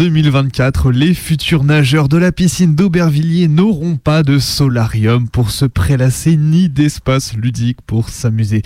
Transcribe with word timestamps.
2024. 0.00 0.92
Les 0.92 1.12
futurs 1.12 1.62
nageurs 1.62 2.08
de 2.08 2.16
la 2.16 2.32
piscine 2.32 2.74
d'Aubervilliers 2.74 3.48
n'auront 3.48 3.96
pas 3.96 4.22
de 4.22 4.38
solarium 4.38 5.28
pour 5.28 5.50
se 5.50 5.66
prélasser 5.66 6.38
ni 6.38 6.70
d'espace 6.70 7.34
ludique 7.34 7.82
pour 7.86 8.08
s'amuser. 8.08 8.62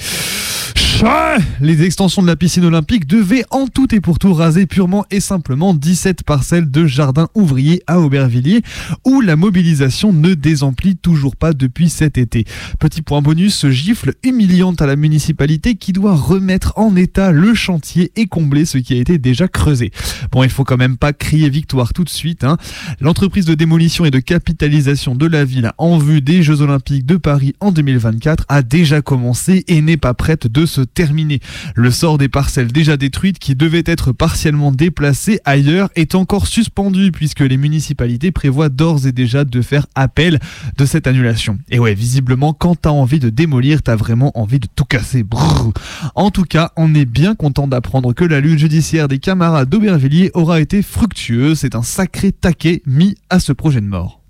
Les 1.60 1.82
extensions 1.82 2.22
de 2.22 2.26
la 2.26 2.36
piscine 2.36 2.64
olympique 2.64 3.06
devaient 3.06 3.44
en 3.50 3.66
tout 3.66 3.92
et 3.94 4.00
pour 4.00 4.18
tout 4.18 4.32
raser 4.32 4.66
purement 4.66 5.04
et 5.10 5.20
simplement 5.20 5.74
17 5.74 6.22
parcelles 6.22 6.70
de 6.70 6.86
jardin 6.86 7.28
ouvrier 7.34 7.82
à 7.86 8.00
Aubervilliers 8.00 8.62
où 9.04 9.20
la 9.20 9.34
mobilisation 9.34 10.12
ne 10.12 10.34
désemplit 10.34 10.96
toujours 10.96 11.36
pas 11.36 11.52
depuis 11.52 11.88
cet 11.88 12.16
été. 12.16 12.44
Petit 12.78 13.02
point 13.02 13.22
bonus, 13.22 13.66
gifle 13.68 14.14
humiliante 14.22 14.82
à 14.82 14.86
la 14.86 14.94
municipalité 14.96 15.74
qui 15.74 15.92
doit 15.92 16.14
remettre 16.14 16.72
en 16.76 16.94
état 16.96 17.32
le 17.32 17.54
chantier 17.54 18.12
et 18.16 18.26
combler 18.26 18.64
ce 18.64 18.78
qui 18.78 18.94
a 18.94 18.98
été 18.98 19.18
déjà 19.18 19.48
creusé. 19.48 19.90
Bon, 20.30 20.44
il 20.44 20.50
faut 20.50 20.64
quand 20.64 20.78
même 20.78 20.96
pas 20.96 21.12
crier 21.12 21.50
victoire 21.50 21.92
tout 21.92 22.04
de 22.04 22.08
suite. 22.10 22.44
hein. 22.44 22.56
L'entreprise 23.00 23.46
de 23.46 23.54
démolition 23.54 24.04
et 24.04 24.10
de 24.10 24.20
capitalisation 24.20 25.14
de 25.14 25.26
la 25.26 25.44
ville 25.44 25.72
en 25.76 25.98
vue 25.98 26.20
des 26.20 26.42
Jeux 26.42 26.60
Olympiques 26.60 27.04
de 27.04 27.16
Paris 27.16 27.54
en 27.60 27.72
2024 27.72 28.44
a 28.48 28.62
déjà 28.62 29.02
commencé 29.02 29.64
et 29.66 29.80
n'est 29.80 29.96
pas 29.96 30.14
prête 30.14 30.46
de 30.46 30.66
se 30.66 30.83
terminer. 30.84 31.40
Le 31.74 31.90
sort 31.90 32.18
des 32.18 32.28
parcelles 32.28 32.72
déjà 32.72 32.96
détruites 32.96 33.38
qui 33.38 33.54
devaient 33.54 33.84
être 33.86 34.12
partiellement 34.12 34.72
déplacées 34.72 35.40
ailleurs 35.44 35.90
est 35.96 36.14
encore 36.14 36.46
suspendu 36.46 37.12
puisque 37.12 37.40
les 37.40 37.56
municipalités 37.56 38.32
prévoient 38.32 38.68
d'ores 38.68 39.06
et 39.06 39.12
déjà 39.12 39.44
de 39.44 39.62
faire 39.62 39.86
appel 39.94 40.40
de 40.77 40.84
cette 40.86 41.06
annulation. 41.06 41.58
Et 41.70 41.78
ouais, 41.78 41.94
visiblement, 41.94 42.52
quand 42.52 42.77
t'as 42.77 42.90
envie 42.90 43.20
de 43.20 43.30
démolir, 43.30 43.82
t'as 43.82 43.96
vraiment 43.96 44.36
envie 44.38 44.60
de 44.60 44.68
tout 44.74 44.84
casser. 44.84 45.22
Brrr. 45.22 45.72
En 46.14 46.30
tout 46.30 46.44
cas, 46.44 46.72
on 46.77 46.94
est 46.94 47.05
bien 47.05 47.34
content 47.34 47.66
d'apprendre 47.66 48.12
que 48.12 48.24
la 48.24 48.40
lutte 48.40 48.58
judiciaire 48.58 49.08
des 49.08 49.18
camarades 49.18 49.68
d'Aubervilliers 49.68 50.30
aura 50.34 50.60
été 50.60 50.82
fructueuse. 50.82 51.58
C'est 51.58 51.74
un 51.74 51.82
sacré 51.82 52.32
taquet 52.32 52.82
mis 52.86 53.16
à 53.30 53.40
ce 53.40 53.52
projet 53.52 53.80
de 53.80 53.86
mort. 53.86 54.23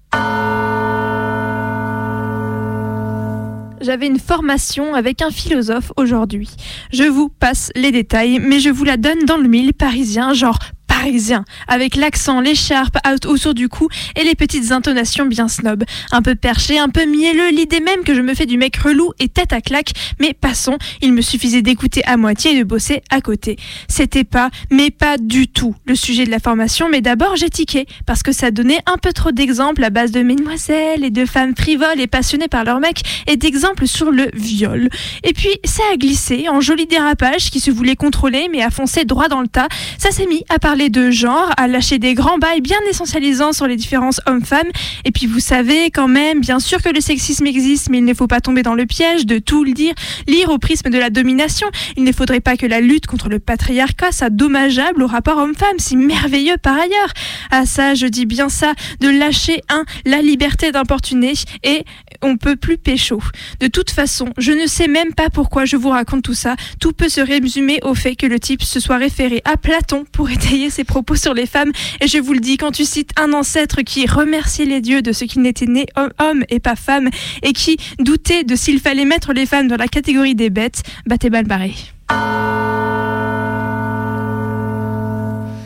J'avais 3.85 4.07
une 4.07 4.19
formation 4.19 4.95
avec 4.95 5.21
un 5.21 5.31
philosophe 5.31 5.93
aujourd'hui. 5.97 6.49
Je 6.91 7.05
vous 7.05 7.29
passe 7.29 7.71
les 7.77 7.93
détails, 7.93 8.39
mais 8.39 8.59
je 8.59 8.71
vous 8.71 8.85
la 8.85 8.97
donne 8.97 9.27
dans 9.27 9.37
le 9.37 9.47
mille 9.47 9.75
parisien, 9.75 10.33
genre 10.33 10.59
avec 11.69 11.97
l'accent, 11.97 12.41
l'écharpe 12.41 12.97
autour 13.27 13.55
du 13.55 13.69
cou 13.69 13.89
et 14.17 14.25
les 14.25 14.35
petites 14.35 14.73
intonations 14.73 15.27
bien 15.27 15.49
snob. 15.49 15.85
Un 16.13 16.23
peu 16.23 16.35
perché, 16.35 16.79
un 16.79 16.89
peu 16.89 17.05
mielleux, 17.07 17.51
l'idée 17.51 17.81
même 17.81 18.05
que 18.05 18.15
je 18.15 18.21
me 18.21 18.35
fais 18.35 18.47
du 18.47 18.57
mec 18.57 18.77
relou 18.77 19.13
et 19.19 19.29
tête 19.29 19.53
à 19.53 19.61
claque, 19.61 19.93
mais 20.21 20.33
passons, 20.33 20.79
il 21.03 21.13
me 21.13 21.23
suffisait 21.23 21.63
d'écouter 21.63 22.03
à 22.07 22.17
moitié 22.17 22.53
et 22.53 22.59
de 22.59 22.65
bosser 22.65 23.03
à 23.11 23.21
côté. 23.21 23.57
C'était 23.89 24.25
pas, 24.25 24.51
mais 24.71 24.91
pas 24.91 25.19
du 25.19 25.49
tout, 25.49 25.75
le 25.87 25.95
sujet 25.95 26.25
de 26.25 26.31
la 26.31 26.39
formation, 26.39 26.89
mais 26.89 27.01
d'abord 27.01 27.37
j'ai 27.37 27.51
tiqué, 27.51 27.87
parce 28.07 28.23
que 28.23 28.33
ça 28.33 28.51
donnait 28.51 28.81
un 28.87 28.97
peu 28.97 29.13
trop 29.13 29.33
d'exemples 29.33 29.85
à 29.85 29.91
base 29.91 30.11
de 30.11 30.21
mesdemoiselles 30.21 31.05
et 31.05 31.11
de 31.11 31.27
femmes 31.27 31.55
frivoles 31.57 32.01
et 32.01 32.07
passionnées 32.07 32.49
par 32.49 32.65
leur 32.65 32.81
mec, 32.81 33.03
et 33.27 33.37
d'exemples 33.37 33.87
sur 33.87 34.11
le 34.11 34.31
viol. 34.35 34.89
Et 35.23 35.33
puis 35.33 35.51
ça 35.65 35.83
a 35.93 35.97
glissé 35.97 36.49
en 36.49 36.61
joli 36.61 36.87
dérapage 36.87 37.51
qui 37.51 37.61
se 37.61 37.71
voulait 37.71 37.97
contrôler, 37.97 38.49
mais 38.51 38.63
a 38.63 38.71
foncé 38.71 39.05
droit 39.05 39.29
dans 39.29 39.41
le 39.41 39.49
tas. 39.49 39.69
Ça 39.99 40.11
s'est 40.11 40.27
mis 40.27 40.45
à 40.49 40.59
parler 40.59 40.89
genre, 41.11 41.51
à 41.57 41.69
lâcher 41.69 41.99
des 41.99 42.15
grands 42.15 42.39
bails 42.39 42.61
bien 42.61 42.79
essentialisants 42.89 43.53
sur 43.53 43.67
les 43.67 43.77
différences 43.77 44.21
hommes-femmes. 44.27 44.69
Et 45.05 45.11
puis 45.11 45.27
vous 45.27 45.41
savez 45.41 45.91
quand 45.91 46.09
même, 46.09 46.41
bien 46.41 46.59
sûr 46.59 46.83
que 46.83 46.89
le 46.89 47.01
sexisme 47.01 47.47
existe, 47.47 47.91
mais 47.91 47.99
il 47.99 48.05
ne 48.05 48.15
faut 48.15 48.27
pas 48.27 48.41
tomber 48.41 48.63
dans 48.63 48.75
le 48.75 48.87
piège 48.87 49.27
de 49.27 49.39
tout 49.39 49.65
le 49.65 49.73
dire, 49.73 49.95
lire 50.27 50.51
au 50.51 50.59
prisme 50.59 50.91
de 50.91 50.99
la 50.99 51.11
domination. 51.11 51.67
Il 51.97 52.05
ne 52.05 52.13
faudrait 52.13 52.41
pas 52.41 52.57
que 52.57 52.67
la 52.67 52.81
lutte 52.81 53.07
contre 53.07 53.29
le 53.29 53.39
patriarcat 53.39 54.13
soit 54.13 54.31
dommageable 54.31 55.03
au 55.03 55.07
rapport 55.07 55.39
homme-femme, 55.39 55.79
si 55.79 55.97
merveilleux 55.97 56.57
par 56.57 56.77
ailleurs. 56.77 57.13
À 57.51 57.67
ça, 57.67 57.95
je 57.95 58.07
dis 58.07 58.27
bien 58.27 58.49
ça, 58.49 58.75
de 59.01 59.09
lâcher 59.09 59.61
un, 59.69 59.85
la 60.05 60.23
liberté 60.23 60.73
d'importuner 60.73 61.35
et 61.63 61.85
on 62.25 62.37
peut 62.37 62.57
plus 62.57 62.79
pécho. 62.79 63.23
De 63.61 63.69
toute 63.69 63.91
façon, 63.91 64.31
je 64.39 64.53
ne 64.53 64.67
sais 64.67 64.89
même 64.89 65.15
pas 65.15 65.31
pourquoi 65.31 65.65
je 65.65 65.77
vous 65.77 65.91
raconte 65.91 66.25
tout 66.25 66.35
ça. 66.35 66.57
Tout 66.81 66.93
peut 66.93 67.09
se 67.09 67.21
résumer 67.21 67.79
au 67.83 67.95
fait 67.95 68.17
que 68.17 68.27
le 68.27 68.41
type 68.41 68.63
se 68.63 68.81
soit 68.81 68.97
référé 68.97 69.43
à 69.45 69.57
Platon 69.57 70.05
pour 70.11 70.31
étayer 70.37 70.71
ses 70.71 70.85
propos 70.85 71.17
sur 71.17 71.35
les 71.35 71.47
femmes. 71.47 71.71
Et 72.01 72.09
je 72.09 72.19
vous 72.19 72.33
le 72.33 72.41
dis, 72.41 72.57
quand 72.57 72.73
tu 72.73 72.85
cites 72.85 73.11
un 73.19 73.33
ancêtre 73.33 73.83
qui 73.83 74.07
remerciait 74.07 74.65
les 74.65 74.81
dieux 74.81 75.03
de 75.03 75.13
ce 75.13 75.25
qu'il 75.25 75.43
n'était 75.43 75.67
né 75.67 75.87
homme, 76.19 76.45
et 76.49 76.61
pas 76.61 76.77
femme, 76.77 77.11
et 77.43 77.53
qui 77.53 77.77
doutait 77.99 78.45
de 78.45 78.57
s'il 78.57 78.81
fallait 78.81 79.05
mettre 79.05 79.33
les 79.33 79.47
femmes 79.47 79.69
dans 79.69 79.77
la 79.77 79.89
catégorie 79.89 80.35
des 80.35 80.51
bêtes, 80.51 80.83
bah 81.07 81.19
t'es 81.19 81.31
mal 81.31 81.45
barré. 81.45 81.75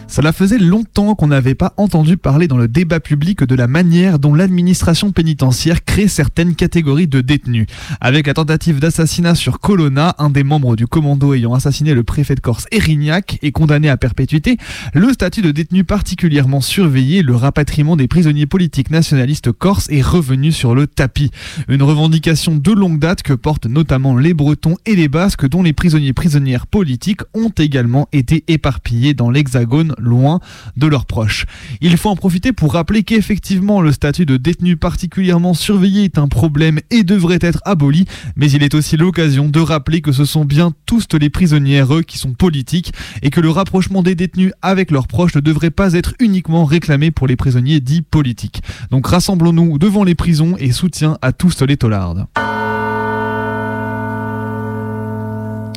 Cela 0.09 0.33
faisait 0.33 0.59
longtemps 0.59 1.15
qu'on 1.15 1.27
n'avait 1.27 1.55
pas 1.55 1.75
entendu 1.77 2.17
parler 2.17 2.49
dans 2.49 2.57
le 2.57 2.67
débat 2.67 2.99
public 2.99 3.45
de 3.45 3.55
la 3.55 3.69
manière 3.69 4.19
dont 4.19 4.35
l'administration 4.35 5.13
pénitentiaire 5.13 5.85
crée 5.85 6.09
certaines 6.09 6.55
catégories 6.55 7.07
de 7.07 7.21
détenus. 7.21 7.67
Avec 8.01 8.27
la 8.27 8.35
tentative 8.35 8.81
d'assassinat 8.81 9.35
sur 9.35 9.61
Colonna, 9.61 10.15
un 10.19 10.31
des 10.31 10.45
membres 10.45 10.77
du 10.77 10.87
commando 10.87 11.35
ayant 11.35 11.53
assassiné 11.53 11.93
le 11.93 12.05
préfet 12.05 12.35
de 12.35 12.41
Corse 12.41 12.67
Erignac 12.73 13.39
et 13.43 13.53
condamné 13.53 13.91
à 13.91 13.99
perpétuité, 13.99 14.57
le 14.95 15.13
statut 15.13 15.43
de 15.43 15.51
détenu 15.51 15.85
particulièrement 15.85 16.63
surveillé, 16.63 17.23
le 17.23 17.37
rapatriement 17.37 17.95
des 17.95 18.09
prisonniers 18.09 18.47
politiques 18.47 18.91
nationalistes 18.91 19.53
corses 19.53 19.91
est 19.91 20.03
revenu 20.03 20.53
sur 20.53 20.75
le 20.75 20.87
tapis. 20.87 21.31
Une 21.69 21.83
revendication 21.83 22.57
de 22.57 22.73
longue 22.73 22.99
date 22.99 23.23
que 23.23 23.35
portent 23.35 23.67
notamment 23.67 24.17
les 24.17 24.33
Bretons 24.33 24.77
et 24.87 24.97
les 24.97 25.09
Basques 25.09 25.47
dont 25.47 25.63
les 25.63 25.75
prisonniers 25.75 26.15
prisonnières 26.15 26.67
politiques 26.67 27.21
ont 27.35 27.53
également 27.59 28.09
été 28.13 28.45
éparpillés 28.49 29.13
dans 29.13 29.31
l'hexagone 29.31 29.95
loin 29.99 30.41
de 30.77 30.87
leurs 30.87 31.07
proches. 31.07 31.47
Il 31.81 31.97
faut 31.97 32.11
en 32.11 32.17
profiter 32.17 32.53
pour 32.53 32.73
rappeler 32.73 33.03
qu'effectivement 33.03 33.81
le 33.81 33.93
statut 33.93 34.27
de 34.27 34.37
détenu 34.37 34.77
particulièrement 34.77 35.55
surveillé 35.55 36.05
est 36.05 36.19
un 36.19 36.29
problème 36.29 36.81
et 36.91 37.03
devrait 37.03 37.39
être 37.41 37.61
aboli, 37.65 38.07
mais 38.37 38.51
il 38.51 38.63
est 38.63 38.75
aussi 38.75 38.97
l'occasion 38.97 39.49
de 39.49 39.61
rappeler 39.61 40.01
que 40.01 40.13
ce 40.13 40.25
sont 40.25 40.45
bien 40.45 40.73
tous 40.87 41.07
les 41.21 41.31
prisonnières 41.31 41.95
eux, 41.95 42.03
qui 42.03 42.19
sont 42.19 42.33
politiques 42.33 42.93
et 43.23 43.31
que 43.31 43.41
le 43.41 43.51
rapprochement 43.51 44.03
des 44.03 44.15
détenus 44.15 44.53
avec 44.63 44.91
leurs 44.91 45.07
proches 45.07 45.35
ne 45.35 45.41
devrait 45.41 45.71
pas 45.71 45.95
être 45.95 46.15
uniquement 46.21 46.65
réclamé 46.65 47.11
pour 47.11 47.27
les 47.27 47.37
prisonniers 47.37 47.81
dits 47.81 48.03
politiques. 48.03 48.63
Donc 48.91 49.07
rassemblons-nous 49.07 49.79
devant 49.79 50.05
les 50.05 50.15
prisons 50.15 50.57
et 50.59 50.73
soutien 50.73 51.19
à 51.23 51.33
tous 51.33 51.63
les 51.63 51.77
taulards. 51.77 52.27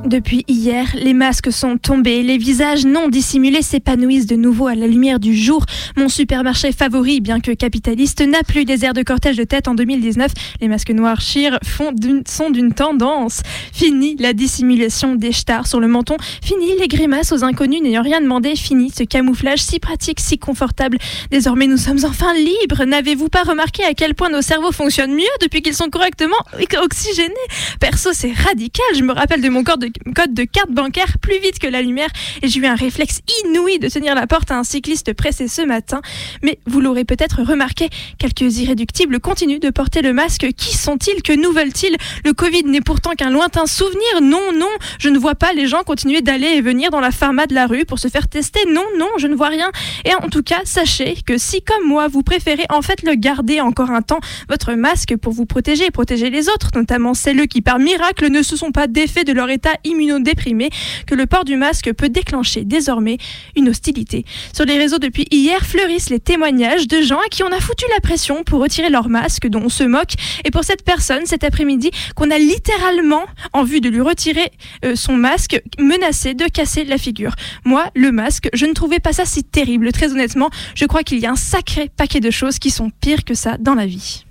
Depuis 0.06 0.44
hier, 0.48 0.88
les 0.95 1.13
masques 1.13 1.51
sont 1.51 1.77
tombés, 1.77 2.24
les 2.24 2.38
visages 2.38 2.86
non 2.86 3.07
dissimulés 3.07 3.62
s'épanouissent 3.62 4.25
de 4.25 4.36
nouveau 4.36 4.68
à 4.68 4.74
la 4.74 4.88
lumière 4.88 5.19
du 5.19 5.36
jour. 5.36 5.63
Mon 5.95 6.09
supermarché 6.09 6.71
favori, 6.71 7.21
bien 7.21 7.39
que 7.39 7.51
capitaliste, 7.51 8.21
n'a 8.21 8.42
plus 8.44 8.65
des 8.65 8.83
airs 8.83 8.94
de 8.94 9.03
cortège 9.03 9.38
de 9.38 9.44
tête 9.44 9.68
en 9.68 9.75
2019. 9.75 10.31
Les 10.59 10.68
masques 10.68 10.89
noirs 10.89 11.21
chir 11.21 11.59
font 11.63 11.94
sont 12.27 12.50
d'une 12.50 12.74
tendance. 12.74 13.42
Fini 13.71 14.15
la 14.18 14.33
dissimulation 14.33 15.15
des 15.15 15.31
stars 15.31 15.68
sur 15.68 15.80
le 15.80 15.88
menton, 15.88 16.18
fini 16.44 16.77
les 16.80 16.88
grimaces 16.88 17.31
aux 17.31 17.44
inconnus 17.44 17.81
n'ayant 17.81 18.01
rien 18.01 18.21
demandé, 18.21 18.56
fini 18.56 18.89
ce 18.89 19.03
camouflage 19.03 19.62
si 19.62 19.80
pratique, 19.80 20.19
si 20.19 20.39
confortable. 20.39 20.98
Désormais, 21.30 21.68
nous 21.68 21.77
sommes 21.77 22.03
enfin 22.06 22.33
libres. 22.33 22.86
N'avez-vous 22.86 23.30
pas 23.30 23.44
remarqué 23.44 23.83
à 23.83 23.94
quel 23.94 24.15
point 24.15 24.30
nos 24.30 24.42
cerveaux 24.42 24.71
fonctionnent 24.71 25.13
mieux 25.13 25.24
depuis 25.42 25.62
qu'ils 25.62 25.75
sont 25.75 25.89
correctement 25.89 26.38
oxygénés? 26.81 27.33
Perso, 27.80 28.09
c'est 28.13 28.33
radical. 28.33 28.86
Je 28.95 29.03
me 29.03 29.13
rappelle 29.13 29.42
de 29.42 29.50
mon 29.50 29.63
corps 29.63 29.77
de 29.77 29.91
code 30.16 30.34
de 30.34 30.44
carte 30.44 30.72
bancaire 30.72 31.18
plus 31.20 31.40
vite 31.40 31.60
que 31.60 31.68
la 31.68 31.82
lumière 31.82 32.10
et 32.42 32.48
j'ai 32.48 32.60
eu 32.60 32.66
un 32.66 32.76
réflexe 32.76 33.22
inouï 33.44 33.80
de 33.80 33.90
tenir 33.90 34.16
la 34.16 34.28
porte 34.28 34.52
à 34.52 34.58
un 34.58 34.64
cycliste 34.64 35.14
pressé 35.14 35.48
ce 35.48 35.62
matin. 35.62 36.02
Mais 36.44 36.60
vous 36.66 36.82
l'aurez 36.82 37.06
peut-être 37.06 37.42
remarqué, 37.44 37.90
quelques 38.18 38.58
irréductibles 38.58 39.20
continuent 39.20 39.60
de 39.60 39.70
porter 39.70 40.02
le 40.02 40.14
masque. 40.14 40.48
Qui 40.56 40.76
sont-ils? 40.76 41.22
Que 41.24 41.34
nous 41.34 41.52
veulent-ils 41.52 41.96
Le 42.26 42.34
Covid 42.34 42.64
n'est 42.66 42.82
pourtant 42.82 43.12
qu'un 43.12 43.30
lointain 43.30 43.66
souvenir. 43.66 44.22
Non, 44.22 44.54
non, 44.56 44.70
je 45.00 45.10
ne 45.10 45.18
vois 45.18 45.36
pas 45.36 45.54
les 45.54 45.68
gens 45.68 45.84
continuer 45.84 46.22
d'aller 46.22 46.48
et 46.48 46.62
venir 46.62 46.90
dans 46.90 47.00
la 47.00 47.12
pharma 47.12 47.48
de 47.48 47.54
la 47.54 47.68
rue 47.68 47.86
pour 47.86 48.00
se 48.00 48.08
faire 48.08 48.28
tester. 48.28 48.60
Non, 48.68 48.86
non, 48.98 49.10
je 49.18 49.28
ne 49.28 49.36
vois 49.36 49.50
rien. 49.50 49.72
Et 50.06 50.14
en 50.16 50.30
tout 50.30 50.44
cas, 50.44 50.62
sachez 50.66 51.18
que 51.26 51.38
si 51.38 51.62
comme 51.62 51.88
moi, 51.88 52.08
vous 52.08 52.24
préférez 52.24 52.66
en 52.70 52.82
fait 52.82 53.04
le 53.04 53.16
garder 53.16 53.62
encore 53.62 53.92
un 53.92 54.02
temps, 54.02 54.20
votre 54.50 54.74
masque 54.74 55.16
pour 55.18 55.34
vous 55.34 55.46
protéger 55.46 55.86
et 55.86 55.92
protéger 55.92 56.30
les 56.30 56.50
autres, 56.50 56.70
notamment 56.76 57.14
celles 57.14 57.48
qui 57.48 57.62
par 57.62 57.80
miracle 57.80 58.30
ne 58.30 58.42
se 58.42 58.56
sont 58.56 58.72
pas 58.72 58.88
défaits 58.88 59.26
de 59.26 59.34
leur 59.34 59.50
état 59.50 59.74
immunodéprimé, 59.83 60.69
que 61.07 61.16
le 61.16 61.25
port 61.25 61.45
du 61.45 61.56
masque 61.56 61.92
peut 61.94 62.10
déclencher 62.10 62.63
désormais 62.63 63.18
une 63.56 63.69
hostilité. 63.69 64.25
Sur 64.54 64.66
les 64.66 64.78
réseaux 64.78 65.00
depuis 65.00 65.25
hier 65.31 65.66
fleurissent 65.66 66.10
les 66.10 66.19
témoignages 66.19 66.88
de 66.88 67.01
gens 67.01 67.19
à 67.19 67.30
qui 67.30 67.44
on 67.44 67.51
a 67.51 67.60
foutu 67.60 67.86
la 67.94 68.01
pression 68.01 68.44
pour 68.44 68.62
retirer 68.62 68.89
leur 68.89 69.10
masque, 69.10 69.48
dont 69.48 69.63
on 69.63 69.69
se 69.69 69.83
moque. 69.83 70.13
Et 70.45 70.51
pour 70.51 70.63
cette 70.63 70.83
personne, 70.83 71.25
cet 71.25 71.44
après-midi, 71.44 71.92
qu'on 72.16 72.31
a 72.31 72.38
littéralement, 72.38 73.24
en 73.54 73.63
vue 73.63 73.81
de 73.81 73.89
lui 73.89 74.01
retirer 74.01 74.51
euh, 74.86 74.95
son 74.95 75.13
masque, 75.13 75.62
menacé 75.80 76.34
de 76.34 76.45
casser 76.45 76.84
la 76.86 76.98
figure. 76.98 77.36
Moi, 77.66 77.86
le 77.95 78.12
masque, 78.12 78.50
je 78.54 78.66
ne 78.66 78.74
trouvais 78.74 79.00
pas 79.00 79.13
ça 79.13 79.25
si 79.25 79.44
terrible. 79.44 79.92
Très 79.92 80.12
honnêtement, 80.12 80.50
je 80.75 80.86
crois 80.86 81.04
qu'il 81.04 81.19
y 81.19 81.25
a 81.25 81.31
un 81.31 81.36
sacré 81.36 81.89
paquet 81.95 82.19
de 82.19 82.31
choses 82.31 82.60
qui 82.60 82.72
sont 82.72 82.89
pires 82.89 83.24
que 83.24 83.34
ça 83.34 83.57
dans 83.57 83.75
la 83.75 83.86
vie. 83.86 84.25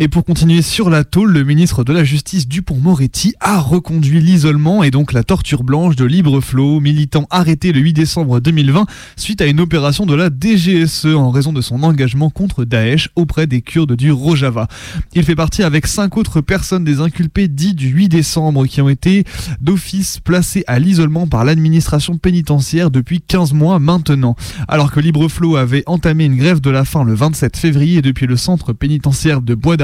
Et 0.00 0.06
pour 0.06 0.24
continuer 0.24 0.62
sur 0.62 0.90
la 0.90 1.02
tôle, 1.02 1.32
le 1.32 1.42
ministre 1.42 1.82
de 1.82 1.92
la 1.92 2.04
Justice 2.04 2.46
Dupont-Moretti 2.46 3.34
a 3.40 3.58
reconduit 3.58 4.20
l'isolement 4.20 4.84
et 4.84 4.92
donc 4.92 5.12
la 5.12 5.24
torture 5.24 5.64
blanche 5.64 5.96
de 5.96 6.04
Libre 6.04 6.40
Flow, 6.40 6.78
militant 6.78 7.26
arrêté 7.30 7.72
le 7.72 7.80
8 7.80 7.94
décembre 7.94 8.38
2020 8.38 8.86
suite 9.16 9.40
à 9.40 9.46
une 9.46 9.58
opération 9.58 10.06
de 10.06 10.14
la 10.14 10.30
DGSE 10.30 11.06
en 11.06 11.30
raison 11.30 11.52
de 11.52 11.60
son 11.60 11.82
engagement 11.82 12.30
contre 12.30 12.64
Daesh 12.64 13.08
auprès 13.16 13.48
des 13.48 13.60
Kurdes 13.60 13.96
du 13.96 14.12
Rojava. 14.12 14.68
Il 15.14 15.24
fait 15.24 15.34
partie 15.34 15.64
avec 15.64 15.88
cinq 15.88 16.16
autres 16.16 16.42
personnes 16.42 16.84
des 16.84 17.00
inculpés 17.00 17.48
dits 17.48 17.74
du 17.74 17.88
8 17.88 18.08
décembre 18.08 18.66
qui 18.66 18.80
ont 18.80 18.88
été 18.88 19.24
d'office 19.60 20.20
placés 20.20 20.62
à 20.68 20.78
l'isolement 20.78 21.26
par 21.26 21.44
l'administration 21.44 22.18
pénitentiaire 22.18 22.92
depuis 22.92 23.20
15 23.20 23.52
mois 23.52 23.80
maintenant. 23.80 24.36
Alors 24.68 24.92
que 24.92 25.00
Libre 25.00 25.28
Flow 25.28 25.56
avait 25.56 25.82
entamé 25.86 26.26
une 26.26 26.36
grève 26.36 26.60
de 26.60 26.70
la 26.70 26.84
faim 26.84 27.02
le 27.02 27.14
27 27.14 27.56
février 27.56 28.00
depuis 28.00 28.28
le 28.28 28.36
centre 28.36 28.72
pénitentiaire 28.72 29.42
de 29.42 29.56
Bois 29.56 29.76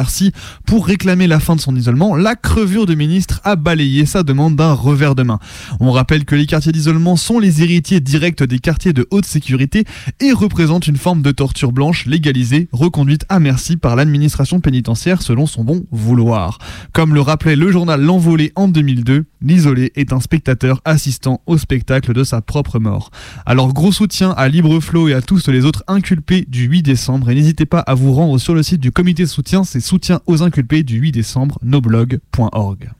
pour 0.67 0.87
réclamer 0.87 1.27
la 1.27 1.41
fin 1.41 1.57
de 1.57 1.61
son 1.61 1.75
isolement, 1.77 2.17
la 2.17 2.37
crevure 2.37 2.87
de 2.87 2.95
ministre 2.95 3.41
a 3.45 3.57
balayé 3.57 4.07
sa 4.07 4.23
demande 4.23 4.57
d'un 4.57 4.73
revers 4.73 5.15
de 5.15 5.23
main. 5.23 5.39
On 5.81 5.91
rappelle 5.91 6.25
que 6.25 6.35
les 6.35 6.47
quartiers 6.47 6.73
d'isolement 6.73 7.17
sont 7.17 7.39
les 7.39 7.63
héritiers 7.63 8.01
directs 8.01 8.43
des 8.43 8.59
quartiers 8.59 8.93
de 8.93 9.07
haute 9.11 9.25
sécurité 9.25 9.85
et 10.21 10.33
représentent 10.33 10.87
une 10.87 10.97
forme 10.97 11.23
de 11.23 11.31
torture 11.31 11.73
blanche 11.73 12.07
légalisée, 12.07 12.69
reconduite 12.73 13.25
à 13.29 13.41
merci 13.41 13.77
par 13.77 13.97
l'administration 13.97 14.61
pénitentiaire 14.61 15.23
selon 15.23 15.47
son 15.47 15.65
bon 15.65 15.85
vouloir. 15.91 16.59
Comme 16.93 17.15
le 17.15 17.21
rappelait 17.21 17.57
le 17.57 17.71
journal 17.71 18.01
L'Envolé 18.01 18.53
en 18.57 18.69
2002, 18.69 19.25
l'isolé 19.41 19.93
est 19.95 20.13
un 20.13 20.21
spectateur 20.21 20.81
assistant 20.85 21.41
au 21.47 21.59
spectacle 21.59 22.13
de 22.13 22.25
sa 22.25 22.41
propre 22.41 22.79
mort. 22.79 23.11
Alors 23.47 23.73
gros 23.73 23.93
soutien 23.93 24.31
à 24.37 24.49
Libreflow 24.49 25.09
et 25.09 25.15
à 25.15 25.23
tous 25.23 25.49
les 25.49 25.65
autres 25.65 25.85
inculpés 25.89 26.47
du 26.49 26.65
8 26.65 26.83
décembre 26.83 27.31
et 27.31 27.35
n'hésitez 27.35 27.67
pas 27.67 27.81
à 27.81 27.95
vous 27.95 28.13
rendre 28.13 28.39
sur 28.39 28.55
le 28.55 28.63
site 28.63 28.81
du 28.81 28.93
comité 28.93 29.25
de 29.25 29.29
soutien, 29.29 29.65
soutien 29.95 30.21
aux 30.27 30.43
inculpés 30.43 30.83
du 30.83 30.97
8 30.97 31.13
décembre, 31.13 31.57
noblog.org. 31.63 32.91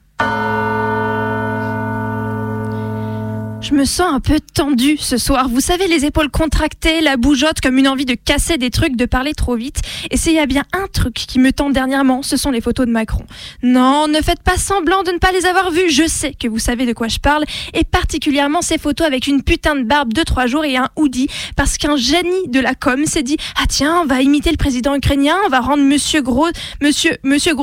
Je 3.61 3.73
me 3.73 3.85
sens 3.85 4.13
un 4.13 4.19
peu 4.19 4.39
tendue 4.53 4.97
ce 4.97 5.17
soir. 5.17 5.49
Vous 5.49 5.59
savez, 5.59 5.87
les 5.87 6.05
épaules 6.05 6.29
contractées, 6.29 7.01
la 7.01 7.17
bougeotte 7.17 7.61
comme 7.61 7.77
une 7.77 7.87
envie 7.87 8.05
de 8.05 8.13
casser 8.13 8.57
des 8.57 8.69
trucs, 8.69 8.95
de 8.95 9.05
parler 9.05 9.33
trop 9.33 9.55
vite. 9.55 9.81
Et 10.11 10.17
s'il 10.17 10.33
y 10.33 10.39
a 10.39 10.45
bien 10.45 10.63
un 10.73 10.87
truc 10.87 11.15
qui 11.15 11.39
me 11.39 11.51
tend 11.51 11.69
dernièrement, 11.69 12.21
ce 12.21 12.37
sont 12.37 12.51
les 12.51 12.61
photos 12.61 12.85
de 12.85 12.91
Macron. 12.91 13.25
Non, 13.63 14.07
ne 14.07 14.21
faites 14.21 14.43
pas 14.43 14.57
semblant 14.57 15.03
de 15.03 15.11
ne 15.11 15.17
pas 15.17 15.31
les 15.31 15.45
avoir 15.45 15.71
vues. 15.71 15.89
Je 15.89 16.07
sais 16.07 16.33
que 16.33 16.47
vous 16.47 16.59
savez 16.59 16.85
de 16.85 16.93
quoi 16.93 17.07
je 17.07 17.19
parle. 17.19 17.43
Et 17.73 17.83
particulièrement 17.83 18.61
ces 18.61 18.77
photos 18.77 19.07
avec 19.07 19.25
une 19.27 19.41
putain 19.41 19.75
de 19.75 19.83
barbe 19.83 20.13
de 20.13 20.23
trois 20.23 20.45
jours 20.45 20.65
et 20.65 20.77
un 20.77 20.89
hoodie. 20.95 21.27
Parce 21.55 21.77
qu'un 21.77 21.95
génie 21.95 22.47
de 22.47 22.59
la 22.59 22.75
com 22.75 23.05
s'est 23.05 23.23
dit, 23.23 23.37
ah 23.59 23.65
tiens, 23.67 24.01
on 24.03 24.05
va 24.05 24.21
imiter 24.21 24.51
le 24.51 24.57
président 24.57 24.95
ukrainien, 24.95 25.37
on 25.45 25.49
va 25.49 25.59
rendre 25.59 25.83
monsieur 25.83 26.21
gros, 26.21 26.49
monsieur, 26.81 27.17
monsieur 27.23 27.53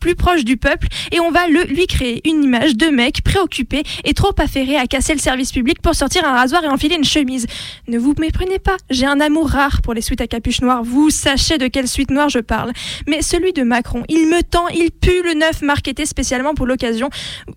plus 0.00 0.14
proche 0.14 0.44
du 0.44 0.56
peuple 0.56 0.88
et 1.10 1.20
on 1.20 1.30
va 1.30 1.46
le, 1.48 1.64
lui 1.64 1.86
créer 1.86 2.20
une 2.28 2.42
image 2.42 2.76
de 2.76 2.86
mec 2.86 3.22
préoccupé 3.22 3.82
et 4.04 4.14
trop 4.14 4.32
affairé 4.38 4.76
à 4.76 4.86
casser 4.86 5.12
le 5.12 5.20
service 5.20 5.41
public 5.50 5.82
pour 5.82 5.94
sortir 5.94 6.24
un 6.24 6.32
rasoir 6.32 6.62
et 6.62 6.68
enfiler 6.68 6.96
une 6.96 7.04
chemise. 7.04 7.46
Ne 7.88 7.98
vous 7.98 8.14
méprenez 8.18 8.58
pas, 8.58 8.76
j'ai 8.90 9.06
un 9.06 9.18
amour 9.20 9.48
rare 9.48 9.82
pour 9.82 9.94
les 9.94 10.02
suites 10.02 10.20
à 10.20 10.26
capuche 10.26 10.60
noire, 10.60 10.84
vous 10.84 11.10
sachez 11.10 11.58
de 11.58 11.66
quelle 11.66 11.88
suite 11.88 12.10
noire 12.10 12.28
je 12.28 12.38
parle. 12.38 12.72
Mais 13.08 13.22
celui 13.22 13.52
de 13.52 13.62
Macron, 13.62 14.04
il 14.08 14.28
me 14.28 14.42
tend, 14.42 14.68
il 14.68 14.90
pue 14.90 15.22
le 15.24 15.34
neuf 15.34 15.62
marketé 15.62 16.06
spécialement 16.06 16.54
pour 16.54 16.66
l'occasion. 16.66 17.10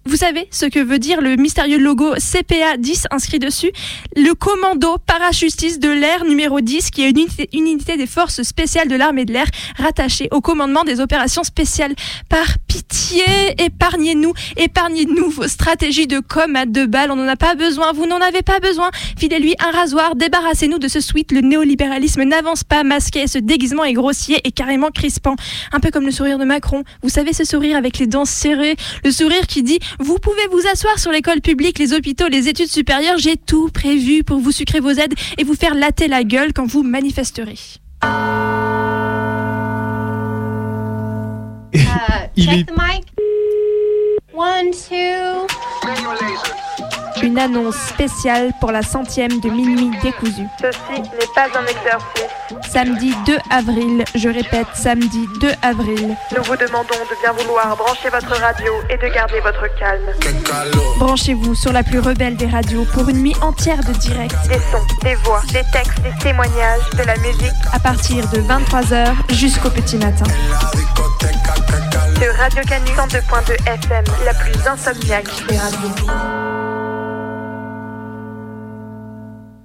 Vous 0.06 0.16
savez 0.16 0.48
ce 0.52 0.66
que 0.66 0.80
veut 0.80 1.00
dire 1.00 1.22
le 1.22 1.36
mystérieux 1.36 1.78
logo 1.78 2.14
CPA 2.16 2.78
10 2.78 3.08
inscrit 3.12 3.40
dessus? 3.40 3.72
Le 4.16 4.34
commando 4.34 4.98
parachutiste 5.06 5.82
de 5.82 5.90
l'air 5.90 6.24
numéro 6.26 6.62
10, 6.62 6.90
qui 6.92 7.04
est 7.04 7.10
une 7.10 7.20
unité, 7.20 7.50
une 7.54 7.68
unité 7.68 7.98
des 7.98 8.08
forces 8.08 8.42
spéciales 8.44 8.88
de 8.88 8.96
l'armée 8.96 9.26
de 9.26 9.34
l'air 9.34 9.48
rattachée 9.78 10.30
au 10.32 10.42
commandement 10.42 10.84
des 10.84 11.02
opérations 11.02 11.44
spéciales. 11.44 11.94
Par 12.30 12.46
pitié, 12.68 13.24
épargnez-nous, 13.60 14.34
épargnez-nous 14.58 15.30
vos 15.30 15.48
stratégies 15.48 16.08
de 16.08 16.20
com 16.20 16.56
à 16.56 16.66
deux 16.66 16.88
balles, 16.88 17.12
on 17.12 17.16
n'en 17.16 17.28
a 17.28 17.36
pas 17.36 17.56
besoin 17.56 17.75
vous 17.94 18.06
n'en 18.06 18.22
avez 18.22 18.42
pas 18.42 18.60
besoin. 18.60 18.90
Filez-lui 19.18 19.56
un 19.60 19.72
rasoir, 19.72 20.16
débarrassez-nous 20.16 20.80
de 20.80 20.88
ce 20.88 21.00
sweat. 21.00 21.32
Le 21.32 21.42
néolibéralisme 21.42 22.24
n'avance 22.24 22.64
pas, 22.64 22.84
masqué, 22.84 23.28
ce 23.28 23.38
déguisement 23.38 23.84
est 23.84 23.94
grossier 23.94 24.42
et 24.44 24.52
carrément 24.52 24.92
crispant. 24.92 25.36
Un 25.72 25.80
peu 25.80 25.92
comme 25.92 26.06
le 26.06 26.12
sourire 26.12 26.38
de 26.38 26.46
Macron. 26.46 26.84
Vous 27.02 27.10
savez 27.10 27.34
ce 27.34 27.44
sourire 27.44 27.78
avec 27.78 27.98
les 27.98 28.08
dents 28.08 28.26
serrées, 28.26 28.76
le 29.04 29.12
sourire 29.12 29.48
qui 29.48 29.64
dit 29.64 29.80
Vous 30.00 30.20
pouvez 30.20 30.48
vous 30.52 30.62
asseoir 30.72 31.00
sur 31.00 31.12
l'école 31.12 31.42
publique, 31.42 31.80
les 31.80 31.94
hôpitaux, 31.94 32.28
les 32.28 32.48
études 32.48 32.70
supérieures, 32.70 33.18
j'ai 33.18 33.38
tout 33.38 33.70
prévu 33.70 34.24
pour 34.24 34.40
vous 34.40 34.52
sucrer 34.52 34.80
vos 34.80 34.92
aides 34.92 35.14
et 35.38 35.44
vous 35.44 35.56
faire 35.56 35.76
latter 35.76 36.08
la 36.08 36.24
gueule 36.24 36.54
quand 36.54 36.66
vous 36.66 36.84
manifesterez. 36.84 37.60
Il 42.38 42.54
est 42.54 42.66
One, 44.36 44.74
two. 44.74 45.48
Une 47.26 47.40
annonce 47.40 47.76
spéciale 47.76 48.52
pour 48.60 48.72
la 48.72 48.84
centième 48.84 49.40
de 49.40 49.50
minuit 49.50 49.90
décousu. 50.04 50.44
Ceci 50.62 51.02
n'est 51.02 51.34
pas 51.34 51.48
un 51.58 51.66
exercice. 51.66 52.72
Samedi 52.72 53.16
2 53.26 53.38
avril, 53.50 54.06
je 54.14 54.30
répète, 54.30 54.68
samedi 54.76 55.26
2 55.42 55.50
avril. 55.64 56.16
Nous 56.38 56.44
vous 56.44 56.56
demandons 56.56 56.94
de 57.10 57.20
bien 57.20 57.32
vouloir 57.32 57.76
brancher 57.76 58.10
votre 58.12 58.40
radio 58.40 58.72
et 58.92 58.98
de 58.98 59.12
garder 59.12 59.40
votre 59.40 59.66
calme. 59.76 60.04
Branchez-vous 61.00 61.56
sur 61.56 61.74
la 61.74 61.82
plus 61.82 61.98
rebelle 61.98 62.36
des 62.36 62.46
radios 62.46 62.86
pour 62.94 63.10
une 63.10 63.24
nuit 63.24 63.36
entière 63.42 63.80
de 63.80 63.94
direct. 63.94 64.36
Des 64.48 64.60
sons, 64.60 64.86
des 65.02 65.16
voix, 65.16 65.42
des 65.48 65.64
textes, 65.74 66.00
des 66.04 66.14
témoignages, 66.22 66.88
de 66.96 67.04
la 67.08 67.18
musique. 67.18 67.56
À 67.74 67.80
partir 67.80 68.30
de 68.30 68.38
23h 68.38 69.34
jusqu'au 69.34 69.72
petit 69.72 69.98
matin. 69.98 70.26
Sur 72.22 72.36
Radio 72.36 72.62
Canu 72.68 72.92
102.2 72.92 73.54
FM, 73.66 74.04
la 74.26 74.34
plus 74.36 74.68
insomniaque 74.68 75.48
des 75.48 75.58
radios. 75.58 76.65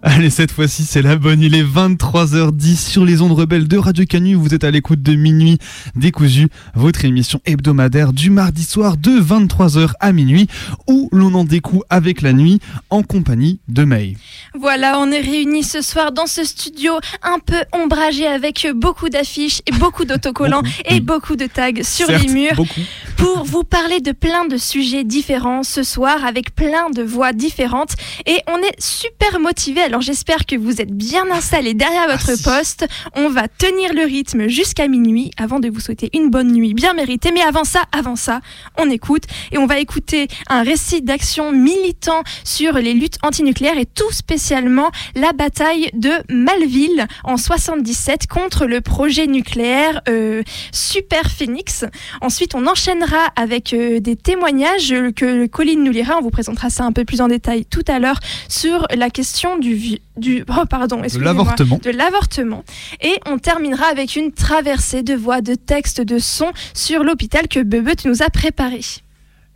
Allez, 0.02 0.30
cette 0.30 0.50
fois-ci, 0.50 0.84
c'est 0.84 1.02
la 1.02 1.16
bonne. 1.16 1.42
Il 1.42 1.54
est 1.54 1.62
23h10 1.62 2.88
sur 2.88 3.04
les 3.04 3.20
ondes 3.20 3.32
rebelles 3.32 3.68
de 3.68 3.76
Radio 3.76 4.06
Canu. 4.06 4.34
Vous 4.34 4.54
êtes 4.54 4.64
à 4.64 4.70
l'écoute 4.70 5.02
de 5.02 5.14
Minuit 5.14 5.58
Décousu, 5.94 6.48
votre 6.74 7.04
émission 7.04 7.38
hebdomadaire 7.44 8.14
du 8.14 8.30
mardi 8.30 8.64
soir 8.64 8.96
de 8.96 9.10
23h 9.10 9.90
à 10.00 10.12
minuit, 10.12 10.48
où 10.88 11.10
l'on 11.12 11.34
en 11.34 11.44
découle 11.44 11.82
avec 11.90 12.22
la 12.22 12.32
nuit 12.32 12.60
en 12.88 13.02
compagnie 13.02 13.60
de 13.68 13.84
May. 13.84 14.16
Voilà, 14.58 14.98
on 15.00 15.10
est 15.12 15.20
réunis 15.20 15.64
ce 15.64 15.82
soir 15.82 16.12
dans 16.12 16.26
ce 16.26 16.44
studio 16.44 16.94
un 17.22 17.38
peu 17.38 17.58
ombragé 17.72 18.26
avec 18.26 18.66
beaucoup 18.74 19.10
d'affiches 19.10 19.60
et 19.66 19.72
beaucoup 19.72 20.06
d'autocollants 20.06 20.62
Beaucoup, 20.62 20.74
et 20.88 20.94
oui. 20.94 21.00
beaucoup 21.00 21.36
de 21.36 21.44
tags 21.46 21.74
sur 21.82 22.06
Certes, 22.06 22.22
les 22.26 22.32
murs 22.32 22.54
Beaucoup. 22.56 22.80
pour 23.18 23.44
vous 23.44 23.64
parler 23.64 24.00
de 24.00 24.12
plein 24.12 24.46
de 24.46 24.56
sujets 24.56 25.04
différents 25.04 25.62
ce 25.62 25.82
soir 25.82 26.24
avec 26.24 26.54
plein 26.54 26.88
de 26.94 27.02
voix 27.02 27.34
différentes 27.34 27.92
et 28.24 28.38
on 28.48 28.56
est 28.56 28.80
super 28.80 29.38
motivés. 29.38 29.89
Alors 29.90 30.02
j'espère 30.02 30.46
que 30.46 30.56
vous 30.56 30.80
êtes 30.80 30.92
bien 30.92 31.30
installés 31.30 31.74
derrière 31.74 32.06
votre 32.06 32.42
poste. 32.42 32.86
On 33.14 33.28
va 33.28 33.48
tenir 33.48 33.92
le 33.92 34.04
rythme 34.04 34.48
jusqu'à 34.48 34.88
minuit 34.88 35.32
avant 35.36 35.60
de 35.60 35.68
vous 35.68 35.80
souhaiter 35.80 36.10
une 36.14 36.30
bonne 36.30 36.52
nuit 36.52 36.74
bien 36.74 36.94
méritée. 36.94 37.32
Mais 37.32 37.42
avant 37.42 37.64
ça, 37.64 37.82
avant 37.92 38.16
ça, 38.16 38.40
on 38.78 38.88
écoute 38.88 39.24
et 39.52 39.58
on 39.58 39.66
va 39.66 39.80
écouter 39.80 40.28
un 40.48 40.62
récit 40.62 41.02
d'action 41.02 41.52
militant 41.52 42.22
sur 42.44 42.74
les 42.74 42.94
luttes 42.94 43.18
antinucléaires 43.22 43.78
et 43.78 43.86
tout 43.86 44.10
spécialement 44.10 44.30
spécialement 44.40 44.92
la 45.16 45.32
bataille 45.32 45.90
de 45.92 46.12
Malville 46.28 47.06
en 47.24 47.36
77 47.36 48.28
contre 48.28 48.64
le 48.64 48.80
projet 48.80 49.26
nucléaire 49.26 50.02
euh, 50.08 50.42
Super 50.72 51.28
Phoenix. 51.30 51.84
Ensuite, 52.20 52.54
on 52.54 52.66
enchaînera 52.66 53.26
avec 53.34 53.72
euh, 53.72 53.98
des 53.98 54.14
témoignages 54.14 54.94
que 55.16 55.46
Colline 55.46 55.82
nous 55.82 55.90
lira. 55.90 56.16
On 56.16 56.22
vous 56.22 56.30
présentera 56.30 56.70
ça 56.70 56.84
un 56.84 56.92
peu 56.92 57.04
plus 57.04 57.20
en 57.20 57.26
détail 57.26 57.64
tout 57.64 57.82
à 57.88 57.98
l'heure 57.98 58.20
sur 58.48 58.86
la 58.94 59.10
question 59.10 59.58
du, 59.58 59.74
du 60.16 60.44
oh, 60.48 60.64
pardon, 60.68 61.00
de 61.00 61.90
l'avortement. 61.90 62.64
Et 63.02 63.18
on 63.26 63.38
terminera 63.38 63.86
avec 63.86 64.16
une 64.16 64.32
traversée 64.32 65.02
de 65.02 65.14
voix, 65.14 65.40
de 65.40 65.54
textes, 65.54 66.00
de 66.00 66.18
sons 66.18 66.52
sur 66.74 67.02
l'hôpital 67.02 67.48
que 67.48 67.60
Bebeut 67.60 68.04
nous 68.04 68.22
a 68.22 68.30
préparé. 68.30 68.80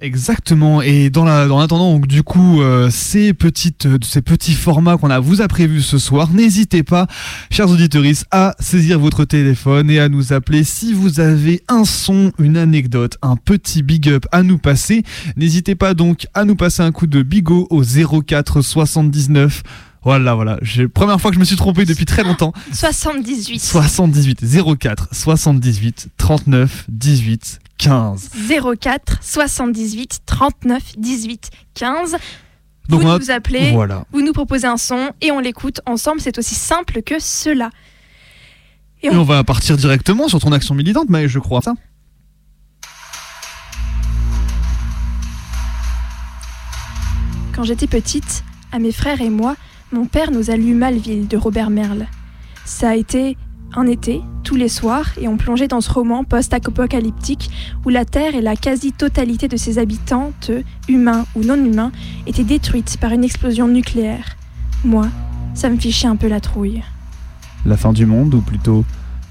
Exactement. 0.01 0.83
Et 0.83 1.09
dans 1.09 1.25
la, 1.25 1.47
dans 1.47 1.59
l'attendant, 1.59 1.93
donc 1.95 2.07
du 2.07 2.23
coup, 2.23 2.61
euh, 2.61 2.91
ces 2.91 3.33
petites, 3.33 3.87
euh, 3.87 3.97
ces 4.03 4.23
petits 4.23 4.53
formats 4.53 4.99
qu'on 4.99 5.09
a 5.09 5.21
vous 5.21 5.41
a 5.41 5.49
prévu 5.49 5.81
ce 5.81 5.99
soir, 5.99 6.31
n'hésitez 6.31 6.83
pas, 6.83 7.07
chers 7.51 7.71
auditeurs, 7.71 8.03
à 8.31 8.55
saisir 8.59 8.99
votre 8.99 9.25
téléphone 9.25 9.89
et 9.91 10.01
à 10.01 10.09
nous 10.09 10.33
appeler 10.33 10.65
si 10.65 10.93
vous 10.93 11.21
avez 11.21 11.63
un 11.69 11.85
son, 11.85 12.33
une 12.39 12.57
anecdote, 12.57 13.17
un 13.23 13.37
petit 13.37 13.83
big 13.83 14.09
up 14.09 14.27
à 14.33 14.43
nous 14.43 14.59
passer. 14.59 15.05
N'hésitez 15.37 15.75
pas 15.75 15.95
donc 15.95 16.27
à 16.35 16.45
nous 16.45 16.57
passer 16.57 16.83
un 16.83 16.93
coup 16.93 17.07
de 17.07 17.23
bigot 17.23 17.67
au 17.71 17.83
04 17.83 18.63
79 18.63 19.63
voilà, 20.05 20.35
voilà. 20.35 20.59
Première 20.93 21.21
fois 21.21 21.31
que 21.31 21.35
je 21.35 21.41
me 21.41 21.45
suis 21.45 21.57
trompé 21.57 21.87
depuis 21.87 22.05
très 22.05 22.23
longtemps. 22.23 22.53
78. 22.73 23.59
78. 23.59 24.45
04 24.79 25.09
78 25.13 26.09
39 26.17 26.85
18 26.89 27.61
15. 27.79 28.31
04 28.81 29.19
78 29.23 30.21
39 30.27 30.83
18 30.99 31.51
15. 31.75 32.17
vous 32.89 33.03
nous 33.03 33.31
appelez, 33.31 33.73
voilà. 33.73 34.05
vous 34.13 34.21
nous 34.21 34.33
proposez 34.33 34.67
un 34.67 34.77
son 34.77 35.13
et 35.23 35.33
on 35.33 35.41
l'écoute 35.41 35.81
ensemble. 35.87 36.21
C'est 36.21 36.39
aussi 36.39 36.55
simple 36.55 37.03
que 37.03 37.19
cela. 37.19 37.71
Et 39.03 39.11
on... 39.11 39.23
va 39.23 39.43
partir 39.43 39.77
directement 39.77 40.29
sur 40.29 40.39
ton 40.39 40.53
action 40.53 40.75
militante, 40.75 41.09
mais 41.09 41.29
je 41.29 41.39
crois 41.39 41.63
ça. 41.63 41.75
Quand 47.55 47.65
j'étais 47.65 47.87
petite, 47.87 48.45
à 48.73 48.79
mes 48.79 48.91
frères 48.93 49.21
et 49.21 49.31
moi, 49.31 49.57
mon 49.95 50.07
père 50.07 50.33
nous 50.33 50.51
a 50.51 50.57
lu 50.57 50.75
Malville 50.75 51.29
de 51.29 51.37
Robert 51.37 51.71
Merle. 51.71 52.07
Ça 52.65 52.91
a 52.91 52.95
été 52.97 53.37
un 53.77 53.87
été, 53.87 54.23
tous 54.43 54.57
les 54.57 54.69
soirs, 54.69 55.07
et 55.21 55.29
on 55.29 55.37
plongeait 55.37 55.69
dans 55.69 55.81
ce 55.81 55.91
roman 55.91 56.25
post-apocalyptique 56.25 57.49
où 57.85 57.91
la 57.91 58.05
Terre 58.05 58.35
et 58.35 58.41
la 58.41 58.57
quasi-totalité 58.57 59.47
de 59.47 59.57
ses 59.57 59.79
habitants, 59.79 60.33
humains 60.89 61.27
ou 61.37 61.45
non 61.45 61.55
humains, 61.55 61.93
étaient 62.27 62.43
détruites 62.43 62.97
par 63.01 63.13
une 63.13 63.23
explosion 63.23 63.69
nucléaire. 63.69 64.37
Moi, 64.85 65.07
ça 65.55 65.71
me 65.71 65.79
fichait 65.79 66.09
un 66.09 66.17
peu 66.17 66.27
la 66.27 66.41
trouille. 66.41 66.83
La 67.65 67.77
fin 67.77 67.93
du 67.93 68.05
monde, 68.05 68.35
ou 68.35 68.41
plutôt 68.41 68.85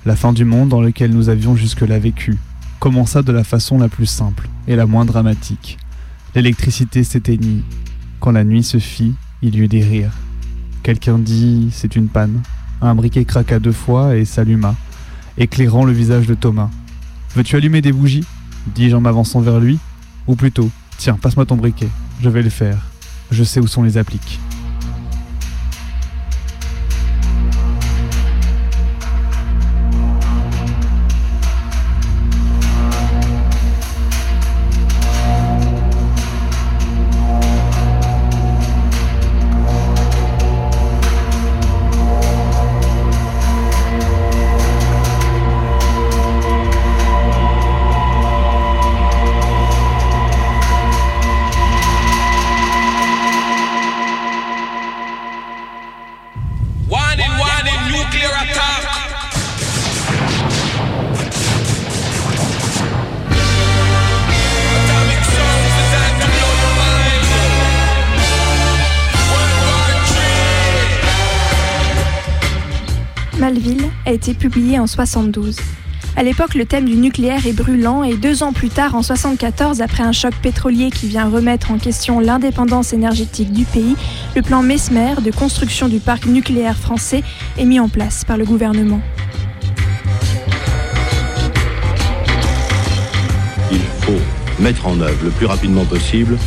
la 0.05 0.15
fin 0.15 0.31
du 0.31 0.45
monde 0.45 0.69
dans 0.69 0.81
lequel 0.81 1.11
nous 1.11 1.27
avions 1.27 1.57
jusque-là 1.57 1.99
vécu, 1.99 2.37
commença 2.79 3.21
de 3.21 3.33
la 3.33 3.43
façon 3.43 3.77
la 3.77 3.89
plus 3.89 4.05
simple 4.05 4.47
et 4.69 4.77
la 4.77 4.85
moins 4.85 5.03
dramatique. 5.03 5.77
L'électricité 6.35 7.03
s'éteignit. 7.03 7.65
Quand 8.21 8.31
la 8.31 8.45
nuit 8.45 8.63
se 8.63 8.77
fit, 8.77 9.13
il 9.41 9.55
y 9.55 9.59
eut 9.59 9.67
des 9.67 9.83
rires. 9.83 10.13
Quelqu'un 10.83 11.17
dit 11.17 11.69
c'est 11.71 11.95
une 11.95 12.09
panne. 12.09 12.41
Un 12.81 12.93
briquet 12.93 13.23
craqua 13.23 13.59
deux 13.59 13.71
fois 13.71 14.17
et 14.17 14.25
s'alluma, 14.25 14.75
éclairant 15.37 15.85
le 15.85 15.93
visage 15.93 16.27
de 16.27 16.33
Thomas. 16.33 16.69
Veux-tu 17.35 17.55
allumer 17.55 17.81
des 17.81 17.93
bougies? 17.93 18.25
dis-je 18.67 18.95
en 18.95 19.01
m'avançant 19.01 19.41
vers 19.41 19.59
lui. 19.59 19.79
Ou 20.27 20.35
plutôt, 20.35 20.69
tiens, 20.97 21.17
passe-moi 21.21 21.45
ton 21.45 21.55
briquet, 21.55 21.89
je 22.21 22.29
vais 22.29 22.41
le 22.41 22.49
faire. 22.49 22.77
Je 23.31 23.43
sais 23.43 23.59
où 23.59 23.67
sont 23.67 23.83
les 23.83 23.97
appliques. 23.97 24.39
Été 74.05 74.33
publié 74.33 74.79
en 74.79 74.87
72. 74.87 75.57
À 76.15 76.23
l'époque, 76.23 76.53
le 76.53 76.65
thème 76.65 76.85
du 76.85 76.95
nucléaire 76.95 77.47
est 77.47 77.53
brûlant 77.53 78.03
et 78.03 78.15
deux 78.15 78.43
ans 78.43 78.53
plus 78.53 78.69
tard, 78.69 78.93
en 78.93 79.01
74, 79.01 79.81
après 79.81 80.03
un 80.03 80.11
choc 80.11 80.33
pétrolier 80.41 80.91
qui 80.91 81.07
vient 81.07 81.27
remettre 81.27 81.71
en 81.71 81.77
question 81.77 82.19
l'indépendance 82.19 82.93
énergétique 82.93 83.51
du 83.51 83.65
pays, 83.65 83.95
le 84.35 84.41
plan 84.41 84.61
Mesmer 84.61 85.15
de 85.23 85.31
construction 85.31 85.87
du 85.87 85.99
parc 85.99 86.25
nucléaire 86.25 86.77
français 86.77 87.23
est 87.57 87.65
mis 87.65 87.79
en 87.79 87.89
place 87.89 88.25
par 88.25 88.37
le 88.37 88.45
gouvernement. 88.45 89.01
Il 93.71 93.81
faut 94.01 94.61
mettre 94.61 94.85
en 94.85 94.99
œuvre 95.01 95.23
le 95.23 95.31
plus 95.31 95.47
rapidement 95.47 95.85
possible 95.85 96.37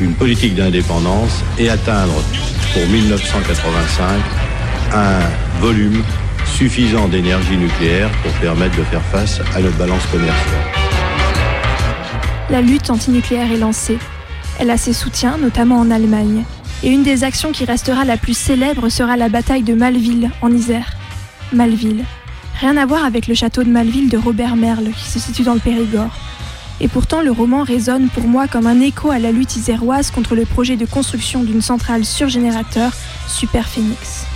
une 0.00 0.14
politique 0.14 0.54
d'indépendance 0.54 1.42
et 1.58 1.68
atteindre 1.68 2.14
pour 2.72 2.86
1985 2.86 4.06
un 4.94 5.60
volume 5.60 6.02
suffisant 6.60 7.08
d'énergie 7.08 7.56
nucléaire 7.56 8.10
pour 8.22 8.30
permettre 8.32 8.76
de 8.76 8.82
faire 8.82 9.02
face 9.04 9.40
à 9.56 9.62
notre 9.62 9.78
balance 9.78 10.04
commerciale. 10.12 10.60
La 12.50 12.60
lutte 12.60 12.90
antinucléaire 12.90 13.50
est 13.50 13.56
lancée. 13.56 13.96
Elle 14.58 14.68
a 14.68 14.76
ses 14.76 14.92
soutiens, 14.92 15.38
notamment 15.38 15.78
en 15.78 15.90
Allemagne. 15.90 16.44
Et 16.82 16.90
une 16.90 17.02
des 17.02 17.24
actions 17.24 17.52
qui 17.52 17.64
restera 17.64 18.04
la 18.04 18.18
plus 18.18 18.36
célèbre 18.36 18.90
sera 18.90 19.16
la 19.16 19.30
bataille 19.30 19.62
de 19.62 19.72
Malville, 19.72 20.30
en 20.42 20.52
Isère. 20.52 20.92
Malville. 21.54 22.04
Rien 22.60 22.76
à 22.76 22.84
voir 22.84 23.06
avec 23.06 23.26
le 23.26 23.34
château 23.34 23.62
de 23.62 23.70
Malville 23.70 24.10
de 24.10 24.18
Robert 24.18 24.56
Merle, 24.56 24.90
qui 24.90 25.08
se 25.08 25.18
situe 25.18 25.44
dans 25.44 25.54
le 25.54 25.60
Périgord. 25.60 26.14
Et 26.78 26.88
pourtant, 26.88 27.22
le 27.22 27.30
roman 27.30 27.62
résonne 27.62 28.10
pour 28.10 28.28
moi 28.28 28.48
comme 28.48 28.66
un 28.66 28.82
écho 28.82 29.10
à 29.10 29.18
la 29.18 29.32
lutte 29.32 29.56
iséroise 29.56 30.10
contre 30.10 30.34
le 30.34 30.44
projet 30.44 30.76
de 30.76 30.84
construction 30.84 31.42
d'une 31.42 31.62
centrale 31.62 32.04
surgénérateur, 32.04 32.92
Super 33.28 33.66
Phoenix. 33.66 34.26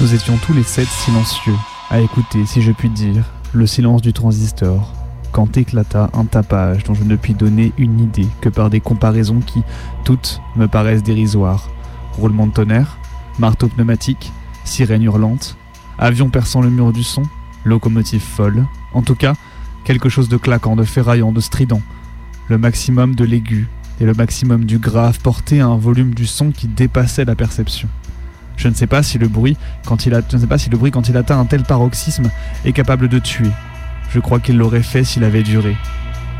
Nous 0.00 0.14
étions 0.14 0.38
tous 0.38 0.54
les 0.54 0.62
sept 0.62 0.88
silencieux, 0.88 1.56
à 1.90 2.00
écouter, 2.00 2.46
si 2.46 2.62
je 2.62 2.72
puis 2.72 2.88
dire, 2.88 3.22
le 3.52 3.66
silence 3.66 4.00
du 4.00 4.14
transistor, 4.14 4.94
quand 5.30 5.58
éclata 5.58 6.08
un 6.14 6.24
tapage 6.24 6.84
dont 6.84 6.94
je 6.94 7.04
ne 7.04 7.16
puis 7.16 7.34
donner 7.34 7.74
une 7.76 8.00
idée 8.00 8.26
que 8.40 8.48
par 8.48 8.70
des 8.70 8.80
comparaisons 8.80 9.40
qui, 9.40 9.62
toutes, 10.04 10.40
me 10.56 10.68
paraissent 10.68 11.02
dérisoires. 11.02 11.68
Roulement 12.14 12.46
de 12.46 12.52
tonnerre, 12.52 12.96
marteau 13.38 13.68
pneumatique, 13.68 14.32
sirène 14.64 15.02
hurlante, 15.02 15.58
avion 15.98 16.30
perçant 16.30 16.62
le 16.62 16.70
mur 16.70 16.94
du 16.94 17.02
son, 17.02 17.24
locomotive 17.66 18.22
folle, 18.22 18.64
en 18.94 19.02
tout 19.02 19.16
cas, 19.16 19.34
quelque 19.84 20.08
chose 20.08 20.30
de 20.30 20.38
claquant, 20.38 20.76
de 20.76 20.84
ferraillant, 20.84 21.30
de 21.30 21.40
strident, 21.40 21.82
le 22.48 22.56
maximum 22.56 23.14
de 23.14 23.24
l'aigu 23.24 23.68
et 24.00 24.06
le 24.06 24.14
maximum 24.14 24.64
du 24.64 24.78
grave 24.78 25.20
porté 25.20 25.60
à 25.60 25.66
un 25.66 25.76
volume 25.76 26.14
du 26.14 26.26
son 26.26 26.52
qui 26.52 26.68
dépassait 26.68 27.26
la 27.26 27.34
perception. 27.34 27.90
Je 28.60 28.68
ne 28.68 28.74
sais 28.74 28.86
pas 28.86 29.02
si 29.02 29.16
le 29.16 29.26
bruit, 29.26 29.56
quand 29.86 30.04
il 30.04 30.14
atteint 30.14 31.40
un 31.40 31.44
tel 31.46 31.62
paroxysme 31.62 32.30
est 32.66 32.72
capable 32.72 33.08
de 33.08 33.18
tuer. 33.18 33.48
Je 34.10 34.20
crois 34.20 34.38
qu'il 34.38 34.58
l'aurait 34.58 34.82
fait 34.82 35.02
s'il 35.02 35.24
avait 35.24 35.42
duré. 35.42 35.74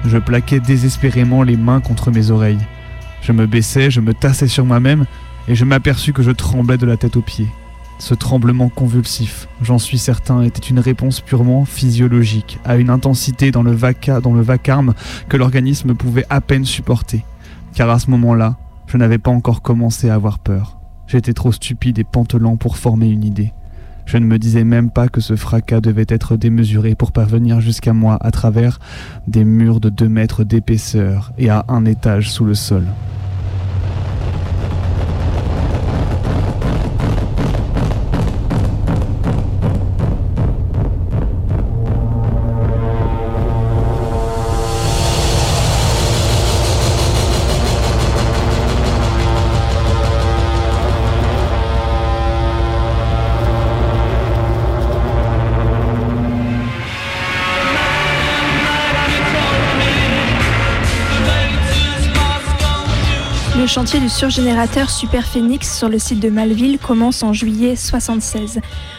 Je 0.05 0.19
plaquais 0.19 0.61
désespérément 0.61 1.43
les 1.43 1.57
mains 1.57 1.81
contre 1.81 2.11
mes 2.11 2.31
oreilles. 2.31 2.61
Je 3.23 3.33
me 3.33 3.47
baissais, 3.47 3.91
je 3.91 4.03
me 4.03 4.13
tassais 4.13 4.49
sur 4.49 4.67
moi-même, 4.67 5.07
et 5.49 5.55
je 5.55 5.65
m'aperçus 5.65 6.13
que 6.13 6.23
je 6.23 6.31
tremblais 6.31 6.77
de 6.77 6.85
la 6.85 6.99
tête 6.99 7.17
aux 7.17 7.23
pieds. 7.23 7.49
Ce 7.99 8.13
tremblement 8.13 8.69
convulsif, 8.69 9.49
j'en 9.63 9.79
suis 9.79 9.99
certain, 9.99 10.43
était 10.43 10.69
une 10.69 10.79
réponse 10.79 11.23
purement 11.23 11.65
physiologique, 11.65 12.59
à 12.67 12.77
une 12.77 12.91
intensité 12.91 13.51
dans 13.51 13.63
le, 13.63 13.75
dans 14.21 14.35
le 14.35 14.43
vacarme 14.43 14.93
que 15.31 15.39
l'organisme 15.39 15.95
pouvait 15.95 16.27
à 16.29 16.43
peine 16.43 16.67
supporter. 16.67 17.25
Car 17.73 17.89
à 17.89 17.99
ce 17.99 18.11
moment-là, 18.11 18.57
je 18.89 18.99
n'avais 18.99 19.19
pas 19.19 19.31
encore 19.31 19.63
commencé 19.63 20.11
à 20.11 20.15
avoir 20.17 20.39
peur. 20.39 20.80
J'étais 21.11 21.33
trop 21.33 21.51
stupide 21.51 21.99
et 21.99 22.05
pantelant 22.05 22.57
pour 22.57 22.77
former 22.77 23.09
une 23.09 23.25
idée. 23.25 23.53
Je 24.07 24.17
ne 24.17 24.27
me 24.27 24.39
disais 24.39 24.63
même 24.63 24.91
pas 24.91 25.09
que 25.09 25.21
ce 25.21 25.35
fracas 25.35 25.81
devait 25.81 26.07
être 26.07 26.37
démesuré 26.37 26.95
pour 26.95 27.11
parvenir 27.11 27.61
jusqu'à 27.61 27.93
moi 27.93 28.17
à 28.21 28.31
travers 28.31 28.79
des 29.27 29.45
murs 29.45 29.81
de 29.81 29.89
deux 29.89 30.09
mètres 30.09 30.45
d'épaisseur 30.45 31.33
et 31.37 31.49
à 31.49 31.65
un 31.67 31.85
étage 31.85 32.31
sous 32.31 32.45
le 32.45 32.55
sol. 32.55 32.85
Chantier 63.71 64.01
du 64.01 64.09
surgénérateur 64.09 64.91
Super 64.91 65.25
Phoenix 65.25 65.79
sur 65.79 65.89
le 65.89 66.01
site 66.01 66.19
de 66.19 66.29
Malville 66.29 66.81
commence 66.81 67.23
en 67.23 67.33
juillet 67.33 67.77
76. 67.77 68.59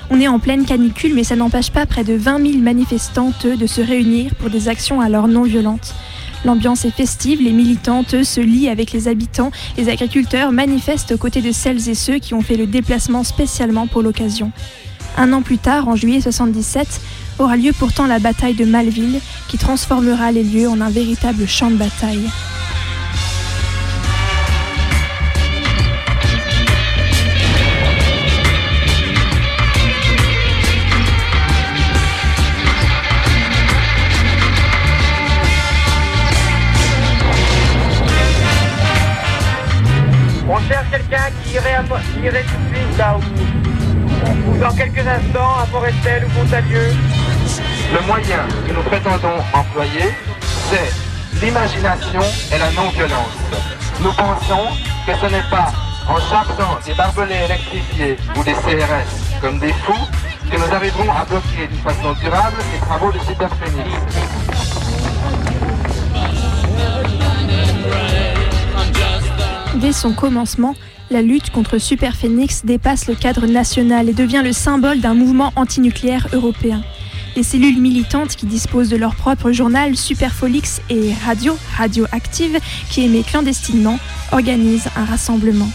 On 0.09 0.21
est 0.21 0.29
en 0.29 0.39
pleine 0.39 0.63
canicule, 0.63 1.13
mais 1.13 1.25
ça 1.25 1.35
n'empêche 1.35 1.71
pas 1.71 1.85
près 1.85 2.05
de 2.05 2.13
20 2.13 2.51
000 2.51 2.59
manifestantes 2.59 3.45
de 3.45 3.67
se 3.67 3.81
réunir 3.81 4.33
pour 4.35 4.49
des 4.49 4.69
actions 4.69 5.01
alors 5.01 5.27
non 5.27 5.43
violentes. 5.43 5.93
L'ambiance 6.45 6.85
est 6.85 6.91
festive, 6.91 7.41
les 7.41 7.51
militantes 7.51 8.23
se 8.23 8.39
lient 8.39 8.69
avec 8.69 8.93
les 8.93 9.09
habitants, 9.09 9.51
les 9.75 9.89
agriculteurs 9.89 10.53
manifestent 10.53 11.11
aux 11.11 11.17
côtés 11.17 11.41
de 11.41 11.51
celles 11.51 11.89
et 11.89 11.95
ceux 11.95 12.19
qui 12.19 12.33
ont 12.33 12.41
fait 12.41 12.55
le 12.55 12.65
déplacement 12.65 13.25
spécialement 13.25 13.87
pour 13.87 14.01
l'occasion. 14.01 14.53
Un 15.17 15.33
an 15.33 15.41
plus 15.41 15.57
tard, 15.57 15.89
en 15.89 15.97
juillet 15.97 16.21
77, 16.21 17.01
aura 17.39 17.57
lieu 17.57 17.73
pourtant 17.77 18.07
la 18.07 18.19
bataille 18.19 18.55
de 18.55 18.63
Malville, 18.63 19.19
qui 19.49 19.57
transformera 19.57 20.31
les 20.31 20.45
lieux 20.45 20.69
en 20.69 20.79
un 20.79 20.89
véritable 20.89 21.45
champ 21.45 21.69
de 21.69 21.75
bataille. 21.75 22.29
Tout 42.21 42.27
de 42.27 42.75
suite 42.75 42.97
là 42.99 43.17
où, 43.17 44.57
dans 44.59 44.75
quelques 44.75 44.99
instants 44.99 45.55
à 45.59 45.65
Forestel 45.65 46.25
ou 46.25 46.39
Montalieu. 46.39 46.93
Le 47.93 48.05
moyen 48.05 48.45
que 48.67 48.73
nous 48.73 48.83
prétendons 48.83 49.41
employer, 49.53 50.13
c'est 50.69 51.43
l'imagination 51.43 52.21
et 52.53 52.59
la 52.59 52.71
non-violence. 52.71 53.37
Nous 54.01 54.13
pensons 54.13 54.67
que 55.07 55.13
ce 55.19 55.25
n'est 55.31 55.49
pas 55.49 55.71
en 56.07 56.19
chargeant 56.19 56.77
des 56.85 56.93
barbelés 56.93 57.45
électrifiés 57.45 58.17
ou 58.35 58.43
des 58.43 58.53
CRS 58.53 59.41
comme 59.41 59.57
des 59.57 59.73
fous 59.73 60.07
que 60.51 60.57
nous 60.57 60.75
arriverons 60.75 61.11
à 61.11 61.25
bloquer 61.25 61.67
d'une 61.67 61.81
façon 61.81 62.13
durable 62.21 62.57
les 62.71 62.79
travaux 62.81 63.11
de 63.11 63.19
Superphénix. 63.19 63.89
Dès 69.75 69.93
son 69.93 70.13
commencement, 70.13 70.75
la 71.11 71.21
lutte 71.21 71.49
contre 71.49 71.77
Superphénix 71.77 72.63
dépasse 72.63 73.07
le 73.07 73.15
cadre 73.15 73.45
national 73.45 74.07
et 74.07 74.13
devient 74.13 74.41
le 74.43 74.53
symbole 74.53 75.01
d'un 75.01 75.13
mouvement 75.13 75.51
antinucléaire 75.57 76.27
européen. 76.31 76.81
Les 77.35 77.43
cellules 77.43 77.79
militantes 77.79 78.35
qui 78.35 78.45
disposent 78.45 78.89
de 78.89 78.97
leur 78.97 79.15
propre 79.15 79.51
journal 79.51 79.95
Superfolix 79.95 80.81
et 80.89 81.13
Radio, 81.25 81.57
Radioactive, 81.77 82.59
qui 82.89 83.03
émet 83.03 83.23
clandestinement, 83.23 83.99
organisent 84.31 84.89
un 84.95 85.05
rassemblement. 85.05 85.69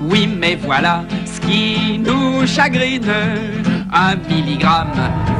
Oui, 0.00 0.26
mais 0.26 0.56
voilà 0.56 1.04
ce 1.26 1.40
qui 1.40 1.98
nous 1.98 2.46
chagrine. 2.46 3.12
Un 3.92 4.16
milligramme 4.28 4.92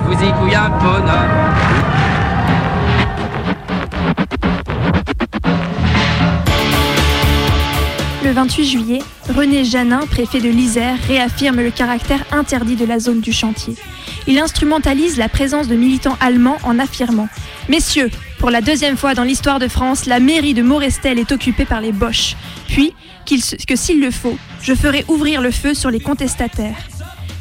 vous 0.04 0.12
y 0.12 0.32
couille 0.32 0.54
un 0.54 0.68
bonhomme. 0.68 1.52
Le 8.24 8.32
28 8.32 8.64
juillet, 8.64 8.98
René 9.34 9.64
Janin, 9.64 10.00
préfet 10.10 10.40
de 10.40 10.48
l'Isère, 10.48 10.96
réaffirme 11.06 11.60
le 11.60 11.70
caractère 11.70 12.24
interdit 12.32 12.76
de 12.76 12.84
la 12.84 12.98
zone 12.98 13.20
du 13.20 13.32
chantier. 13.32 13.74
Il 14.26 14.38
instrumentalise 14.38 15.16
la 15.16 15.28
présence 15.28 15.68
de 15.68 15.76
militants 15.76 16.16
allemands 16.20 16.58
en 16.64 16.78
affirmant 16.78 17.28
Messieurs, 17.68 18.10
pour 18.42 18.50
la 18.50 18.60
deuxième 18.60 18.96
fois 18.96 19.14
dans 19.14 19.22
l'histoire 19.22 19.60
de 19.60 19.68
France, 19.68 20.06
la 20.06 20.18
mairie 20.18 20.52
de 20.52 20.62
Morestel 20.62 21.20
est 21.20 21.30
occupée 21.30 21.64
par 21.64 21.80
les 21.80 21.92
Boches. 21.92 22.34
Puis, 22.72 22.94
que 23.68 23.76
s'il 23.76 24.00
le 24.00 24.10
faut, 24.10 24.38
je 24.62 24.72
ferai 24.74 25.04
ouvrir 25.08 25.42
le 25.42 25.50
feu 25.50 25.74
sur 25.74 25.90
les 25.90 26.00
contestataires. 26.00 26.88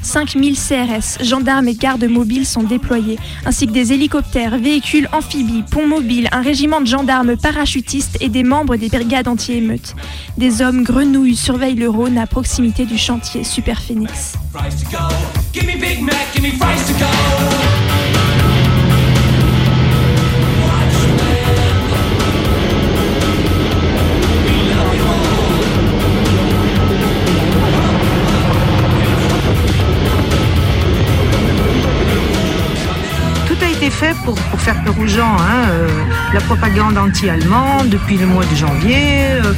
5000 0.02 0.56
CRS, 0.56 1.24
gendarmes 1.24 1.70
et 1.70 1.74
gardes 1.74 2.04
mobiles 2.04 2.46
sont 2.46 2.63
déployés, 2.63 3.17
ainsi 3.46 3.65
que 3.65 3.72
des 3.72 3.94
hélicoptères, 3.94 4.58
véhicules 4.58 5.08
amphibies, 5.13 5.63
ponts 5.63 5.88
mobiles, 5.88 6.28
un 6.34 6.41
régiment 6.41 6.82
de 6.82 6.86
gendarmes 6.86 7.38
parachutistes 7.38 8.17
et 8.20 8.28
des 8.28 8.44
membres 8.44 8.76
des 8.76 8.89
brigades 8.89 9.30
anti-émeutes. 9.30 9.96
Des 10.38 10.62
hommes 10.62 10.84
grenouilles 10.84 11.38
surveillent 11.38 11.76
le 11.76 11.89
Rhône 11.89 12.17
à 12.17 12.28
proximité 12.28 12.86
du 12.86 12.98
chantier 12.98 13.46
Super 13.46 13.82
Phoenix. 13.82 14.34
Gens. 35.07 35.35
hein, 35.39 35.69
euh, 35.69 35.87
la 36.33 36.39
propagande 36.41 36.97
anti-allemande 36.97 37.89
depuis 37.89 38.17
le 38.17 38.25
mois 38.25 38.45
de 38.45 38.55
janvier, 38.55 39.27
euh, 39.43 39.53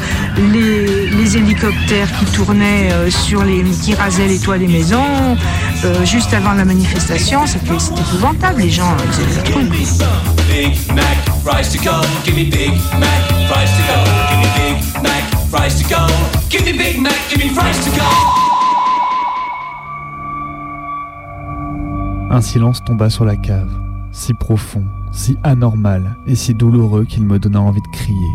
les, 0.52 1.08
les 1.10 1.38
hélicoptères 1.38 2.12
qui 2.18 2.26
tournaient 2.26 2.92
euh, 2.92 3.10
sur 3.12 3.44
les, 3.44 3.64
qui 3.64 3.94
rasaient 3.94 4.28
les 4.28 4.40
toits 4.40 4.58
des 4.58 4.68
maisons. 4.68 5.38
euh, 5.86 6.06
juste 6.06 6.34
avant 6.34 6.54
la 6.54 6.66
manifestation, 6.66 7.46
c'était 7.46 7.74
épouvantable. 7.76 8.62
Les 8.62 8.70
gens 8.70 8.92
euh, 8.94 9.12
faisaient. 9.12 9.54
Un 22.30 22.42
silence 22.42 22.84
tomba 22.84 23.10
sur 23.10 23.26
la 23.26 23.36
cave, 23.36 23.70
si 24.12 24.34
profond, 24.34 24.84
si 25.14 25.38
anormal 25.44 26.18
et 26.28 26.36
si 26.36 26.54
douloureux 26.54 27.06
qu'il 27.06 27.24
me 27.24 27.40
donna 27.40 27.62
envie 27.62 27.82
de 27.82 27.88
crier. 27.88 28.32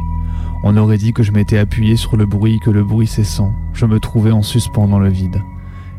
On 0.63 0.77
aurait 0.77 0.97
dit 0.97 1.13
que 1.13 1.23
je 1.23 1.33
m'étais 1.33 1.59
appuyé 1.59 1.97
sur 1.97 2.17
le 2.17 2.25
bruit 2.25 2.61
que 2.61 2.71
le 2.71 2.83
bruit 2.83 3.07
cessant, 3.07 3.53
je 3.75 3.85
me 3.85 4.01
trouvais 4.01 4.31
en 4.31 4.43
suspens 4.43 4.89
dans 4.89 4.99
le 4.99 5.09
vide. 5.09 5.43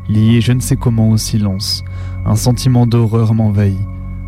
Lié 0.08 0.40
je 0.40 0.52
ne 0.52 0.60
sais 0.60 0.76
comment 0.76 1.10
au 1.10 1.16
silence, 1.16 1.84
un 2.26 2.34
sentiment 2.34 2.86
d'horreur 2.86 3.34
m'envahit. 3.34 3.78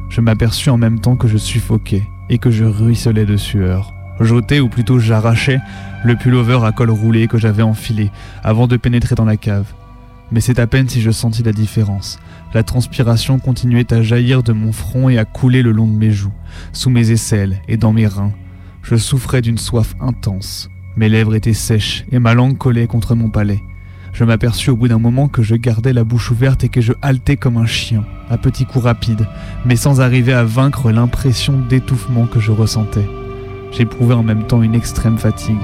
Je 0.09 0.21
m'aperçus 0.21 0.71
en 0.71 0.79
même 0.79 1.01
temps 1.01 1.17
que 1.17 1.27
je 1.27 1.39
suffoquais 1.39 2.07
et 2.29 2.39
que 2.39 2.51
je 2.51 2.65
ruisselais 2.65 3.27
de 3.27 3.37
sueur. 3.37 3.93
J'ôtais, 4.21 4.61
ou 4.61 4.69
plutôt 4.69 4.99
j'arrachais, 4.99 5.59
le 6.05 6.17
pullover 6.17 6.61
à 6.65 6.73
col 6.73 6.91
roulé 6.91 7.27
que 7.29 7.39
j'avais 7.39 7.63
enfilé 7.63 8.11
avant 8.45 8.67
de 8.67 8.77
pénétrer 8.77 9.15
dans 9.15 9.25
la 9.25 9.37
cave. 9.37 9.73
Mais 10.33 10.41
c'est 10.41 10.59
à 10.59 10.67
peine 10.67 10.89
si 10.89 11.01
je 11.01 11.11
sentis 11.11 11.43
la 11.43 11.53
différence. 11.53 12.19
La 12.55 12.63
transpiration 12.63 13.39
continuait 13.39 13.93
à 13.93 14.03
jaillir 14.03 14.43
de 14.43 14.53
mon 14.53 14.73
front 14.73 15.09
et 15.09 15.19
à 15.19 15.25
couler 15.25 15.63
le 15.63 15.73
long 15.73 15.87
de 15.87 15.97
mes 15.97 16.11
joues, 16.11 16.33
sous 16.73 16.91
mes 16.91 17.11
aisselles 17.11 17.61
et 17.69 17.77
dans 17.77 17.93
mes 17.93 18.07
reins. 18.07 18.33
Je 18.83 18.97
souffrais 18.97 19.43
d'une 19.43 19.59
soif 19.59 19.95
intense. 20.01 20.69
Mes 20.97 21.09
lèvres 21.09 21.35
étaient 21.35 21.53
sèches 21.53 22.05
et 22.11 22.19
ma 22.19 22.35
langue 22.35 22.59
collait 22.59 22.87
contre 22.87 23.15
mon 23.15 23.31
palais. 23.31 23.63
Je 24.13 24.25
m'aperçus 24.25 24.71
au 24.71 24.77
bout 24.77 24.89
d'un 24.89 24.99
moment 24.99 25.29
que 25.29 25.43
je 25.43 25.55
gardais 25.55 25.95
la 25.95 26.05
bouche 26.05 26.31
ouverte 26.31 26.65
et 26.65 26.69
que 26.69 26.83
je 26.83 26.93
haletais 27.01 27.37
comme 27.37 27.57
un 27.57 27.67
chien, 27.67 28.05
à 28.29 28.37
petits 28.37 28.67
coups 28.67 28.85
rapides, 28.85 29.27
mais 29.65 29.77
sans 29.77 30.03
arriver 30.03 30.35
à 30.35 30.45
vaincre 30.45 30.91
l'impression 30.91 31.59
d'étouffement 31.59 32.27
que 32.27 32.41
je 32.41 32.53
ressentais. 32.53 33.09
J'éprouvais 33.71 34.15
en 34.15 34.23
même 34.23 34.47
temps 34.47 34.63
une 34.63 34.75
extrême 34.75 35.17
fatigue 35.17 35.57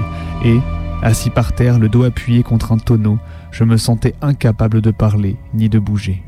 et, 0.43 0.57
assis 1.03 1.29
par 1.29 1.53
terre, 1.53 1.77
le 1.77 1.89
dos 1.89 2.03
appuyé 2.03 2.41
contre 2.41 2.71
un 2.71 2.77
tonneau, 2.77 3.19
je 3.51 3.63
me 3.63 3.77
sentais 3.77 4.15
incapable 4.21 4.81
de 4.81 4.91
parler 4.91 5.35
ni 5.53 5.69
de 5.69 5.79
bouger. 5.79 6.23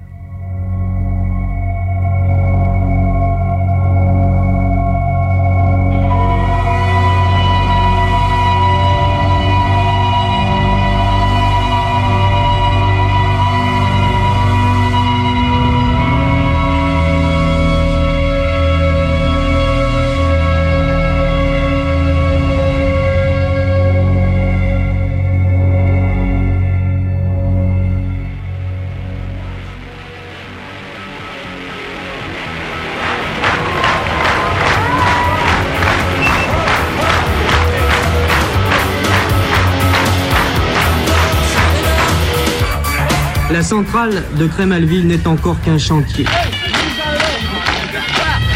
Centrale 43.72 44.22
de 44.38 44.48
Crémalville 44.48 45.08
n'est 45.08 45.26
encore 45.26 45.62
qu'un 45.62 45.78
chantier. 45.78 46.26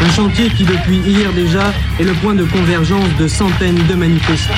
Un 0.02 0.10
chantier 0.10 0.50
qui, 0.50 0.64
depuis 0.64 0.98
hier 0.98 1.32
déjà, 1.32 1.72
est 1.98 2.04
le 2.04 2.12
point 2.12 2.34
de 2.34 2.44
convergence 2.44 3.08
de 3.18 3.26
centaines 3.26 3.82
de 3.86 3.94
manifestants. 3.94 4.52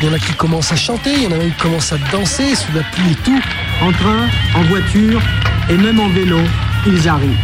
Il 0.00 0.06
y 0.06 0.08
en 0.08 0.12
a 0.12 0.20
qui 0.20 0.32
commencent 0.34 0.70
à 0.70 0.76
chanter, 0.76 1.14
il 1.16 1.22
y 1.24 1.26
en 1.26 1.32
a 1.32 1.38
qui 1.38 1.50
commencent 1.60 1.92
à 1.92 1.98
danser 2.12 2.54
sous 2.54 2.72
la 2.76 2.84
pluie 2.84 3.10
et 3.10 3.24
tout. 3.24 3.40
En 3.82 3.90
train, 3.90 4.28
en 4.54 4.62
voiture 4.68 5.20
et 5.68 5.76
même 5.78 5.98
en 5.98 6.08
vélo, 6.10 6.38
ils 6.86 7.08
arrivent. 7.08 7.36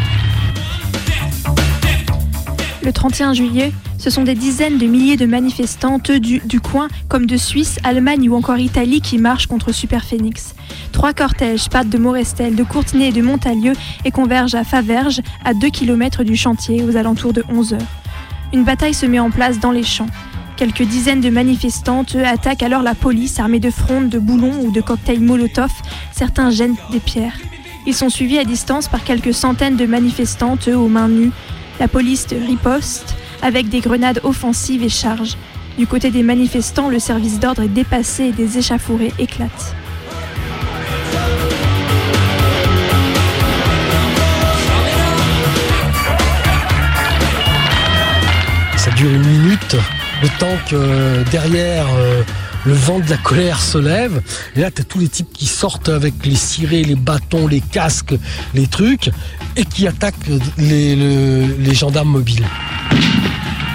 Le 2.84 2.92
31 2.92 3.34
juillet, 3.34 3.72
ce 3.98 4.10
sont 4.10 4.22
des 4.22 4.36
dizaines 4.36 4.78
de 4.78 4.86
milliers 4.86 5.16
de 5.16 5.26
manifestantes 5.26 6.12
du, 6.12 6.38
du 6.44 6.60
coin, 6.60 6.86
comme 7.08 7.26
de 7.26 7.36
Suisse, 7.36 7.80
Allemagne 7.82 8.28
ou 8.28 8.36
encore 8.36 8.58
Italie, 8.58 9.00
qui 9.00 9.18
marchent 9.18 9.48
contre 9.48 9.72
Superphénix. 9.72 10.54
Trois 11.00 11.14
cortèges 11.14 11.70
partent 11.70 11.88
de 11.88 11.96
Morestel, 11.96 12.54
de 12.54 12.62
Courtenay 12.62 13.08
et 13.08 13.12
de 13.12 13.22
Montalieu 13.22 13.72
et 14.04 14.10
convergent 14.10 14.54
à 14.54 14.64
Faverges, 14.64 15.22
à 15.46 15.54
2 15.54 15.70
km 15.70 16.24
du 16.24 16.36
chantier, 16.36 16.84
aux 16.84 16.94
alentours 16.94 17.32
de 17.32 17.42
11 17.48 17.72
heures. 17.72 17.80
Une 18.52 18.64
bataille 18.64 18.92
se 18.92 19.06
met 19.06 19.18
en 19.18 19.30
place 19.30 19.58
dans 19.60 19.70
les 19.70 19.82
champs. 19.82 20.10
Quelques 20.58 20.82
dizaines 20.82 21.22
de 21.22 21.30
manifestantes 21.30 22.16
attaquent 22.16 22.62
alors 22.62 22.82
la 22.82 22.94
police 22.94 23.40
armée 23.40 23.60
de 23.60 23.70
frondes, 23.70 24.10
de 24.10 24.18
boulons 24.18 24.52
ou 24.62 24.72
de 24.72 24.82
cocktails 24.82 25.22
Molotov. 25.22 25.70
Certains 26.12 26.50
gênent 26.50 26.76
des 26.92 27.00
pierres. 27.00 27.38
Ils 27.86 27.94
sont 27.94 28.10
suivis 28.10 28.38
à 28.38 28.44
distance 28.44 28.86
par 28.86 29.02
quelques 29.02 29.32
centaines 29.32 29.76
de 29.76 29.86
manifestantes 29.86 30.68
aux 30.68 30.88
mains 30.88 31.08
nues. 31.08 31.32
La 31.78 31.88
police 31.88 32.26
riposte 32.26 33.14
avec 33.40 33.70
des 33.70 33.80
grenades 33.80 34.20
offensives 34.22 34.82
et 34.82 34.90
charges. 34.90 35.38
Du 35.78 35.86
côté 35.86 36.10
des 36.10 36.22
manifestants, 36.22 36.90
le 36.90 36.98
service 36.98 37.40
d'ordre 37.40 37.62
est 37.62 37.68
dépassé 37.68 38.24
et 38.24 38.32
des 38.32 38.58
échauffourées 38.58 39.14
éclatent. 39.18 39.74
Une 49.08 49.24
minute, 49.26 49.76
le 50.22 50.28
temps 50.38 50.56
que 50.68 50.74
euh, 50.76 51.24
derrière 51.30 51.86
euh, 51.96 52.22
le 52.66 52.72
vent 52.74 52.98
de 52.98 53.08
la 53.08 53.16
colère 53.16 53.60
se 53.60 53.78
lève. 53.78 54.20
Et 54.56 54.60
là, 54.60 54.70
tu 54.70 54.82
as 54.82 54.84
tous 54.84 54.98
les 54.98 55.08
types 55.08 55.32
qui 55.32 55.46
sortent 55.46 55.88
avec 55.88 56.14
les 56.24 56.34
cirés, 56.36 56.82
les 56.84 56.94
bâtons, 56.96 57.46
les 57.46 57.60
casques, 57.60 58.14
les 58.54 58.66
trucs, 58.66 59.10
et 59.56 59.64
qui 59.64 59.86
attaquent 59.86 60.14
les, 60.58 60.94
le- 60.96 61.56
les 61.58 61.74
gendarmes 61.74 62.10
mobiles. 62.10 62.46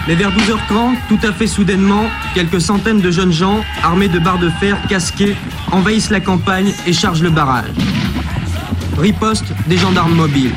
Mais 0.08 0.14
vers 0.16 0.30
12h30, 0.32 0.96
tout 1.10 1.20
à 1.28 1.32
fait 1.34 1.48
soudainement, 1.48 2.04
quelques 2.36 2.62
centaines 2.62 3.02
de 3.02 3.10
jeunes 3.10 3.34
gens, 3.34 3.62
armés 3.84 4.08
de 4.08 4.20
barres 4.20 4.38
de 4.38 4.52
fer, 4.60 4.78
casqués, 4.88 5.36
envahissent 5.72 6.12
la 6.12 6.20
campagne 6.20 6.72
et 6.86 6.94
chargent 6.94 7.24
le 7.24 7.32
barrage. 7.32 7.66
Riposte 9.00 9.46
des 9.68 9.78
gendarmes 9.78 10.14
mobiles. 10.14 10.54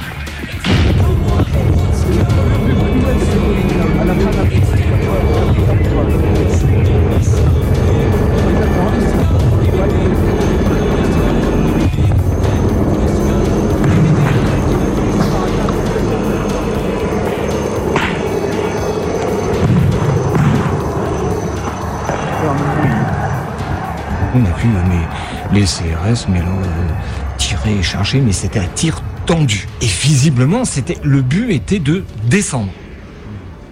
Mais, 26.29 26.39
là, 26.39 26.47
euh, 26.47 26.89
tirer 27.37 27.77
et 27.79 27.83
charger, 27.83 28.21
mais 28.21 28.33
c'était 28.33 28.59
un 28.61 28.69
tir 28.75 29.03
tendu. 29.27 29.67
Et 29.83 29.87
visiblement, 29.87 30.65
c'était 30.65 30.99
le 31.03 31.23
but 31.23 31.53
était 31.53 31.79
de 31.79 32.05
descendre, 32.29 32.71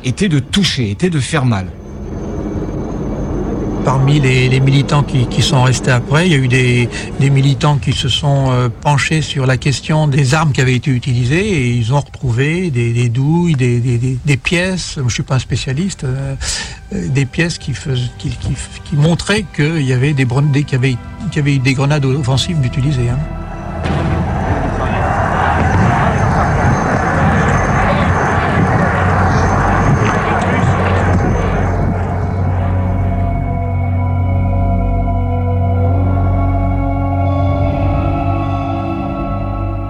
était 0.05 0.29
de 0.29 0.39
toucher, 0.39 0.91
était 0.91 1.11
de 1.11 1.21
faire 1.21 1.45
mal. 1.45 1.67
Parmi 3.85 4.19
les, 4.19 4.59
militants 4.59 5.05
qui, 5.05 5.29
qui 5.29 5.43
sont 5.43 5.63
restés 5.63 5.93
après, 5.93 6.27
il 6.27 6.33
y 6.33 6.35
a 6.35 6.39
eu 6.39 6.49
des, 6.49 6.89
militants 7.31 7.77
qui 7.77 7.93
se 7.93 8.09
sont 8.09 8.51
euh, 8.51 8.69
penchés 8.69 9.23
sur 9.23 9.47
la 9.47 9.57
question 9.59 10.09
des 10.09 10.35
armes 10.35 10.51
qui 10.51 10.61
avaient 10.61 10.75
été 10.75 10.91
utilisées 10.91 11.47
et 11.49 11.71
ils 11.71 11.95
ont 11.95 12.01
retrouvé 12.01 12.71
des, 12.73 13.09
douilles, 13.09 13.55
des, 13.55 14.37
pièces, 14.37 14.95
je 14.97 15.03
ne 15.03 15.09
suis 15.09 15.23
pas 15.23 15.37
un 15.37 15.39
spécialiste, 15.39 16.03
euh, 16.03 16.35
euh, 16.95 17.09
des 17.11 17.27
pièces 17.27 17.59
qui, 17.59 17.73
qui, 18.19 18.31
qui- 18.31 18.57
qui 18.85 18.97
montraient 18.97 19.45
qu'il 19.55 19.83
y 19.83 19.93
avait 19.93 20.15
des, 20.15 20.27
qu'il 20.27 20.73
y 20.73 20.75
avait, 20.75 20.97
qu'il 21.31 21.41
avait 21.41 21.57
eu 21.57 21.59
des 21.59 21.75
grenades 21.75 22.05
offensives 22.05 22.61
d'utiliser. 22.61 23.09
hein. 23.09 23.19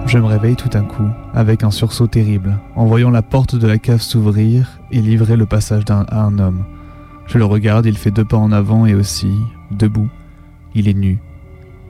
Je 0.07 0.19
me 0.19 0.25
réveille 0.25 0.55
tout 0.55 0.69
d'un 0.69 0.85
coup, 0.85 1.09
avec 1.33 1.63
un 1.63 1.69
sursaut 1.69 2.07
terrible, 2.07 2.57
en 2.75 2.85
voyant 2.85 3.09
la 3.09 3.21
porte 3.21 3.55
de 3.55 3.67
la 3.67 3.77
cave 3.77 4.01
s'ouvrir 4.01 4.79
et 4.89 5.01
livrer 5.01 5.35
le 5.35 5.45
passage 5.45 5.83
à 5.89 6.23
un 6.23 6.39
homme. 6.39 6.63
Je 7.27 7.37
le 7.37 7.43
regarde, 7.43 7.85
il 7.85 7.97
fait 7.97 8.09
deux 8.11 8.23
pas 8.23 8.37
en 8.37 8.53
avant 8.53 8.85
et 8.85 8.95
aussi, 8.95 9.29
debout, 9.69 10.07
il 10.73 10.87
est 10.87 10.93
nu. 10.93 11.19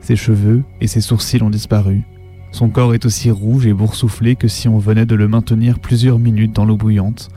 Ses 0.00 0.16
cheveux 0.16 0.62
et 0.80 0.86
ses 0.86 1.00
sourcils 1.00 1.42
ont 1.42 1.50
disparu. 1.50 2.02
Son 2.50 2.70
corps 2.70 2.94
est 2.94 3.04
aussi 3.04 3.30
rouge 3.30 3.66
et 3.66 3.72
boursouflé 3.72 4.36
que 4.36 4.48
si 4.48 4.68
on 4.68 4.78
venait 4.78 5.06
de 5.06 5.14
le 5.14 5.28
maintenir 5.28 5.78
plusieurs 5.78 6.18
minutes 6.18 6.54
dans 6.54 6.64
l'eau 6.64 6.76
bouillante. 6.76 7.28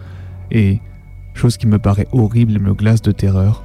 Et, 0.52 0.80
chose 1.34 1.58
qui 1.58 1.68
me 1.68 1.80
paraît 1.80 2.08
horrible 2.12 2.56
et 2.56 2.60
me 2.60 2.74
glace 2.74 3.02
de 3.02 3.12
terreur, 3.12 3.64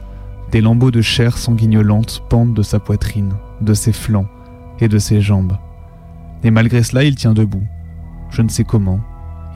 des 0.51 0.61
lambeaux 0.61 0.91
de 0.91 1.03
chair 1.03 1.39
sanguignolante 1.39 2.23
pendent 2.29 2.55
de 2.55 2.63
sa 2.63 2.79
poitrine, 2.79 3.33
de 3.61 3.75
ses 3.75 3.93
flancs 3.93 4.29
et 4.81 4.89
de 4.89 4.99
ses 4.99 5.21
jambes. 5.21 5.57
Et 6.43 6.51
malgré 6.51 6.83
cela, 6.83 7.05
il 7.05 7.15
tient 7.15 7.35
debout. 7.35 7.65
Je 8.31 8.43
ne 8.43 8.49
sais 8.49 8.65
comment. 8.65 9.01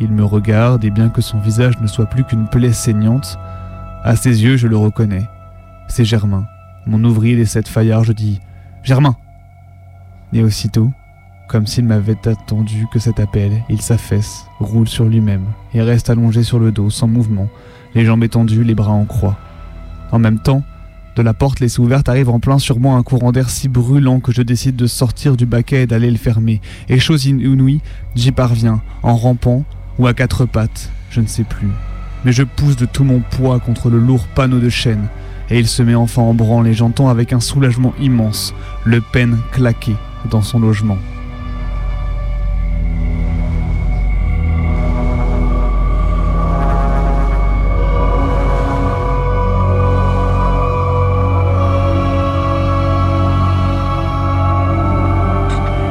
Il 0.00 0.12
me 0.12 0.24
regarde 0.24 0.84
et 0.84 0.90
bien 0.90 1.08
que 1.08 1.20
son 1.20 1.38
visage 1.38 1.78
ne 1.80 1.86
soit 1.86 2.06
plus 2.06 2.24
qu'une 2.24 2.48
plaie 2.48 2.72
saignante, 2.72 3.38
à 4.02 4.16
ses 4.16 4.42
yeux 4.42 4.56
je 4.56 4.66
le 4.66 4.76
reconnais. 4.76 5.26
C'est 5.88 6.04
Germain, 6.04 6.46
mon 6.86 7.02
ouvrier 7.04 7.36
des 7.36 7.44
sept 7.44 7.68
faillards, 7.68 8.04
je 8.04 8.12
dis 8.12 8.40
Germain 8.82 9.16
Et 10.32 10.42
aussitôt, 10.42 10.92
comme 11.48 11.66
s'il 11.66 11.84
m'avait 11.84 12.28
attendu 12.28 12.86
que 12.92 13.00
cet 13.00 13.18
appel, 13.18 13.50
il 13.68 13.82
s'affaisse, 13.82 14.46
roule 14.60 14.86
sur 14.86 15.06
lui-même 15.06 15.44
et 15.74 15.82
reste 15.82 16.08
allongé 16.08 16.44
sur 16.44 16.60
le 16.60 16.70
dos, 16.70 16.90
sans 16.90 17.08
mouvement, 17.08 17.48
les 17.96 18.04
jambes 18.04 18.22
étendues, 18.22 18.62
les 18.62 18.76
bras 18.76 18.92
en 18.92 19.04
croix. 19.04 19.36
En 20.12 20.20
même 20.20 20.38
temps, 20.38 20.62
de 21.16 21.22
la 21.22 21.34
porte 21.34 21.58
laissée 21.58 21.80
ouverte 21.80 22.08
arrive 22.08 22.30
en 22.30 22.38
plein 22.38 22.60
sur 22.60 22.78
moi 22.78 22.94
un 22.94 23.02
courant 23.02 23.32
d'air 23.32 23.50
si 23.50 23.68
brûlant 23.68 24.20
que 24.20 24.30
je 24.30 24.42
décide 24.42 24.76
de 24.76 24.86
sortir 24.86 25.36
du 25.36 25.44
baquet 25.44 25.82
et 25.82 25.86
d'aller 25.88 26.10
le 26.10 26.18
fermer. 26.18 26.60
Et 26.88 27.00
chose 27.00 27.26
inouïe, 27.26 27.80
j'y 28.14 28.30
parviens, 28.30 28.80
en 29.02 29.16
rampant 29.16 29.64
ou 29.98 30.06
à 30.06 30.14
quatre 30.14 30.46
pattes, 30.46 30.90
je 31.10 31.20
ne 31.20 31.26
sais 31.26 31.42
plus. 31.42 31.70
Mais 32.24 32.32
je 32.32 32.44
pousse 32.44 32.76
de 32.76 32.86
tout 32.86 33.02
mon 33.02 33.20
poids 33.20 33.58
contre 33.58 33.90
le 33.90 33.98
lourd 33.98 34.28
panneau 34.28 34.60
de 34.60 34.68
chêne, 34.68 35.08
et 35.50 35.58
il 35.58 35.66
se 35.66 35.82
met 35.82 35.96
enfin 35.96 36.22
en 36.22 36.32
branle 36.32 36.68
et 36.68 36.74
j'entends 36.74 37.08
avec 37.08 37.32
un 37.32 37.40
soulagement 37.40 37.92
immense 38.00 38.54
Le 38.84 39.00
Pen 39.00 39.36
claquer 39.50 39.96
dans 40.26 40.42
son 40.42 40.60
logement. 40.60 40.98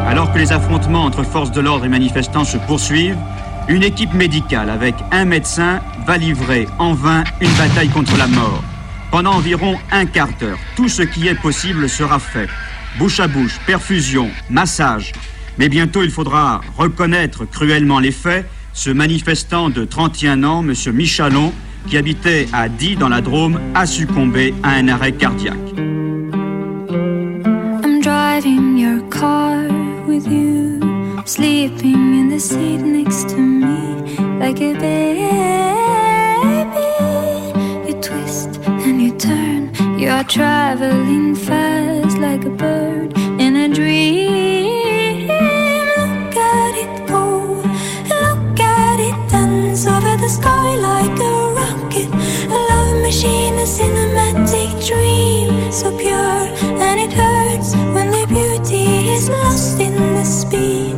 Alors 0.07 0.33
que 0.33 0.39
les 0.39 0.51
affrontements 0.51 1.05
entre 1.05 1.23
forces 1.23 1.51
de 1.51 1.61
l'ordre 1.61 1.85
et 1.85 1.89
manifestants 1.89 2.43
se 2.43 2.57
poursuivent, 2.57 3.17
une 3.67 3.83
équipe 3.83 4.13
médicale 4.13 4.69
avec 4.69 4.95
un 5.11 5.25
médecin 5.25 5.79
va 6.07 6.17
livrer 6.17 6.67
en 6.79 6.93
vain 6.93 7.23
une 7.39 7.53
bataille 7.53 7.89
contre 7.89 8.17
la 8.17 8.27
mort. 8.27 8.63
Pendant 9.11 9.33
environ 9.33 9.77
un 9.91 10.05
quart 10.05 10.29
d'heure, 10.39 10.57
tout 10.75 10.89
ce 10.89 11.03
qui 11.03 11.27
est 11.27 11.39
possible 11.39 11.87
sera 11.87 12.19
fait. 12.19 12.47
Bouche 12.97 13.19
à 13.19 13.27
bouche, 13.27 13.59
perfusion, 13.65 14.29
massage. 14.49 15.11
Mais 15.57 15.69
bientôt, 15.69 16.03
il 16.03 16.09
faudra 16.09 16.61
reconnaître 16.77 17.45
cruellement 17.45 17.99
les 17.99 18.11
faits. 18.11 18.49
Ce 18.73 18.89
manifestant 18.89 19.69
de 19.69 19.83
31 19.83 20.43
ans, 20.43 20.63
M. 20.63 20.73
Michalon, 20.93 21.53
qui 21.87 21.97
habitait 21.97 22.47
à 22.53 22.69
Die 22.69 22.95
dans 22.95 23.09
la 23.09 23.21
Drôme, 23.21 23.59
a 23.75 23.85
succombé 23.85 24.53
à 24.63 24.71
un 24.71 24.87
arrêt 24.87 25.11
cardiaque. 25.11 25.57
I'm 27.83 28.01
driving 28.01 28.77
your 28.77 29.01
car 29.09 29.67
with 30.07 30.25
you, 30.27 30.79
sleeping 31.25 32.19
in 32.19 32.29
the 32.29 32.39
seat 32.39 32.81
next 32.81 33.29
to 33.29 33.37
me 33.37 33.99
like 34.39 34.61
a 34.61 34.73
baby. 34.73 35.29
You 37.87 38.01
twist 38.01 38.59
and 38.65 39.01
you 39.01 39.11
turn, 39.17 39.71
you 39.99 40.09
are 40.09 40.23
traveling 40.23 41.35
fast 41.35 42.08
like 42.19 42.43
a 42.43 42.49
bird 42.49 43.17
in 43.39 43.55
a 43.55 43.67
dream. 43.73 45.27
Look 45.27 46.35
at 46.35 46.75
it 46.75 47.07
go, 47.07 47.63
look 48.09 48.59
at 48.59 48.99
it 48.99 49.15
dance 49.29 49.87
over 49.87 50.17
the 50.17 50.27
sky 50.27 50.75
like 50.75 51.17
a 51.19 51.53
rocket. 51.55 52.09
A 52.49 52.59
love 52.69 53.01
machine, 53.01 53.53
a 53.53 53.65
cinematic 53.65 54.69
dream, 54.85 55.71
so 55.71 55.95
pure, 55.97 56.43
and 56.81 56.99
it 56.99 57.13
hurts 57.13 57.75
when 57.93 58.11
the 58.11 58.25
beauty 58.27 59.09
is 59.15 59.29
lost 59.29 59.79
in 59.79 59.95
the 60.15 60.25
speed. 60.25 60.95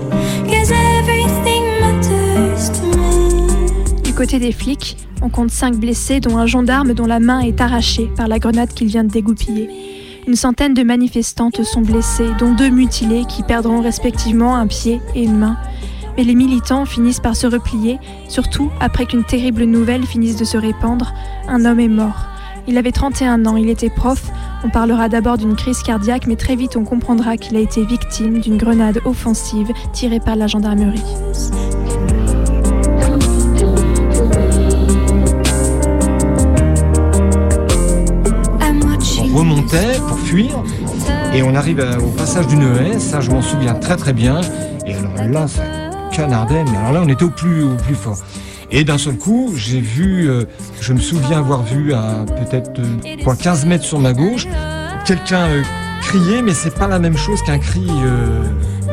Cause 0.49 0.71
everything 0.71 1.63
matters 1.81 2.69
to 2.71 2.85
me. 2.97 4.01
Du 4.01 4.13
côté 4.13 4.39
des 4.39 4.51
flics, 4.51 4.97
on 5.21 5.29
compte 5.29 5.51
5 5.51 5.75
blessés, 5.75 6.19
dont 6.19 6.37
un 6.37 6.47
gendarme 6.47 6.93
dont 6.93 7.05
la 7.05 7.19
main 7.19 7.41
est 7.41 7.61
arrachée 7.61 8.09
par 8.17 8.27
la 8.27 8.39
grenade 8.39 8.73
qu'il 8.73 8.87
vient 8.87 9.03
de 9.03 9.11
dégoupiller. 9.11 10.00
Une 10.27 10.35
centaine 10.35 10.75
de 10.75 10.83
manifestantes 10.83 11.63
sont 11.63 11.81
blessées, 11.81 12.29
dont 12.37 12.53
deux 12.53 12.69
mutilées 12.69 13.25
qui 13.25 13.41
perdront 13.41 13.81
respectivement 13.81 14.55
un 14.55 14.67
pied 14.67 15.01
et 15.15 15.23
une 15.23 15.37
main. 15.37 15.57
Mais 16.15 16.23
les 16.23 16.35
militants 16.35 16.85
finissent 16.85 17.19
par 17.19 17.35
se 17.35 17.47
replier, 17.47 17.99
surtout 18.27 18.69
après 18.79 19.05
qu'une 19.05 19.23
terrible 19.23 19.63
nouvelle 19.63 20.05
finisse 20.05 20.35
de 20.35 20.45
se 20.45 20.57
répandre. 20.57 21.13
Un 21.47 21.65
homme 21.65 21.79
est 21.79 21.87
mort. 21.87 22.27
Il 22.67 22.77
avait 22.77 22.91
31 22.91 23.45
ans, 23.47 23.57
il 23.57 23.69
était 23.69 23.89
prof. 23.89 24.21
On 24.63 24.69
parlera 24.69 25.09
d'abord 25.09 25.37
d'une 25.37 25.55
crise 25.55 25.81
cardiaque, 25.81 26.27
mais 26.27 26.35
très 26.35 26.55
vite 26.55 26.75
on 26.75 26.83
comprendra 26.83 27.37
qu'il 27.37 27.57
a 27.57 27.59
été 27.59 27.83
victime 27.83 28.39
d'une 28.39 28.57
grenade 28.57 28.99
offensive 29.05 29.71
tirée 29.91 30.19
par 30.19 30.35
la 30.35 30.45
gendarmerie. 30.45 31.01
Remontait 39.33 39.97
pour 40.07 40.19
fuir 40.19 40.49
et 41.33 41.43
on 41.43 41.55
arrive 41.55 41.79
à- 41.79 41.97
au 41.99 42.07
passage 42.09 42.47
d'une 42.47 42.63
haie, 42.63 42.99
ça 42.99 43.21
je 43.21 43.31
m'en 43.31 43.41
souviens 43.41 43.73
très 43.75 43.95
très 43.97 44.13
bien. 44.13 44.41
Et 44.85 44.93
alors 44.95 45.13
là, 45.29 45.47
ça 45.47 45.61
canardait, 46.11 46.63
mais 46.65 46.77
alors 46.77 46.91
là 46.93 47.01
on 47.05 47.07
était 47.09 47.23
au 47.23 47.29
plus, 47.29 47.63
au 47.63 47.75
plus 47.75 47.95
fort. 47.95 48.17
Et 48.71 48.83
d'un 48.83 48.97
seul 48.97 49.15
coup, 49.17 49.51
j'ai 49.55 49.81
vu, 49.81 50.29
euh, 50.29 50.45
je 50.79 50.93
me 50.93 50.99
souviens 50.99 51.39
avoir 51.39 51.63
vu 51.63 51.93
à 51.93 52.25
peut-être 52.25 52.71
euh, 52.79 53.17
quoi, 53.23 53.35
15 53.35 53.65
mètres 53.65 53.83
sur 53.83 53.99
ma 53.99 54.13
gauche, 54.13 54.47
quelqu'un 55.05 55.45
euh, 55.47 55.61
crier, 56.01 56.41
mais 56.41 56.53
c'est 56.53 56.73
pas 56.73 56.87
la 56.87 56.99
même 56.99 57.17
chose 57.17 57.41
qu'un 57.43 57.59
cri 57.59 57.85
euh, 57.89 58.43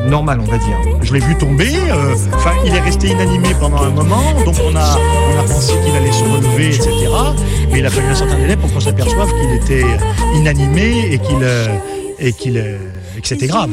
normal, 0.07 0.39
on 0.39 0.49
va 0.49 0.57
dire. 0.57 0.77
Je 1.01 1.13
l'ai 1.13 1.19
vu 1.19 1.35
tomber, 1.35 1.71
euh, 1.75 2.15
enfin 2.33 2.51
il 2.65 2.73
est 2.73 2.79
resté 2.79 3.07
inanimé 3.07 3.49
pendant 3.59 3.81
un 3.83 3.89
moment, 3.89 4.33
donc 4.45 4.55
on 4.63 4.75
a, 4.75 4.97
pensé 5.47 5.73
qu'il 5.83 5.95
allait 5.95 6.11
se 6.11 6.23
relever, 6.23 6.67
etc. 6.67 6.91
Mais 7.71 7.79
il 7.79 7.85
a 7.85 7.89
fallu 7.89 8.07
un 8.07 8.15
certain 8.15 8.37
délai 8.37 8.55
pour 8.55 8.71
qu'on 8.71 8.79
s'aperçoive 8.79 9.29
qu'il 9.39 9.53
était 9.53 9.85
inanimé 10.35 11.09
et 11.11 11.19
qu'il 11.19 11.43
euh, 11.43 11.67
euh, 12.21 12.77
et 13.17 13.21
que 13.21 13.27
c'était 13.27 13.47
grave. 13.47 13.71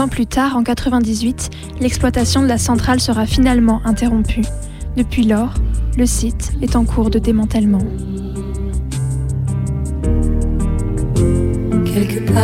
Ans 0.00 0.08
plus 0.08 0.26
tard, 0.26 0.56
en 0.56 0.62
98, 0.62 1.50
l'exploitation 1.80 2.42
de 2.42 2.46
la 2.46 2.58
centrale 2.58 3.00
sera 3.00 3.26
finalement 3.26 3.82
interrompue. 3.84 4.44
Depuis 4.96 5.24
lors, 5.24 5.54
le 5.98 6.06
site 6.06 6.52
est 6.62 6.74
en 6.74 6.84
cours 6.84 7.10
de 7.10 7.18
démantèlement. 7.18 7.82
Quelque 11.84 12.32
part 12.32 12.42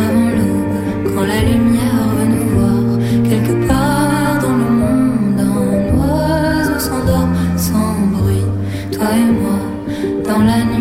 avant 0.00 0.30
l'aube, 0.30 1.14
quand 1.14 1.24
la 1.24 1.40
lumière 1.40 2.08
veut 2.16 2.26
nous 2.26 2.48
voir, 2.56 2.98
quelque 3.28 3.66
part 3.66 4.38
dans 4.42 4.56
le 4.56 4.70
monde, 4.70 5.40
un 5.40 5.96
oiseau 5.96 6.78
s'endort 6.78 7.28
sans 7.56 7.94
bruit. 8.12 8.44
Toi 8.92 9.06
et 9.16 9.32
moi, 9.32 9.58
dans 10.24 10.42
la 10.42 10.58
nuit, 10.64 10.71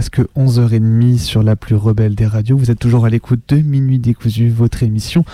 presque 0.00 0.22
11h30 0.34 1.18
sur 1.18 1.42
la 1.42 1.56
plus 1.56 1.74
rebelle 1.74 2.14
des 2.14 2.24
radios. 2.26 2.56
Vous 2.56 2.70
êtes 2.70 2.78
toujours 2.78 3.04
à 3.04 3.10
l'écoute 3.10 3.40
de 3.50 3.56
Minuit 3.58 3.98
décousu, 3.98 4.48
votre 4.48 4.82
émission 4.82 5.26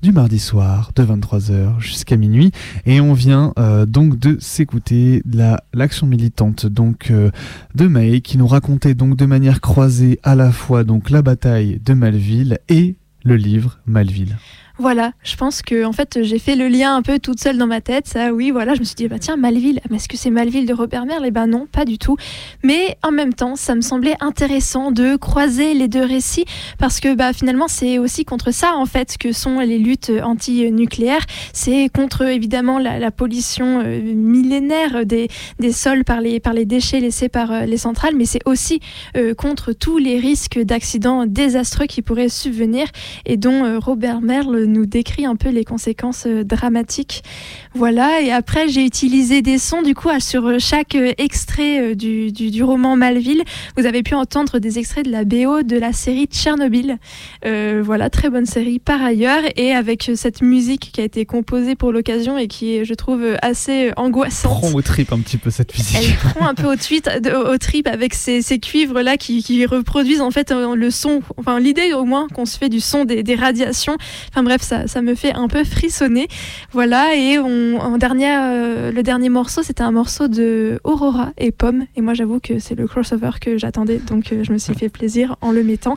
du 0.00 0.12
mardi 0.12 0.38
soir 0.38 0.92
de 0.94 1.02
23h 1.02 1.80
jusqu'à 1.80 2.16
minuit. 2.16 2.52
Et 2.86 3.00
on 3.00 3.14
vient 3.14 3.52
euh, 3.58 3.84
donc 3.84 4.20
de 4.20 4.36
s'écouter 4.38 5.24
la- 5.28 5.64
l'action 5.74 6.06
militante 6.06 6.66
donc 6.66 7.10
euh, 7.10 7.32
de 7.74 7.88
Maë 7.88 8.20
qui 8.20 8.38
nous 8.38 8.46
racontait 8.46 8.94
donc 8.94 9.16
de 9.16 9.26
manière 9.26 9.60
croisée 9.60 10.20
à 10.22 10.36
la 10.36 10.52
fois 10.52 10.84
donc 10.84 11.10
la 11.10 11.22
bataille 11.22 11.80
de 11.84 11.92
Malville 11.92 12.58
et 12.68 12.94
le 13.24 13.34
livre 13.34 13.80
Malville. 13.86 14.36
Voilà, 14.82 15.12
je 15.22 15.36
pense 15.36 15.62
que 15.62 15.84
en 15.84 15.92
fait 15.92 16.18
j'ai 16.22 16.40
fait 16.40 16.56
le 16.56 16.66
lien 16.66 16.96
un 16.96 17.02
peu 17.02 17.20
toute 17.20 17.38
seule 17.38 17.56
dans 17.56 17.68
ma 17.68 17.80
tête. 17.80 18.08
Ça, 18.08 18.32
oui, 18.32 18.50
voilà, 18.50 18.74
je 18.74 18.80
me 18.80 18.84
suis 18.84 18.96
dit 18.96 19.06
bah 19.06 19.20
tiens 19.20 19.36
Malville, 19.36 19.78
mais 19.88 19.98
est-ce 19.98 20.08
que 20.08 20.16
c'est 20.16 20.28
Malville 20.28 20.66
de 20.66 20.74
Robert 20.74 21.06
Merle? 21.06 21.22
Eh 21.24 21.30
ben 21.30 21.46
non, 21.46 21.68
pas 21.70 21.84
du 21.84 21.98
tout. 21.98 22.16
Mais 22.64 22.96
en 23.04 23.12
même 23.12 23.32
temps, 23.32 23.54
ça 23.54 23.76
me 23.76 23.80
semblait 23.80 24.16
intéressant 24.18 24.90
de 24.90 25.14
croiser 25.14 25.74
les 25.74 25.86
deux 25.86 26.04
récits 26.04 26.46
parce 26.78 26.98
que 26.98 27.14
bah 27.14 27.32
finalement 27.32 27.68
c'est 27.68 27.98
aussi 27.98 28.24
contre 28.24 28.52
ça 28.52 28.74
en 28.74 28.84
fait 28.84 29.18
que 29.18 29.30
sont 29.30 29.60
les 29.60 29.78
luttes 29.78 30.10
anti-nucléaires. 30.20 31.26
C'est 31.52 31.88
contre 31.88 32.22
évidemment 32.22 32.80
la, 32.80 33.12
pollution 33.12 33.84
euh, 33.86 34.00
millénaire 34.02 35.06
des, 35.06 35.28
des 35.60 35.70
sols 35.70 36.02
par 36.02 36.20
les 36.20 36.40
par 36.40 36.54
les 36.54 36.64
déchets 36.64 36.98
laissés 36.98 37.28
par 37.28 37.52
euh, 37.52 37.66
les 37.66 37.76
centrales, 37.76 38.16
mais 38.16 38.24
c'est 38.24 38.44
aussi 38.46 38.80
euh, 39.16 39.32
contre 39.32 39.72
tous 39.72 39.98
les 39.98 40.18
risques 40.18 40.58
d'accidents 40.58 41.24
désastreux 41.24 41.86
qui 41.86 42.02
pourraient 42.02 42.28
subvenir 42.28 42.88
et 43.26 43.36
dont 43.36 43.64
euh, 43.64 43.78
Robert 43.78 44.22
Merle 44.22 44.71
nous 44.72 44.86
décrit 44.86 45.26
un 45.26 45.36
peu 45.36 45.50
les 45.50 45.64
conséquences 45.64 46.26
euh, 46.26 46.44
dramatiques. 46.44 47.22
Voilà, 47.74 48.20
et 48.20 48.30
après 48.30 48.68
j'ai 48.68 48.84
utilisé 48.84 49.40
des 49.40 49.56
sons 49.58 49.80
du 49.82 49.94
coup 49.94 50.08
sur 50.20 50.60
chaque 50.60 50.94
euh, 50.94 51.12
extrait 51.16 51.80
euh, 51.80 51.94
du, 51.94 52.30
du, 52.30 52.50
du 52.50 52.62
roman 52.62 52.96
Malville. 52.96 53.42
Vous 53.78 53.86
avez 53.86 54.02
pu 54.02 54.14
entendre 54.14 54.58
des 54.58 54.78
extraits 54.78 55.06
de 55.06 55.10
la 55.10 55.24
BO 55.24 55.62
de 55.62 55.78
la 55.78 55.92
série 55.92 56.26
Tchernobyl. 56.26 56.98
Euh, 57.46 57.82
voilà, 57.84 58.10
très 58.10 58.28
bonne 58.28 58.44
série 58.46 58.78
par 58.78 59.02
ailleurs, 59.02 59.42
et 59.56 59.72
avec 59.72 60.08
euh, 60.10 60.14
cette 60.16 60.42
musique 60.42 60.90
qui 60.92 61.00
a 61.00 61.04
été 61.04 61.24
composée 61.24 61.74
pour 61.74 61.92
l'occasion 61.92 62.36
et 62.36 62.46
qui 62.46 62.76
est, 62.76 62.84
je 62.84 62.92
trouve, 62.94 63.22
euh, 63.22 63.36
assez 63.40 63.88
euh, 63.88 63.92
angoissante. 63.96 64.60
Prends 64.60 64.72
au 64.74 64.82
trip 64.82 65.12
un 65.12 65.20
petit 65.20 65.38
peu 65.38 65.50
cette 65.50 65.72
musique. 65.76 65.96
Elle 65.96 66.30
prend 66.30 66.46
un 66.46 66.54
peu 66.54 66.66
au, 66.66 66.76
tweet, 66.76 67.08
de- 67.22 67.32
au 67.54 67.56
trip 67.58 67.86
avec 67.86 68.12
ces, 68.14 68.42
ces 68.42 68.58
cuivres 68.58 69.00
là 69.00 69.16
qui, 69.16 69.42
qui 69.42 69.64
reproduisent 69.64 70.20
en 70.20 70.30
fait 70.30 70.50
euh, 70.50 70.74
le 70.74 70.90
son, 70.90 71.22
enfin 71.38 71.58
l'idée 71.58 71.94
au 71.94 72.04
moins 72.04 72.28
qu'on 72.28 72.44
se 72.44 72.58
fait 72.58 72.68
du 72.68 72.80
son 72.80 73.04
des, 73.06 73.22
des 73.22 73.34
radiations. 73.34 73.96
Enfin 74.30 74.42
bref, 74.42 74.60
ça, 74.62 74.86
ça 74.86 75.00
me 75.00 75.14
fait 75.14 75.32
un 75.32 75.48
peu 75.48 75.64
frissonner. 75.64 76.28
Voilà, 76.72 77.14
et 77.16 77.38
on, 77.38 77.61
en 77.80 77.98
euh, 78.00 78.92
le 78.92 79.02
dernier 79.02 79.28
morceau, 79.28 79.62
c'était 79.62 79.82
un 79.82 79.92
morceau 79.92 80.28
de 80.28 80.80
Aurora 80.84 81.32
et 81.38 81.50
Pomme. 81.50 81.86
Et 81.96 82.00
moi 82.00 82.14
j'avoue 82.14 82.40
que 82.40 82.58
c'est 82.58 82.74
le 82.74 82.86
crossover 82.86 83.30
que 83.40 83.58
j'attendais, 83.58 83.98
donc 83.98 84.32
euh, 84.32 84.44
je 84.44 84.52
me 84.52 84.58
suis 84.58 84.74
fait 84.78 84.88
plaisir 84.88 85.36
en 85.40 85.52
le 85.52 85.62
mettant. 85.62 85.96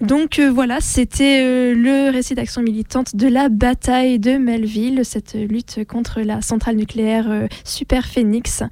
Donc 0.00 0.38
euh, 0.38 0.50
voilà, 0.50 0.80
c'était 0.80 1.40
euh, 1.42 1.74
le 1.74 2.10
récit 2.10 2.34
d'action 2.34 2.62
militante 2.62 3.16
de 3.16 3.26
la 3.26 3.48
bataille 3.48 4.20
de 4.20 4.38
Melville, 4.38 5.00
cette 5.04 5.34
lutte 5.34 5.80
contre 5.88 6.20
la 6.20 6.40
centrale 6.40 6.76
nucléaire 6.76 7.26
euh, 7.28 7.48
Super 7.64 8.06
Phoenix 8.06 8.62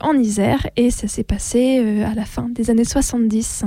en 0.00 0.18
Isère. 0.18 0.66
Et 0.76 0.90
ça 0.90 1.08
s'est 1.08 1.24
passé 1.24 2.02
à 2.04 2.14
la 2.14 2.24
fin 2.24 2.48
des 2.50 2.70
années 2.70 2.84
70. 2.84 3.64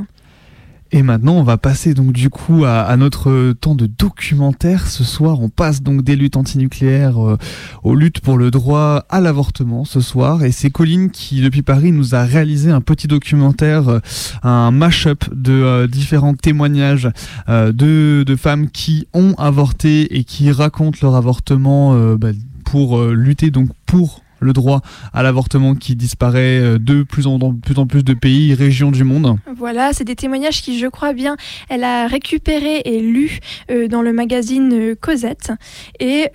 Et 0.91 1.03
maintenant, 1.03 1.33
on 1.33 1.43
va 1.43 1.57
passer 1.57 1.93
donc 1.93 2.11
du 2.13 2.29
coup 2.29 2.65
à, 2.65 2.79
à, 2.81 2.97
notre 2.97 3.53
temps 3.53 3.75
de 3.75 3.85
documentaire. 3.85 4.87
Ce 4.87 5.03
soir, 5.03 5.39
on 5.41 5.49
passe 5.49 5.83
donc 5.83 6.03
des 6.03 6.15
luttes 6.15 6.35
antinucléaires 6.35 7.23
euh, 7.23 7.37
aux 7.83 7.95
luttes 7.95 8.21
pour 8.21 8.37
le 8.37 8.51
droit 8.51 9.05
à 9.09 9.21
l'avortement 9.21 9.85
ce 9.85 10.01
soir. 10.01 10.43
Et 10.43 10.51
c'est 10.51 10.69
Colline 10.69 11.11
qui, 11.11 11.41
depuis 11.41 11.61
Paris, 11.61 11.91
nous 11.91 12.15
a 12.15 12.23
réalisé 12.23 12.71
un 12.71 12.81
petit 12.81 13.07
documentaire, 13.07 13.89
euh, 13.89 13.99
un 14.43 14.71
mash-up 14.71 15.25
de 15.33 15.53
euh, 15.53 15.87
différents 15.87 16.33
témoignages 16.33 17.09
euh, 17.49 17.71
de, 17.71 18.23
de, 18.25 18.35
femmes 18.35 18.69
qui 18.69 19.07
ont 19.13 19.33
avorté 19.37 20.17
et 20.17 20.23
qui 20.23 20.51
racontent 20.51 20.97
leur 21.01 21.15
avortement 21.15 21.93
bah, 22.15 22.29
pour 22.63 23.03
lutter 23.03 23.51
donc 23.51 23.69
pour 23.85 24.21
le 24.39 24.53
droit 24.53 24.81
à 25.13 25.23
l'avortement 25.23 25.75
qui 25.75 25.95
disparaît 25.95 26.59
euh, 26.59 26.79
de 26.79 27.03
plus 27.03 27.27
en, 27.27 27.39
plus 27.85 28.03
de 28.03 28.13
pays, 28.13 28.53
régions 28.53 28.91
du 28.91 29.03
monde. 29.03 29.37
Voilà, 29.55 29.93
c'est 29.93 30.03
des 30.03 30.15
témoignages 30.15 30.61
qui, 30.61 30.79
je 30.79 30.87
crois 30.87 31.13
bien, 31.13 31.35
elle 31.69 31.83
a 31.83 32.07
récupéré 32.07 32.81
et 32.85 32.99
lu 32.99 33.39
euh, 33.71 33.87
dans 33.87 34.01
le 34.01 34.13
magazine 34.13 34.73
euh, 34.73 34.95
Cosette. 34.99 35.51
Et, 35.99 36.29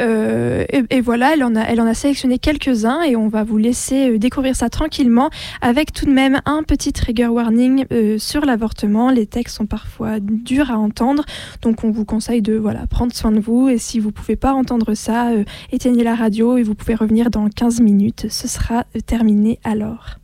voilà, 1.02 1.34
elle 1.34 1.42
en 1.42 1.86
a, 1.86 1.94
sélectionné 1.94 2.38
quelques-uns 2.38 3.02
et 3.02 3.14
on 3.14 3.28
va 3.28 3.44
vous 3.44 3.58
laisser 3.58 4.18
découvrir 4.18 4.56
ça 4.56 4.68
tranquillement 4.68 5.30
avec 5.60 5.92
tout 5.92 6.06
de 6.06 6.10
même 6.10 6.40
un 6.46 6.62
petit 6.62 6.92
trigger 6.92 7.26
warning 7.26 7.84
sur 8.18 8.44
l'avortement. 8.44 9.10
Les 9.10 9.26
textes 9.26 9.56
sont 9.56 9.66
parfois 9.66 10.18
durs 10.20 10.70
à 10.70 10.78
entendre, 10.78 11.24
donc 11.62 11.84
on 11.84 11.90
vous 11.90 12.04
conseille 12.04 12.42
de 12.42 12.54
voilà, 12.54 12.86
prendre 12.86 13.12
soin 13.12 13.32
de 13.32 13.40
vous 13.40 13.68
et 13.68 13.78
si 13.78 14.00
vous 14.00 14.12
pouvez 14.12 14.36
pas 14.36 14.54
entendre 14.54 14.94
ça, 14.94 15.30
éteignez 15.70 16.04
la 16.04 16.14
radio 16.14 16.56
et 16.56 16.62
vous 16.62 16.74
pouvez 16.74 16.94
revenir 16.94 17.30
dans 17.30 17.48
15 17.48 17.80
minutes 17.80 17.93
ce 18.28 18.48
sera 18.48 18.84
terminé 19.06 19.58
alors. 19.64 20.18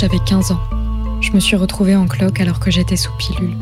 J'avais 0.00 0.18
15 0.18 0.52
ans. 0.52 0.60
Je 1.20 1.32
me 1.32 1.40
suis 1.40 1.56
retrouvée 1.56 1.94
en 1.94 2.06
cloque 2.06 2.40
alors 2.40 2.58
que 2.58 2.70
j'étais 2.70 2.96
sous 2.96 3.12
pilule. 3.18 3.54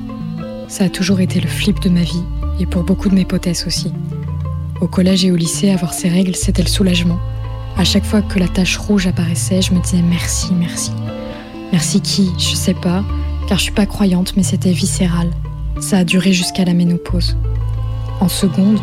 Ça 0.69 0.85
a 0.85 0.89
toujours 0.89 1.19
été 1.19 1.41
le 1.41 1.49
flip 1.49 1.81
de 1.81 1.89
ma 1.89 2.03
vie, 2.03 2.23
et 2.61 2.67
pour 2.67 2.85
beaucoup 2.85 3.09
de 3.09 3.15
mes 3.17 3.25
potesses 3.25 3.67
aussi. 3.67 3.93
Au 4.81 4.87
collège 4.87 5.25
et 5.25 5.33
au 5.33 5.37
lycée, 5.37 5.73
avoir 5.73 5.93
ces 5.93 6.09
règles, 6.09 6.37
c'était 6.37 6.63
le 6.63 6.69
soulagement. 6.69 7.19
À 7.77 7.83
chaque 7.83 8.05
fois 8.05 8.23
que 8.23 8.39
la 8.39 8.47
tache 8.47 8.77
rouge 8.77 9.09
apparaissait, 9.09 9.63
je 9.63 9.75
me 9.75 9.81
disais 9.81 10.01
merci, 10.01 10.53
merci. 10.55 10.93
Merci 11.73 12.01
qui 12.01 12.31
Je 12.39 12.55
sais 12.55 12.75
pas, 12.75 13.03
car 13.49 13.59
je 13.59 13.65
suis 13.65 13.73
pas 13.73 13.87
croyante, 13.87 14.35
mais 14.37 14.45
c'était 14.45 14.71
viscéral. 14.71 15.31
Ça 15.81 15.99
a 15.99 16.05
duré 16.05 16.33
jusqu'à 16.33 16.65
la 16.65 16.73
ménopause. 16.73 17.37
En 18.21 18.29
seconde, 18.29 18.79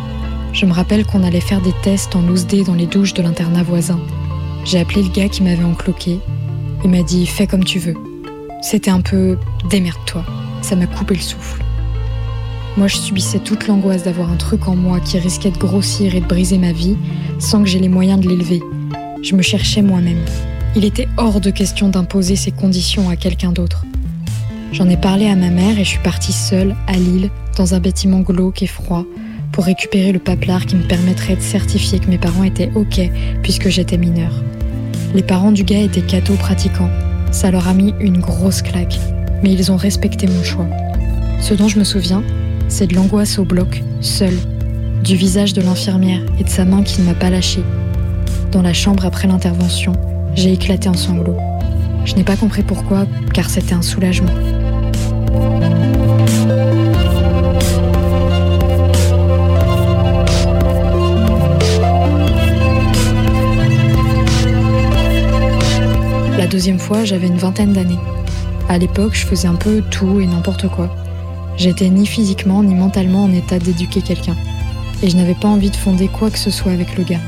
je 0.52 0.66
me 0.66 0.72
rappelle 0.72 1.06
qu'on 1.06 1.24
allait 1.24 1.40
faire 1.40 1.62
des 1.62 1.74
tests 1.82 2.16
en 2.16 2.20
loose 2.20 2.46
day 2.46 2.64
dans 2.64 2.74
les 2.74 2.86
douches 2.86 3.14
de 3.14 3.22
l'internat 3.22 3.62
voisin. 3.62 3.98
J'ai 4.66 4.78
appelé 4.78 5.02
le 5.02 5.08
gars 5.08 5.30
qui 5.30 5.42
m'avait 5.42 5.64
encloqué 5.64 6.20
il 6.86 6.92
m'a 6.92 7.02
dit 7.02 7.26
fais 7.26 7.48
comme 7.48 7.64
tu 7.64 7.80
veux. 7.80 7.96
C'était 8.62 8.92
un 8.92 9.00
peu 9.00 9.36
démerde-toi. 9.70 10.24
Ça 10.62 10.76
m'a 10.76 10.86
coupé 10.86 11.14
le 11.14 11.20
souffle. 11.20 11.60
Moi, 12.76 12.86
je 12.86 12.96
subissais 12.96 13.40
toute 13.40 13.66
l'angoisse 13.66 14.04
d'avoir 14.04 14.30
un 14.30 14.36
truc 14.36 14.68
en 14.68 14.76
moi 14.76 15.00
qui 15.00 15.18
risquait 15.18 15.50
de 15.50 15.58
grossir 15.58 16.14
et 16.14 16.20
de 16.20 16.26
briser 16.26 16.58
ma 16.58 16.70
vie 16.70 16.96
sans 17.40 17.64
que 17.64 17.68
j'ai 17.68 17.80
les 17.80 17.88
moyens 17.88 18.20
de 18.20 18.28
l'élever. 18.28 18.62
Je 19.20 19.34
me 19.34 19.42
cherchais 19.42 19.82
moi-même. 19.82 20.24
Il 20.76 20.84
était 20.84 21.08
hors 21.16 21.40
de 21.40 21.50
question 21.50 21.88
d'imposer 21.88 22.36
ces 22.36 22.52
conditions 22.52 23.08
à 23.08 23.16
quelqu'un 23.16 23.50
d'autre. 23.50 23.84
J'en 24.70 24.88
ai 24.88 24.96
parlé 24.96 25.26
à 25.26 25.34
ma 25.34 25.50
mère 25.50 25.80
et 25.80 25.84
je 25.84 25.88
suis 25.88 26.02
partie 26.04 26.32
seule 26.32 26.76
à 26.86 26.92
Lille, 26.92 27.30
dans 27.56 27.74
un 27.74 27.80
bâtiment 27.80 28.20
glauque 28.20 28.62
et 28.62 28.68
froid, 28.68 29.04
pour 29.50 29.64
récupérer 29.64 30.12
le 30.12 30.20
paplard 30.20 30.66
qui 30.66 30.76
me 30.76 30.86
permettrait 30.86 31.34
de 31.34 31.40
certifier 31.40 31.98
que 31.98 32.08
mes 32.08 32.18
parents 32.18 32.44
étaient 32.44 32.70
OK 32.76 33.00
puisque 33.42 33.70
j'étais 33.70 33.98
mineure. 33.98 34.44
Les 35.16 35.22
parents 35.22 35.50
du 35.50 35.64
gars 35.64 35.80
étaient 35.80 36.02
cathos 36.02 36.36
pratiquants. 36.36 36.90
Ça 37.30 37.50
leur 37.50 37.68
a 37.68 37.72
mis 37.72 37.94
une 38.00 38.18
grosse 38.18 38.60
claque, 38.60 38.98
mais 39.42 39.50
ils 39.50 39.72
ont 39.72 39.76
respecté 39.76 40.26
mon 40.26 40.42
choix. 40.42 40.66
Ce 41.40 41.54
dont 41.54 41.68
je 41.68 41.78
me 41.78 41.84
souviens, 41.84 42.22
c'est 42.68 42.86
de 42.86 42.94
l'angoisse 42.94 43.38
au 43.38 43.46
bloc, 43.46 43.82
seule, 44.02 44.36
du 45.02 45.16
visage 45.16 45.54
de 45.54 45.62
l'infirmière 45.62 46.20
et 46.38 46.44
de 46.44 46.50
sa 46.50 46.66
main 46.66 46.82
qui 46.82 47.00
ne 47.00 47.06
m'a 47.06 47.14
pas 47.14 47.30
lâché. 47.30 47.62
Dans 48.52 48.60
la 48.60 48.74
chambre 48.74 49.06
après 49.06 49.26
l'intervention, 49.26 49.94
j'ai 50.34 50.52
éclaté 50.52 50.86
en 50.90 50.94
sanglots. 50.94 51.38
Je 52.04 52.14
n'ai 52.14 52.22
pas 52.22 52.36
compris 52.36 52.62
pourquoi, 52.62 53.06
car 53.32 53.48
c'était 53.48 53.72
un 53.72 53.80
soulagement. 53.80 54.34
Deuxième 66.56 66.78
fois, 66.78 67.04
j'avais 67.04 67.26
une 67.26 67.36
vingtaine 67.36 67.74
d'années. 67.74 67.98
À 68.70 68.78
l'époque, 68.78 69.12
je 69.12 69.26
faisais 69.26 69.46
un 69.46 69.56
peu 69.56 69.82
tout 69.90 70.20
et 70.20 70.26
n'importe 70.26 70.68
quoi. 70.68 70.88
J'étais 71.58 71.90
ni 71.90 72.06
physiquement 72.06 72.62
ni 72.62 72.74
mentalement 72.74 73.24
en 73.24 73.32
état 73.34 73.58
d'éduquer 73.58 74.00
quelqu'un. 74.00 74.36
Et 75.02 75.10
je 75.10 75.18
n'avais 75.18 75.34
pas 75.34 75.48
envie 75.48 75.68
de 75.68 75.76
fonder 75.76 76.08
quoi 76.08 76.30
que 76.30 76.38
ce 76.38 76.50
soit 76.50 76.72
avec 76.72 76.96
le 76.96 77.04
gars. 77.04 77.20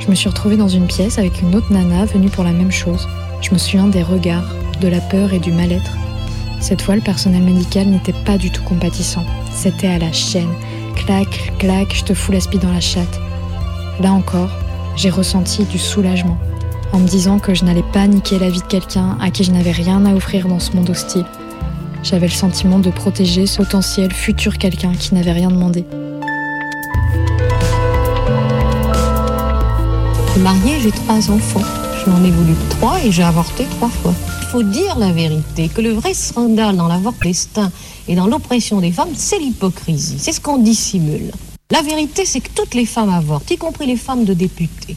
Je 0.00 0.08
me 0.08 0.14
suis 0.14 0.30
retrouvée 0.30 0.56
dans 0.56 0.70
une 0.70 0.86
pièce 0.86 1.18
avec 1.18 1.42
une 1.42 1.54
autre 1.54 1.70
nana 1.70 2.06
venue 2.06 2.30
pour 2.30 2.44
la 2.44 2.52
même 2.52 2.72
chose. 2.72 3.06
Je 3.42 3.52
me 3.52 3.58
souviens 3.58 3.88
des 3.88 4.02
regards, 4.02 4.48
de 4.80 4.88
la 4.88 5.02
peur 5.02 5.34
et 5.34 5.38
du 5.38 5.52
mal-être. 5.52 5.92
Cette 6.58 6.80
fois, 6.80 6.96
le 6.96 7.02
personnel 7.02 7.42
médical 7.42 7.86
n'était 7.88 8.14
pas 8.24 8.38
du 8.38 8.50
tout 8.50 8.62
compatissant. 8.62 9.26
C'était 9.52 9.88
à 9.88 9.98
la 9.98 10.12
chaîne. 10.12 10.54
Clac, 10.94 11.52
clac, 11.58 11.94
je 11.94 12.04
te 12.04 12.14
fous 12.14 12.32
la 12.32 12.38
dans 12.38 12.72
la 12.72 12.80
chatte. 12.80 13.20
Là 14.00 14.12
encore, 14.12 14.52
j'ai 14.96 15.10
ressenti 15.10 15.64
du 15.64 15.78
soulagement 15.78 16.38
en 16.92 16.98
me 16.98 17.06
disant 17.06 17.38
que 17.38 17.54
je 17.54 17.64
n'allais 17.64 17.84
pas 17.92 18.06
niquer 18.06 18.38
la 18.38 18.50
vie 18.50 18.60
de 18.60 18.66
quelqu'un 18.66 19.16
à 19.20 19.30
qui 19.30 19.44
je 19.44 19.52
n'avais 19.52 19.70
rien 19.70 20.04
à 20.06 20.14
offrir 20.14 20.48
dans 20.48 20.60
ce 20.60 20.72
monde 20.72 20.90
hostile. 20.90 21.24
J'avais 22.02 22.26
le 22.26 22.32
sentiment 22.32 22.78
de 22.78 22.90
protéger 22.90 23.46
ce 23.46 23.58
potentiel 23.58 24.12
futur 24.12 24.58
quelqu'un 24.58 24.92
qui 24.92 25.14
n'avait 25.14 25.32
rien 25.32 25.50
demandé. 25.50 25.84
Mariée, 30.38 30.80
j'ai 30.80 30.92
trois 30.92 31.30
enfants. 31.30 31.64
Je 32.04 32.10
m'en 32.10 32.22
ai 32.24 32.30
voulu 32.30 32.54
trois 32.70 33.00
et 33.04 33.10
j'ai 33.10 33.24
avorté 33.24 33.66
trois 33.78 33.88
fois. 33.88 34.14
Il 34.42 34.46
faut 34.46 34.62
dire 34.62 34.96
la 34.98 35.10
vérité, 35.10 35.68
que 35.68 35.80
le 35.80 35.90
vrai 35.90 36.14
scandale 36.14 36.76
dans 36.76 36.86
l'avortement 36.86 37.70
et 38.06 38.14
dans 38.14 38.26
l'oppression 38.28 38.80
des 38.80 38.92
femmes, 38.92 39.14
c'est 39.16 39.38
l'hypocrisie. 39.38 40.18
C'est 40.18 40.32
ce 40.32 40.40
qu'on 40.40 40.58
dissimule. 40.58 41.32
La 41.70 41.82
vérité, 41.82 42.24
c'est 42.24 42.40
que 42.40 42.50
toutes 42.54 42.74
les 42.74 42.86
femmes 42.86 43.10
avortent, 43.10 43.50
y 43.50 43.56
compris 43.56 43.86
les 43.86 43.96
femmes 43.96 44.24
de 44.24 44.34
députés 44.34 44.96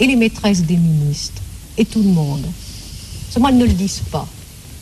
et 0.00 0.06
les 0.06 0.16
maîtresses 0.16 0.62
des 0.62 0.76
ministres, 0.76 1.42
et 1.78 1.84
tout 1.84 2.02
le 2.02 2.08
monde. 2.08 2.44
Seulement, 3.30 3.48
elles 3.48 3.58
ne 3.58 3.64
le 3.64 3.72
disent 3.72 4.02
pas. 4.10 4.26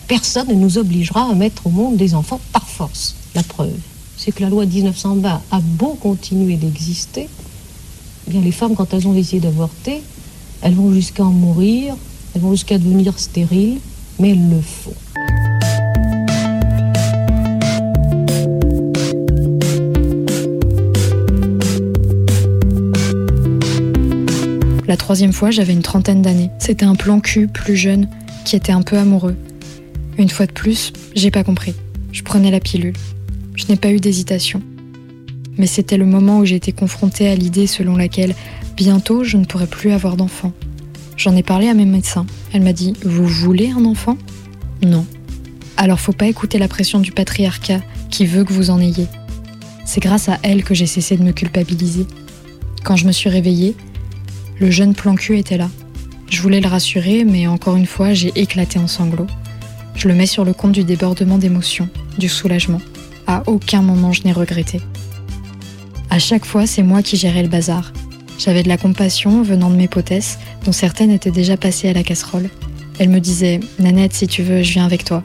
Personne 0.09 0.49
ne 0.49 0.55
nous 0.55 0.79
obligera 0.79 1.31
à 1.31 1.35
mettre 1.35 1.67
au 1.67 1.71
monde 1.71 1.97
des 1.97 2.15
enfants 2.15 2.41
par 2.53 2.69
force. 2.69 3.15
La 3.35 3.43
preuve, 3.43 3.79
c'est 4.17 4.33
que 4.33 4.43
la 4.43 4.51
loi 4.51 4.67
de 4.67 4.73
1920 4.73 5.43
a 5.51 5.61
beau 5.61 5.97
continuer 6.01 6.57
d'exister, 6.57 7.29
eh 8.27 8.31
bien 8.31 8.41
les 8.41 8.53
femmes, 8.53 8.75
quand 8.75 8.93
elles 8.93 9.07
ont 9.09 9.13
décidé 9.13 9.41
d'avorter, 9.41 10.03
elles 10.61 10.75
vont 10.75 10.93
jusqu'à 10.93 11.25
en 11.25 11.31
mourir, 11.31 11.97
elles 12.35 12.41
vont 12.41 12.53
jusqu'à 12.53 12.79
devenir 12.79 13.19
stériles, 13.19 13.79
mais 14.19 14.31
elles 14.31 14.49
le 14.49 14.61
font. 14.61 14.95
La 24.93 24.99
troisième 24.99 25.33
fois, 25.33 25.51
j'avais 25.51 25.73
une 25.73 25.81
trentaine 25.81 26.21
d'années. 26.21 26.51
C'était 26.59 26.85
un 26.85 26.95
plan 26.95 27.21
cul 27.21 27.49
plus 27.49 27.77
jeune 27.77 28.11
qui 28.45 28.57
était 28.57 28.73
un 28.73 28.83
peu 28.83 28.99
amoureux. 28.99 29.37
Une 30.19 30.29
fois 30.29 30.45
de 30.45 30.53
plus, 30.53 30.93
j'ai 31.15 31.31
pas 31.31 31.45
compris. 31.45 31.75
Je 32.13 32.23
prenais 32.23 32.51
la 32.51 32.61
pilule. 32.61 32.93
Je 33.55 33.65
n'ai 33.69 33.77
pas 33.77 33.91
eu 33.91 34.01
d'hésitation. 34.01 34.61
Mais 35.57 35.67
c'était 35.67 35.97
le 35.97 36.05
moment 36.05 36.41
où 36.41 36.45
j'ai 36.45 36.57
été 36.57 36.73
confrontée 36.73 37.27
à 37.27 37.35
l'idée 37.35 37.67
selon 37.67 37.97
laquelle 37.97 38.35
bientôt 38.77 39.25
je 39.25 39.39
ne 39.39 39.47
pourrais 39.47 39.67
plus 39.67 39.93
avoir 39.93 40.19
d'enfant. 40.19 40.53
J'en 41.17 41.35
ai 41.37 41.43
parlé 41.43 41.69
à 41.69 41.75
mes 41.75 41.87
médecins. 41.87 42.27
Elle 42.53 42.61
m'a 42.61 42.75
dit 42.75 42.93
Vous 43.03 43.27
voulez 43.27 43.71
un 43.71 43.87
enfant? 43.87 44.19
Non. 44.83 45.07
Alors 45.79 46.01
faut 46.01 46.13
pas 46.13 46.27
écouter 46.27 46.59
la 46.59 46.69
pression 46.69 47.01
du 47.01 47.13
patriarcat 47.13 47.81
qui 48.11 48.27
veut 48.27 48.45
que 48.45 48.53
vous 48.53 48.69
en 48.69 48.79
ayez. 48.79 49.07
C'est 49.87 50.03
grâce 50.03 50.29
à 50.29 50.39
elle 50.43 50.65
que 50.65 50.75
j'ai 50.75 50.85
cessé 50.85 51.17
de 51.17 51.23
me 51.23 51.33
culpabiliser. 51.33 52.07
Quand 52.85 52.97
je 52.97 53.07
me 53.07 53.13
suis 53.13 53.31
réveillée, 53.31 53.75
le 54.59 54.71
jeune 54.71 54.95
plan 54.95 55.15
cul 55.15 55.39
était 55.39 55.57
là. 55.57 55.69
Je 56.31 56.41
voulais 56.41 56.61
le 56.61 56.69
rassurer, 56.69 57.25
mais 57.25 57.47
encore 57.47 57.77
une 57.77 57.87
fois, 57.87 58.15
j'ai 58.15 58.33
éclaté 58.37 58.79
en 58.79 58.87
sanglots. 58.87 59.27
Je 59.95 60.09
le 60.09 60.15
mets 60.15 60.27
sur 60.27 60.45
le 60.45 60.53
compte 60.55 60.73
du 60.73 60.85
débordement 60.85 61.39
d'émotions, 61.39 61.89
du 62.19 62.29
soulagement. 62.29 62.81
À 63.27 63.43
aucun 63.47 63.83
moment 63.83 64.13
je 64.13 64.23
n'ai 64.25 64.33
regretté. 64.33 64.81
À 66.11 66.19
chaque 66.19 66.45
fois, 66.45 66.67
c'est 66.67 66.83
moi 66.83 67.03
qui 67.03 67.17
gérais 67.17 67.43
le 67.43 67.49
bazar. 67.49 67.93
J'avais 68.39 68.63
de 68.63 68.69
la 68.69 68.79
compassion 68.79 69.43
venant 69.43 69.71
de 69.71 69.77
mes 69.77 69.89
potesses, 69.89 70.39
dont 70.65 70.73
certaines 70.73 71.11
étaient 71.11 71.31
déjà 71.31 71.57
passées 71.57 71.89
à 71.89 71.93
la 71.93 72.03
casserole. 72.03 72.51
Elles 72.99 73.09
me 73.09 73.21
disaient 73.21 73.61
Nanette, 73.79 74.15
si 74.15 74.27
tu 74.27 74.43
veux, 74.43 74.63
je 74.63 74.73
viens 74.73 74.85
avec 74.85 75.05
toi. 75.05 75.23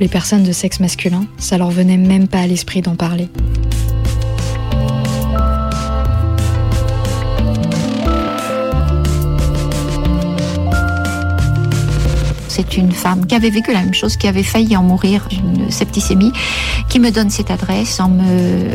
Les 0.00 0.08
personnes 0.08 0.42
de 0.42 0.52
sexe 0.52 0.80
masculin, 0.80 1.26
ça 1.38 1.58
leur 1.58 1.70
venait 1.70 1.96
même 1.96 2.28
pas 2.28 2.40
à 2.40 2.46
l'esprit 2.46 2.82
d'en 2.82 2.96
parler. 2.96 3.28
C'est 12.54 12.76
une 12.76 12.92
femme 12.92 13.24
qui 13.26 13.34
avait 13.34 13.48
vécu 13.48 13.72
la 13.72 13.80
même 13.80 13.94
chose, 13.94 14.18
qui 14.18 14.28
avait 14.28 14.42
failli 14.42 14.76
en 14.76 14.82
mourir 14.82 15.26
d'une 15.30 15.70
septicémie, 15.70 16.32
qui 16.90 17.00
me 17.00 17.10
donne 17.10 17.30
cette 17.30 17.50
adresse 17.50 17.98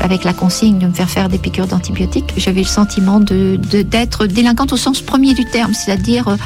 avec 0.02 0.24
la 0.24 0.34
consigne 0.34 0.80
de 0.80 0.88
me 0.88 0.94
faire 0.94 1.08
faire 1.08 1.30
des 1.30 1.38
piqûres 1.38 1.68
d'antibiotiques. 1.68 2.34
J'avais 2.38 2.62
le 2.62 2.68
sentiment 2.68 3.20
d'être 3.20 4.26
délinquante 4.26 4.74
au 4.74 4.78
sens 4.78 5.02
premier 5.02 5.36
du 5.36 5.46
terme, 5.46 5.76
c'est-à-dire 5.76 6.28
euh, 6.28 6.38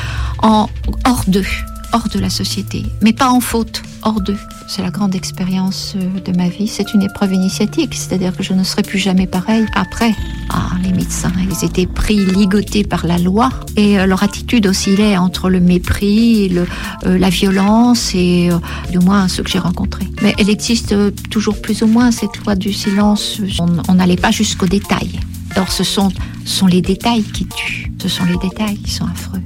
en 0.44 0.68
hors 1.06 1.24
d'eux, 1.28 1.46
hors 1.94 2.08
de 2.10 2.20
la 2.20 2.30
société, 2.30 2.86
mais 3.02 3.14
pas 3.14 3.30
en 3.30 3.40
faute, 3.40 3.82
hors 4.04 4.22
d'eux. 4.22 4.38
C'est 4.68 4.82
la 4.82 4.90
grande 4.90 5.16
expérience 5.16 5.94
euh, 5.96 6.20
de 6.20 6.36
ma 6.38 6.48
vie. 6.48 6.68
C'est 6.68 6.94
une 6.94 7.02
épreuve 7.02 7.34
initiatique, 7.34 7.94
c'est-à-dire 7.94 8.36
que 8.36 8.44
je 8.44 8.54
ne 8.54 8.64
serai 8.64 8.84
plus 8.84 9.00
jamais 9.00 9.28
pareil 9.28 9.66
après. 9.74 10.14
Ah, 10.50 10.70
les 10.84 10.92
médecins, 10.92 11.32
ils 11.50 11.66
étaient 11.66 11.86
pris, 11.86 12.26
ligotés 12.26 12.84
par 12.84 13.06
la 13.06 13.18
loi, 13.18 13.50
et 13.76 14.00
euh, 14.00 14.06
leur 14.06 14.24
attitude 14.24 14.68
oscillait 14.68 15.18
entre 15.18 15.50
le 15.50 15.60
mépris, 15.60 16.50
le, 16.50 16.66
euh, 17.06 17.18
la 17.18 17.30
violence 17.30 18.16
et 18.16 18.50
du 18.92 19.00
moins 19.00 19.28
ceux 19.28 19.44
que 19.44 19.50
j'ai 19.50 19.60
rencontrés. 19.60 20.08
Mais 20.22 20.34
elle 20.38 20.50
existe 20.50 20.96
toujours 21.30 21.62
plus 21.62 21.82
ou 21.82 21.88
moins, 21.88 22.12
cette 22.12 22.38
loi 22.38 22.56
du 22.56 22.74
silence. 22.74 23.42
On 23.88 23.94
n'allait 23.94 24.16
pas 24.16 24.32
jusqu'au 24.32 24.68
détail. 24.68 25.20
Or, 25.58 25.72
ce 25.72 25.84
sont, 25.84 26.10
sont 26.46 26.68
les 26.68 26.82
détails 26.82 27.24
qui 27.24 27.46
tuent. 27.46 27.92
Ce 28.02 28.08
sont 28.08 28.26
les 28.26 28.38
détails 28.38 28.78
qui 28.78 28.92
sont 28.92 29.06
affreux. 29.06 29.42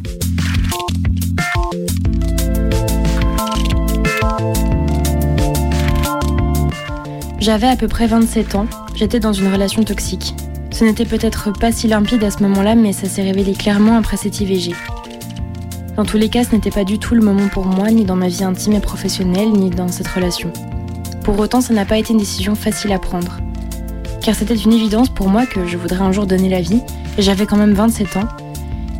J'avais 7.45 7.67
à 7.67 7.75
peu 7.75 7.87
près 7.87 8.07
27 8.07 8.55
ans, 8.55 8.65
j'étais 8.95 9.19
dans 9.19 9.31
une 9.31 9.53
relation 9.53 9.83
toxique. 9.83 10.33
Ce 10.71 10.83
n'était 10.83 11.05
peut-être 11.05 11.53
pas 11.53 11.71
si 11.71 11.87
limpide 11.87 12.23
à 12.23 12.31
ce 12.31 12.41
moment-là, 12.41 12.73
mais 12.73 12.91
ça 12.91 13.07
s'est 13.07 13.21
révélé 13.21 13.53
clairement 13.53 13.97
après 13.97 14.17
cette 14.17 14.41
IVG. 14.41 14.73
Dans 15.95 16.05
tous 16.05 16.17
les 16.17 16.29
cas, 16.29 16.43
ce 16.43 16.55
n'était 16.55 16.71
pas 16.71 16.83
du 16.83 16.97
tout 16.97 17.13
le 17.13 17.21
moment 17.21 17.47
pour 17.49 17.67
moi, 17.67 17.91
ni 17.91 18.03
dans 18.03 18.15
ma 18.15 18.29
vie 18.29 18.43
intime 18.43 18.73
et 18.73 18.79
professionnelle, 18.79 19.51
ni 19.51 19.69
dans 19.69 19.89
cette 19.89 20.07
relation. 20.07 20.51
Pour 21.23 21.37
autant, 21.37 21.61
ça 21.61 21.75
n'a 21.75 21.85
pas 21.85 21.99
été 21.99 22.13
une 22.13 22.19
décision 22.19 22.55
facile 22.55 22.91
à 22.93 22.97
prendre. 22.97 23.37
Car 24.23 24.33
c'était 24.33 24.55
une 24.55 24.73
évidence 24.73 25.09
pour 25.09 25.29
moi 25.29 25.45
que 25.45 25.67
je 25.67 25.77
voudrais 25.77 26.01
un 26.01 26.11
jour 26.11 26.25
donner 26.25 26.49
la 26.49 26.61
vie, 26.61 26.81
et 27.19 27.21
j'avais 27.21 27.45
quand 27.45 27.57
même 27.57 27.75
27 27.75 28.17
ans. 28.17 28.27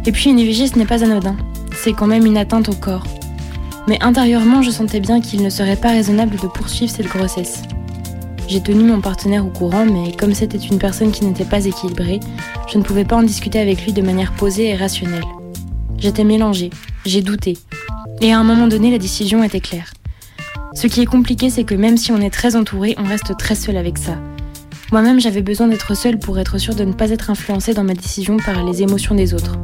Et 0.05 0.11
puis 0.11 0.29
une 0.29 0.37
IVG, 0.37 0.67
ce 0.67 0.77
n'est 0.77 0.85
pas 0.85 1.03
anodin, 1.03 1.35
c'est 1.75 1.93
quand 1.93 2.05
même 2.05 2.27
une 2.27 2.37
atteinte 2.37 2.69
au 2.69 2.75
corps. 2.75 3.07
Mais 3.87 3.97
intérieurement, 4.03 4.61
je 4.61 4.69
sentais 4.69 4.99
bien 4.99 5.19
qu'il 5.19 5.41
ne 5.41 5.49
serait 5.49 5.77
pas 5.77 5.89
raisonnable 5.89 6.35
de 6.35 6.47
poursuivre 6.47 6.91
cette 6.91 7.07
grossesse. 7.07 7.63
J'ai 8.47 8.61
tenu 8.61 8.83
mon 8.83 9.01
partenaire 9.01 9.45
au 9.45 9.49
courant, 9.49 9.85
mais 9.85 10.11
comme 10.15 10.35
c'était 10.35 10.57
une 10.57 10.77
personne 10.77 11.11
qui 11.11 11.25
n'était 11.25 11.45
pas 11.45 11.65
équilibrée, 11.65 12.19
je 12.71 12.77
ne 12.77 12.83
pouvais 12.83 13.03
pas 13.03 13.15
en 13.15 13.23
discuter 13.23 13.59
avec 13.59 13.83
lui 13.83 13.91
de 13.91 14.01
manière 14.03 14.33
posée 14.33 14.69
et 14.69 14.75
rationnelle. 14.75 15.23
J'étais 15.97 16.23
mélangée, 16.23 16.69
j'ai 17.05 17.21
douté. 17.21 17.57
Et 18.21 18.31
à 18.31 18.39
un 18.39 18.43
moment 18.43 18.67
donné, 18.67 18.91
la 18.91 18.99
décision 18.99 19.43
était 19.43 19.59
claire. 19.59 19.93
Ce 20.75 20.85
qui 20.87 21.01
est 21.01 21.05
compliqué, 21.05 21.49
c'est 21.49 21.63
que 21.63 21.73
même 21.73 21.97
si 21.97 22.11
on 22.11 22.21
est 22.21 22.29
très 22.29 22.55
entouré, 22.55 22.95
on 22.99 23.03
reste 23.03 23.35
très 23.37 23.55
seul 23.55 23.77
avec 23.77 23.97
ça. 23.97 24.17
Moi-même, 24.91 25.19
j'avais 25.19 25.41
besoin 25.41 25.67
d'être 25.67 25.95
seule 25.95 26.19
pour 26.19 26.37
être 26.37 26.59
sûre 26.59 26.75
de 26.75 26.83
ne 26.83 26.93
pas 26.93 27.09
être 27.09 27.31
influencée 27.31 27.73
dans 27.73 27.83
ma 27.83 27.95
décision 27.95 28.37
par 28.37 28.63
les 28.63 28.83
émotions 28.83 29.15
des 29.15 29.33
autres. 29.33 29.57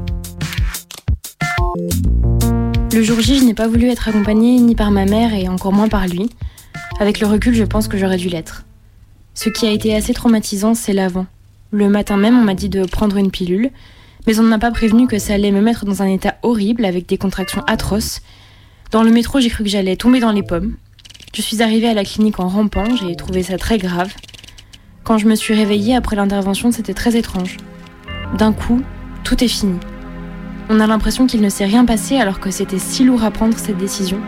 Le 2.94 3.04
jour 3.04 3.22
J, 3.22 3.38
je 3.38 3.46
n'ai 3.46 3.54
pas 3.54 3.68
voulu 3.68 3.90
être 3.90 4.08
accompagnée 4.08 4.60
ni 4.60 4.74
par 4.74 4.90
ma 4.90 5.06
mère 5.06 5.34
et 5.34 5.48
encore 5.48 5.72
moins 5.72 5.88
par 5.88 6.08
lui. 6.08 6.30
Avec 7.00 7.20
le 7.20 7.28
recul, 7.28 7.54
je 7.54 7.64
pense 7.64 7.88
que 7.88 7.98
j'aurais 7.98 8.18
dû 8.18 8.28
l'être. 8.28 8.66
Ce 9.34 9.50
qui 9.50 9.66
a 9.66 9.72
été 9.72 9.96
assez 9.96 10.14
traumatisant, 10.14 10.74
c'est 10.74 10.94
l'avant. 10.94 11.26
Le 11.72 11.90
matin 11.90 12.18
même, 12.18 12.38
on 12.38 12.44
m'a 12.44 12.54
dit 12.54 12.70
de 12.70 12.86
prendre 12.86 13.18
une 13.18 13.32
pilule, 13.32 13.72
mais 14.28 14.40
on 14.40 14.44
ne 14.44 14.50
m'a 14.50 14.60
pas 14.60 14.72
prévenu 14.72 15.08
que 15.08 15.20
ça 15.20 15.34
allait 15.34 15.52
me 15.52 15.62
mettre 15.62 15.86
dans 15.86 16.02
un 16.02 16.08
état 16.08 16.36
horrible 16.44 16.86
avec 16.86 17.08
des 17.08 17.18
contractions 17.18 17.64
atroces. 17.66 18.22
Dans 18.92 19.04
le 19.04 19.12
métro, 19.12 19.40
j'ai 19.40 19.50
cru 19.50 19.64
que 19.64 19.70
j'allais 19.70 19.96
tomber 19.96 20.20
dans 20.20 20.34
les 20.34 20.44
pommes. 20.44 20.76
Je 21.34 21.42
suis 21.42 21.62
arrivée 21.62 21.88
à 21.88 21.94
la 21.94 22.04
clinique 22.04 22.40
en 22.40 22.50
rampant, 22.50 22.96
j'ai 22.98 23.16
trouvé 23.16 23.42
ça 23.42 23.58
très 23.58 23.78
grave. 23.78 24.14
Quand 25.06 25.18
je 25.18 25.28
me 25.28 25.36
suis 25.36 25.54
réveillée 25.54 25.96
après 25.96 26.18
l'intervention, 26.18 26.72
c'était 26.72 26.94
très 26.94 27.16
étrange. 27.16 27.58
D'un 28.38 28.52
coup, 28.52 28.82
tout 29.24 29.42
est 29.44 29.48
fini. 29.48 29.80
On 30.70 30.80
a 30.80 30.88
l'impression 30.88 31.26
qu'il 31.26 31.42
ne 31.42 31.50
s'est 31.50 31.66
rien 31.66 31.86
passé 31.86 32.18
alors 32.18 32.40
que 32.40 32.52
c'était 32.52 32.80
si 32.80 33.06
lourd 33.06 33.24
à 33.24 33.32
prendre 33.32 33.58
cette 33.58 33.78
décision. 33.78 34.20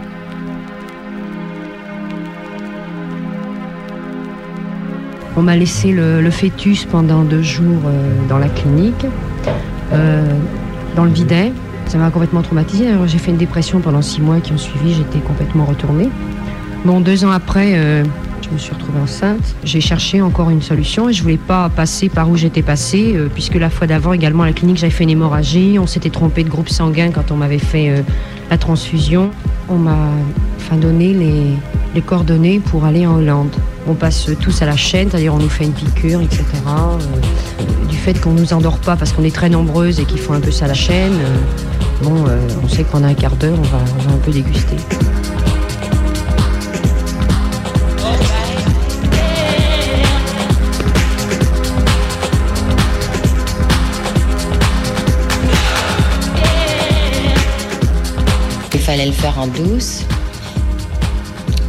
On 5.35 5.41
m'a 5.41 5.55
laissé 5.55 5.91
le, 5.91 6.29
fœtus 6.29 6.85
pendant 6.85 7.23
deux 7.23 7.41
jours 7.41 7.81
euh, 7.87 8.15
dans 8.29 8.37
la 8.37 8.49
clinique, 8.49 9.05
euh, 9.91 10.37
dans 10.95 11.05
le 11.05 11.09
bidet. 11.09 11.51
Ça 11.87 11.97
m'a 11.97 12.11
complètement 12.11 12.43
traumatisée. 12.43 12.85
J'ai 13.07 13.17
fait 13.17 13.31
une 13.31 13.37
dépression 13.37 13.79
pendant 13.79 14.01
six 14.01 14.21
mois 14.21 14.39
qui 14.39 14.53
ont 14.53 14.57
suivi. 14.57 14.93
J'étais 14.93 15.19
complètement 15.19 15.65
retournée. 15.65 16.09
Bon, 16.85 17.01
deux 17.01 17.25
ans 17.25 17.31
après, 17.31 17.73
euh, 17.75 18.03
je 18.43 18.49
me 18.49 18.57
suis 18.59 18.73
retrouvée 18.73 18.99
enceinte. 18.99 19.55
J'ai 19.63 19.81
cherché 19.81 20.21
encore 20.21 20.51
une 20.51 20.61
solution 20.61 21.09
et 21.09 21.13
je 21.13 21.23
voulais 21.23 21.37
pas 21.37 21.69
passer 21.69 22.09
par 22.09 22.29
où 22.29 22.37
j'étais 22.37 22.61
passée, 22.61 23.17
puisque 23.33 23.55
la 23.55 23.71
fois 23.71 23.87
d'avant 23.87 24.13
également 24.13 24.43
à 24.43 24.47
la 24.47 24.53
clinique, 24.53 24.77
j'avais 24.77 24.91
fait 24.91 25.03
une 25.03 25.09
hémorragie. 25.09 25.79
On 25.79 25.87
s'était 25.87 26.11
trompé 26.11 26.43
de 26.43 26.49
groupe 26.49 26.69
sanguin 26.69 27.09
quand 27.11 27.31
on 27.31 27.37
m'avait 27.37 27.57
fait 27.57 28.03
la 28.51 28.57
transfusion. 28.57 29.31
On 29.67 29.77
m'a 29.77 30.09
enfin, 30.57 30.77
donné 30.77 31.13
les 31.95 32.01
coordonnées 32.01 32.59
pour 32.59 32.85
aller 32.85 33.07
en 33.07 33.15
Hollande. 33.15 33.55
On 33.85 33.95
passe 33.95 34.29
tous 34.39 34.61
à 34.61 34.65
la 34.65 34.77
chaîne, 34.77 35.09
c'est-à-dire 35.09 35.33
on 35.33 35.39
nous 35.39 35.49
fait 35.49 35.65
une 35.65 35.73
piqûre, 35.73 36.21
etc. 36.21 36.43
Euh, 36.67 36.97
du 37.89 37.97
fait 37.97 38.13
qu'on 38.13 38.31
nous 38.31 38.53
endort 38.53 38.77
pas 38.77 38.95
parce 38.95 39.11
qu'on 39.11 39.23
est 39.23 39.35
très 39.35 39.49
nombreuses 39.49 39.99
et 39.99 40.05
qu'ils 40.05 40.19
font 40.19 40.33
un 40.33 40.39
peu 40.39 40.51
ça 40.51 40.65
à 40.65 40.67
la 40.69 40.73
chaîne, 40.73 41.13
euh, 41.13 42.01
bon, 42.01 42.25
euh, 42.27 42.37
on 42.63 42.69
sait 42.69 42.85
pendant 42.85 43.07
un 43.07 43.13
quart 43.13 43.35
d'heure, 43.35 43.57
on 43.57 43.61
va, 43.61 43.79
un 44.13 44.17
peu 44.19 44.31
déguster. 44.31 44.77
Il 58.73 58.79
fallait 58.79 59.05
le 59.05 59.11
faire 59.11 59.39
en 59.39 59.47
douce 59.47 60.03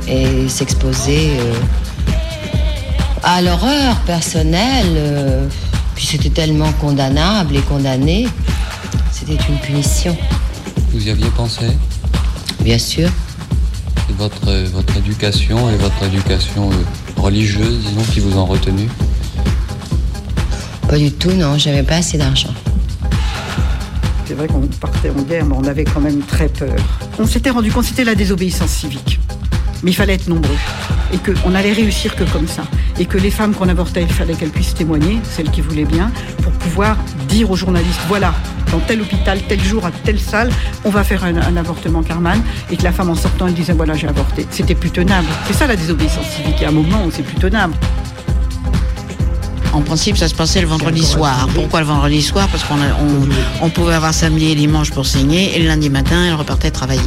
et 0.07 0.49
s'exposer 0.49 1.31
à 3.25 3.43
l'horreur 3.43 3.97
personnelle. 4.07 4.95
euh, 4.97 5.49
puis 5.95 6.07
c'était 6.07 6.31
tellement 6.31 6.73
condamnable 6.81 7.57
et 7.57 7.61
condamné. 7.61 8.29
C'était 9.13 9.39
une 9.49 9.59
punition, 9.59 10.17
Vous 10.93 11.07
y 11.07 11.11
aviez 11.11 11.29
pensé? 11.37 11.67
Bien 12.61 12.79
sûr. 12.79 13.09
C'est 14.09 14.17
votre, 14.17 14.49
euh, 14.49 14.67
votre 14.73 14.97
éducation 14.97 15.71
et 15.71 15.77
votre 15.77 16.03
éducation 16.05 16.71
euh, 16.71 16.75
religieuse, 17.17 17.79
disons, 17.87 18.03
qui 18.13 18.21
vous 18.21 18.37
ont 18.37 18.45
retenu? 18.45 18.89
Pas 20.89 20.99
du 20.99 21.13
tout, 21.13 21.31
non, 21.33 21.57
j'avais 21.59 21.83
pas 21.85 21.97
assez 21.97 22.19
d'argent. 22.19 22.53
C'est 24.27 24.35
vrai 24.35 24.47
qu'on 24.49 24.61
partait 24.81 25.11
en 25.11 25.23
guerre, 25.23 25.45
mais 25.47 25.55
on 25.57 25.65
avait 25.65 25.85
quand 25.85 26.01
même 26.01 26.21
très 26.23 26.49
peur. 26.49 26.75
On 27.19 27.27
s'était 27.27 27.51
rendu 27.51 27.71
compte 27.71 27.85
que 27.85 27.91
c'était 27.91 28.05
la 28.05 28.15
désobéissance 28.15 28.71
civique. 28.71 29.21
Mais 29.85 29.91
il 29.93 29.95
fallait 29.95 30.15
être 30.15 30.27
nombreux. 30.29 30.57
Et 31.13 31.19
qu'on 31.19 31.55
allait 31.55 31.73
réussir 31.73 32.17
que 32.17 32.25
comme 32.25 32.49
ça. 32.49 32.63
Et 32.99 33.05
que 33.05 33.19
les 33.19 33.31
femmes 33.31 33.55
qu'on 33.55 33.69
avortait, 33.69 34.03
il 34.03 34.13
fallait 34.13 34.35
qu'elles 34.35 34.51
puissent 34.51 34.75
témoigner, 34.75 35.21
celles 35.31 35.51
qui 35.51 35.61
voulaient 35.61 35.85
bien, 35.85 36.11
pour 36.43 36.51
pouvoir 36.53 36.97
dire 37.29 37.51
aux 37.51 37.57
journalistes, 37.57 38.01
voilà, 38.09 38.35
dans 38.73 38.79
tel 38.81 39.03
hôpital, 39.03 39.39
tel 39.47 39.63
jour, 39.63 39.85
à 39.85 39.91
telle 39.93 40.19
salle, 40.19 40.51
on 40.85 40.91
va 40.91 41.05
faire 41.05 41.23
un, 41.25 41.37
un 41.37 41.57
avortement 41.57 42.03
Carman. 42.03 42.41
Et 42.71 42.77
que 42.77 42.83
la 42.83 42.93
femme 42.93 43.11
en 43.11 43.15
sortant, 43.15 43.47
elle 43.47 43.55
disait, 43.55 43.75
voilà, 43.75 43.95
j'ai 43.95 44.09
avorté. 44.09 44.47
C'était 44.51 44.75
plus 44.75 44.91
tenable. 44.91 45.29
C'est 45.47 45.53
ça 45.55 45.67
la 45.67 45.77
désobéissance 45.77 46.27
civique. 46.35 46.55
Il 46.59 46.63
y 46.63 46.65
a 46.65 46.69
un 46.71 46.73
moment 46.73 47.05
où 47.05 47.11
c'est 47.11 47.23
plus 47.23 47.37
tenable. 47.37 47.75
En 49.73 49.81
principe, 49.81 50.17
ça 50.17 50.29
se 50.29 50.35
passait 50.37 50.61
le 50.61 50.69
vendredi 50.69 51.03
soir. 51.05 51.49
Pourquoi 51.53 51.81
le 51.81 51.87
vendredi 51.87 52.23
soir? 52.23 52.47
Parce 52.49 52.63
qu'on 52.63 52.77
a- 52.77 52.95
on, 53.61 53.65
on 53.67 53.69
pouvait 53.71 53.95
avoir 53.95 54.15
samedi 54.15 54.53
et 54.53 54.55
dimanche 54.55 54.93
pour 54.93 55.05
signer, 55.05 55.57
et 55.57 55.61
le 55.61 55.67
lundi 55.67 55.91
matin, 55.91 56.25
elle 56.29 56.35
repartait 56.35 56.71
travailler. 56.71 57.01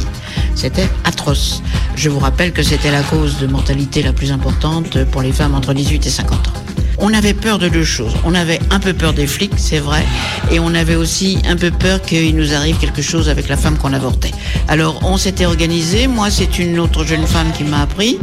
C'était 0.58 0.88
atroce. 1.04 1.62
Je 1.94 2.08
vous 2.08 2.18
rappelle 2.18 2.52
que 2.52 2.64
c'était 2.64 2.90
la 2.90 3.04
cause 3.04 3.38
de 3.38 3.46
mortalité 3.46 4.02
la 4.02 4.12
plus 4.12 4.32
importante 4.32 5.04
pour 5.04 5.22
les 5.22 5.30
femmes 5.30 5.54
entre 5.54 5.72
18 5.72 6.04
et 6.04 6.10
50 6.10 6.48
ans. 6.48 6.67
On 7.00 7.12
avait 7.12 7.34
peur 7.34 7.58
de 7.58 7.68
deux 7.68 7.84
choses. 7.84 8.12
On 8.24 8.34
avait 8.34 8.58
un 8.70 8.80
peu 8.80 8.92
peur 8.92 9.12
des 9.12 9.26
flics, 9.26 9.52
c'est 9.56 9.78
vrai, 9.78 10.04
et 10.50 10.58
on 10.58 10.74
avait 10.74 10.96
aussi 10.96 11.38
un 11.48 11.56
peu 11.56 11.70
peur 11.70 12.02
qu'il 12.02 12.34
nous 12.34 12.54
arrive 12.54 12.76
quelque 12.78 13.02
chose 13.02 13.28
avec 13.28 13.48
la 13.48 13.56
femme 13.56 13.78
qu'on 13.78 13.92
avortait. 13.92 14.32
Alors 14.66 15.00
on 15.04 15.16
s'était 15.16 15.46
organisé. 15.46 16.08
Moi, 16.08 16.30
c'est 16.30 16.58
une 16.58 16.80
autre 16.80 17.04
jeune 17.04 17.26
femme 17.26 17.52
qui 17.56 17.62
m'a 17.62 17.82
appris, 17.82 18.18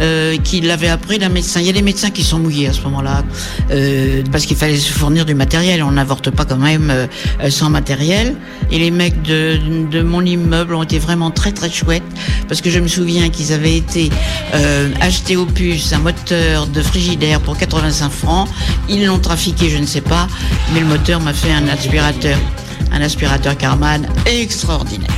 euh, 0.00 0.38
qui 0.38 0.62
l'avait 0.62 0.88
appris 0.88 1.18
d'un 1.18 1.28
médecin. 1.28 1.60
Il 1.60 1.66
y 1.66 1.70
a 1.70 1.74
des 1.74 1.82
médecins 1.82 2.10
qui 2.10 2.22
sont 2.22 2.38
mouillés 2.38 2.68
à 2.68 2.72
ce 2.72 2.80
moment-là, 2.82 3.24
euh, 3.70 4.22
parce 4.32 4.46
qu'il 4.46 4.56
fallait 4.56 4.78
se 4.78 4.92
fournir 4.92 5.26
du 5.26 5.34
matériel. 5.34 5.82
On 5.82 5.92
n'avorte 5.92 6.30
pas 6.30 6.46
quand 6.46 6.56
même 6.56 6.90
euh, 6.90 7.06
sans 7.50 7.68
matériel. 7.68 8.36
Et 8.70 8.78
les 8.78 8.90
mecs 8.90 9.20
de, 9.22 10.02
mon 10.02 10.24
immeuble 10.24 10.74
ont 10.74 10.82
été 10.82 10.98
vraiment 10.98 11.30
très 11.30 11.52
très 11.52 11.70
chouettes, 11.70 12.02
parce 12.48 12.62
que 12.62 12.70
je 12.70 12.80
me 12.80 12.88
souviens 12.88 13.28
qu'ils 13.28 13.52
avaient 13.52 13.76
été 13.76 14.10
euh, 14.54 14.88
acheter 15.00 15.36
au 15.36 15.44
puce 15.44 15.92
un 15.92 15.98
moteur 15.98 16.66
de 16.66 16.80
frigidaire 16.80 17.40
pour 17.40 17.56
85 17.56 18.13
francs. 18.14 18.48
Ils 18.88 19.04
l'ont 19.04 19.18
trafiqué, 19.18 19.68
je 19.68 19.78
ne 19.78 19.86
sais 19.86 20.00
pas, 20.00 20.28
mais 20.72 20.80
le 20.80 20.86
moteur 20.86 21.20
m'a 21.20 21.32
fait 21.32 21.52
un 21.52 21.68
aspirateur, 21.68 22.38
un 22.92 23.00
aspirateur 23.00 23.56
Carman 23.56 24.06
extraordinaire. 24.26 25.10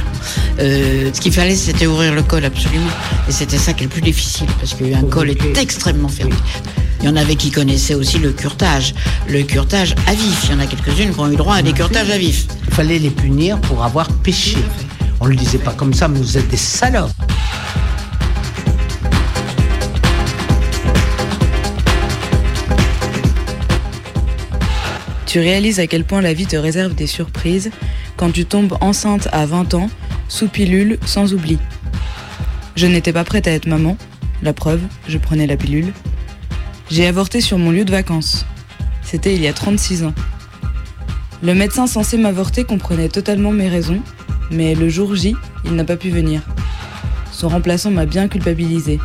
Euh, 0.59 1.11
ce 1.13 1.21
qu'il 1.21 1.33
fallait, 1.33 1.55
c'était 1.55 1.87
ouvrir 1.87 2.15
le 2.15 2.23
col 2.23 2.45
absolument. 2.45 2.91
Et 3.29 3.33
c'était 3.33 3.59
ça 3.59 3.73
qui 3.73 3.85
est 3.85 3.87
le 3.87 3.93
plus 3.93 4.03
difficile, 4.03 4.49
parce 4.59 4.75
qu'un 4.75 5.03
col 5.03 5.31
est 5.31 5.59
extrêmement 5.59 6.09
fermé. 6.09 6.35
Il 7.01 7.07
y 7.07 7.09
en 7.09 7.17
avait 7.17 7.37
qui 7.37 7.51
connaissaient 7.51 7.95
aussi 7.95 8.19
le 8.19 8.33
curtage. 8.33 8.95
Le 9.29 9.43
curtage 9.43 9.95
à 10.07 10.15
vif. 10.15 10.45
Il 10.45 10.53
y 10.53 10.55
en 10.55 10.61
a 10.61 10.67
quelques-unes 10.67 11.13
qui 11.13 11.21
ont 11.21 11.31
eu 11.31 11.37
droit 11.37 11.57
à 11.57 11.63
des 11.63 11.73
curtages 11.73 12.11
à 12.11 12.19
vif. 12.19 12.47
Il 12.67 12.75
fallait 12.75 12.99
les 12.99 13.11
punir 13.11 13.61
pour 13.61 13.85
avoir 13.85 14.09
péché. 14.09 14.57
On 15.21 15.27
le 15.27 15.37
disait 15.37 15.59
pas 15.59 15.73
comme 15.73 15.95
ça, 15.95 16.09
mais 16.09 16.19
vous 16.19 16.39
êtes 16.39 16.49
des 16.49 16.57
salopes. 16.57 17.13
Tu 25.27 25.41
réalises 25.41 25.81
à 25.81 25.89
quel 25.89 26.05
point 26.05 26.21
la 26.21 26.33
vie 26.33 26.47
te 26.47 26.57
réserve 26.57 26.95
des 26.95 27.09
surprises 27.09 27.71
quand 28.17 28.31
tu 28.31 28.45
tombes 28.45 28.79
enceinte 28.81 29.29
à 29.33 29.45
20 29.45 29.75
ans, 29.75 29.91
sous 30.29 30.49
pilule, 30.49 30.99
sans 31.05 31.35
oubli. 31.35 31.59
Je 32.77 32.87
n'étais 32.87 33.13
pas 33.13 33.25
prête 33.25 33.49
à 33.49 33.51
être 33.51 33.67
maman, 33.67 33.97
la 34.43 34.53
preuve, 34.53 34.81
je 35.09 35.19
prenais 35.19 35.47
la 35.47 35.57
pilule. 35.57 35.93
J'ai 36.91 37.07
avorté 37.07 37.41
sur 37.41 37.59
mon 37.59 37.73
lieu 37.73 37.85
de 37.85 37.91
vacances. 37.91 38.47
C'était 39.03 39.35
il 39.35 39.43
y 39.43 39.49
a 39.49 39.53
36 39.53 40.05
ans. 40.05 40.15
Le 41.43 41.55
médecin 41.55 41.89
censé 41.89 42.17
m'avorter 42.17 42.65
comprenait 42.65 43.09
totalement 43.09 43.51
mes 43.51 43.69
raisons, 43.69 44.01
mais 44.53 44.75
le 44.75 44.89
jour 44.89 45.17
J, 45.17 45.35
il 45.65 45.75
n'a 45.75 45.85
pas 45.85 45.97
pu 45.97 46.11
venir. 46.11 46.43
Son 47.33 47.49
remplaçant 47.49 47.91
m'a 47.91 48.07
bien 48.07 48.29
culpabilisé. 48.29 49.01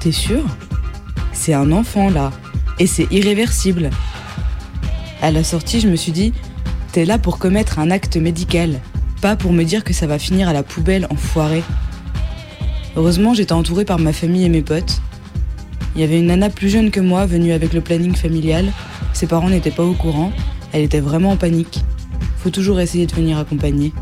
T'es 0.00 0.12
sûr 0.12 0.42
C'est 1.32 1.54
un 1.54 1.70
enfant 1.70 2.08
là, 2.08 2.32
et 2.78 2.86
c'est 2.86 3.06
irréversible. 3.10 3.90
À 5.20 5.32
la 5.32 5.42
sortie, 5.42 5.80
je 5.80 5.88
me 5.88 5.96
suis 5.96 6.12
dit, 6.12 6.32
t'es 6.92 7.04
là 7.04 7.18
pour 7.18 7.38
commettre 7.38 7.80
un 7.80 7.90
acte 7.90 8.16
médical, 8.16 8.80
pas 9.20 9.34
pour 9.34 9.52
me 9.52 9.64
dire 9.64 9.82
que 9.82 9.92
ça 9.92 10.06
va 10.06 10.18
finir 10.18 10.48
à 10.48 10.52
la 10.52 10.62
poubelle 10.62 11.08
enfoiré. 11.10 11.64
Heureusement, 12.96 13.34
j'étais 13.34 13.52
entourée 13.52 13.84
par 13.84 13.98
ma 13.98 14.12
famille 14.12 14.44
et 14.44 14.48
mes 14.48 14.62
potes. 14.62 15.00
Il 15.94 16.00
y 16.00 16.04
avait 16.04 16.20
une 16.20 16.26
nana 16.26 16.50
plus 16.50 16.68
jeune 16.68 16.92
que 16.92 17.00
moi 17.00 17.26
venue 17.26 17.52
avec 17.52 17.72
le 17.72 17.80
planning 17.80 18.14
familial. 18.14 18.66
Ses 19.12 19.26
parents 19.26 19.50
n'étaient 19.50 19.72
pas 19.72 19.84
au 19.84 19.94
courant. 19.94 20.32
Elle 20.72 20.82
était 20.82 21.00
vraiment 21.00 21.30
en 21.30 21.36
panique. 21.36 21.80
Faut 22.38 22.50
toujours 22.50 22.78
essayer 22.78 23.06
de 23.06 23.14
venir 23.14 23.38
accompagner. 23.38 23.92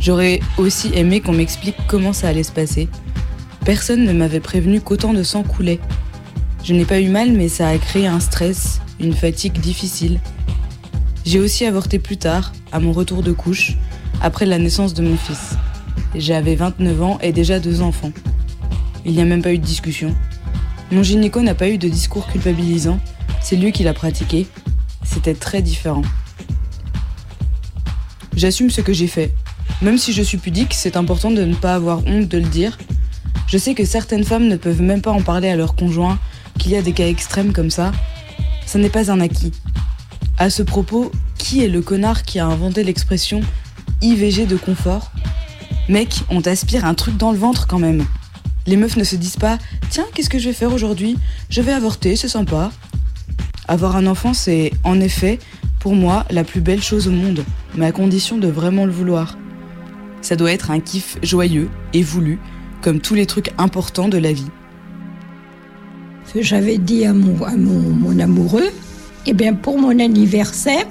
J'aurais 0.00 0.40
aussi 0.58 0.90
aimé 0.94 1.20
qu'on 1.20 1.32
m'explique 1.32 1.76
comment 1.88 2.12
ça 2.12 2.28
allait 2.28 2.42
se 2.42 2.52
passer. 2.52 2.88
Personne 3.64 4.04
ne 4.04 4.12
m'avait 4.12 4.40
prévenu 4.40 4.82
qu'autant 4.82 5.14
de 5.14 5.22
sang 5.22 5.44
coulait. 5.44 5.80
Je 6.62 6.74
n'ai 6.74 6.84
pas 6.84 7.00
eu 7.00 7.08
mal, 7.08 7.32
mais 7.32 7.48
ça 7.48 7.68
a 7.68 7.78
créé 7.78 8.06
un 8.06 8.20
stress, 8.20 8.80
une 9.00 9.14
fatigue 9.14 9.58
difficile. 9.60 10.20
J'ai 11.24 11.38
aussi 11.38 11.64
avorté 11.64 11.98
plus 11.98 12.16
tard, 12.16 12.52
à 12.72 12.80
mon 12.80 12.92
retour 12.92 13.22
de 13.22 13.32
couche, 13.32 13.76
après 14.20 14.46
la 14.46 14.58
naissance 14.58 14.94
de 14.94 15.02
mon 15.02 15.16
fils. 15.16 15.56
J'avais 16.14 16.54
29 16.54 17.02
ans 17.02 17.18
et 17.22 17.32
déjà 17.32 17.58
deux 17.58 17.80
enfants. 17.80 18.12
Il 19.04 19.12
n'y 19.12 19.20
a 19.20 19.24
même 19.24 19.42
pas 19.42 19.52
eu 19.52 19.58
de 19.58 19.64
discussion. 19.64 20.14
Mon 20.90 21.02
gynéco 21.02 21.40
n'a 21.40 21.54
pas 21.54 21.68
eu 21.68 21.78
de 21.78 21.88
discours 21.88 22.26
culpabilisant, 22.26 23.00
c'est 23.40 23.56
lui 23.56 23.72
qui 23.72 23.82
l'a 23.82 23.94
pratiqué. 23.94 24.46
C'était 25.04 25.34
très 25.34 25.62
différent. 25.62 26.02
J'assume 28.36 28.70
ce 28.70 28.80
que 28.80 28.92
j'ai 28.92 29.06
fait. 29.06 29.32
Même 29.82 29.98
si 29.98 30.12
je 30.12 30.22
suis 30.22 30.38
pudique, 30.38 30.74
c'est 30.74 30.96
important 30.96 31.30
de 31.30 31.42
ne 31.42 31.54
pas 31.54 31.74
avoir 31.74 32.06
honte 32.06 32.28
de 32.28 32.38
le 32.38 32.48
dire. 32.48 32.78
Je 33.46 33.58
sais 33.58 33.74
que 33.74 33.84
certaines 33.84 34.24
femmes 34.24 34.48
ne 34.48 34.56
peuvent 34.56 34.80
même 34.80 35.02
pas 35.02 35.10
en 35.10 35.22
parler 35.22 35.48
à 35.48 35.56
leur 35.56 35.74
conjoint, 35.74 36.18
qu'il 36.58 36.72
y 36.72 36.76
a 36.76 36.82
des 36.82 36.92
cas 36.92 37.08
extrêmes 37.08 37.52
comme 37.52 37.70
ça. 37.70 37.92
Ça 38.66 38.78
n'est 38.78 38.90
pas 38.90 39.10
un 39.10 39.20
acquis. 39.20 39.52
À 40.38 40.50
ce 40.50 40.62
propos, 40.62 41.12
qui 41.38 41.62
est 41.64 41.68
le 41.68 41.82
connard 41.82 42.22
qui 42.22 42.38
a 42.38 42.46
inventé 42.46 42.84
l'expression 42.84 43.40
IVG 44.00 44.46
de 44.46 44.56
confort? 44.56 45.12
Mec, 45.88 46.22
on 46.30 46.40
t'aspire 46.40 46.84
un 46.84 46.94
truc 46.94 47.16
dans 47.16 47.32
le 47.32 47.38
ventre 47.38 47.66
quand 47.66 47.78
même. 47.78 48.04
Les 48.66 48.76
meufs 48.76 48.96
ne 48.96 49.04
se 49.04 49.16
disent 49.16 49.36
pas 49.36 49.58
Tiens, 49.90 50.06
qu'est-ce 50.14 50.30
que 50.30 50.38
je 50.38 50.48
vais 50.48 50.54
faire 50.54 50.72
aujourd'hui? 50.72 51.18
Je 51.50 51.60
vais 51.60 51.72
avorter, 51.72 52.16
c'est 52.16 52.28
sympa. 52.28 52.70
Avoir 53.68 53.96
un 53.96 54.06
enfant, 54.06 54.34
c'est 54.34 54.72
en 54.84 55.00
effet, 55.00 55.38
pour 55.80 55.94
moi, 55.94 56.24
la 56.30 56.44
plus 56.44 56.60
belle 56.60 56.82
chose 56.82 57.08
au 57.08 57.10
monde, 57.10 57.44
mais 57.74 57.86
à 57.86 57.92
condition 57.92 58.38
de 58.38 58.48
vraiment 58.48 58.86
le 58.86 58.92
vouloir. 58.92 59.36
Ça 60.20 60.36
doit 60.36 60.52
être 60.52 60.70
un 60.70 60.78
kiff 60.78 61.18
joyeux 61.22 61.68
et 61.92 62.02
voulu, 62.02 62.38
comme 62.80 63.00
tous 63.00 63.14
les 63.14 63.26
trucs 63.26 63.50
importants 63.58 64.08
de 64.08 64.18
la 64.18 64.32
vie. 64.32 64.48
Que 66.32 66.42
j'avais 66.42 66.78
dit 66.78 67.04
à 67.04 67.12
mon, 67.12 67.42
à 67.44 67.56
mon, 67.56 67.80
mon 67.80 68.18
amoureux, 68.18 68.70
eh 69.26 69.32
bien 69.32 69.54
pour 69.54 69.78
mon 69.78 69.98
anniversaire, 69.98 70.86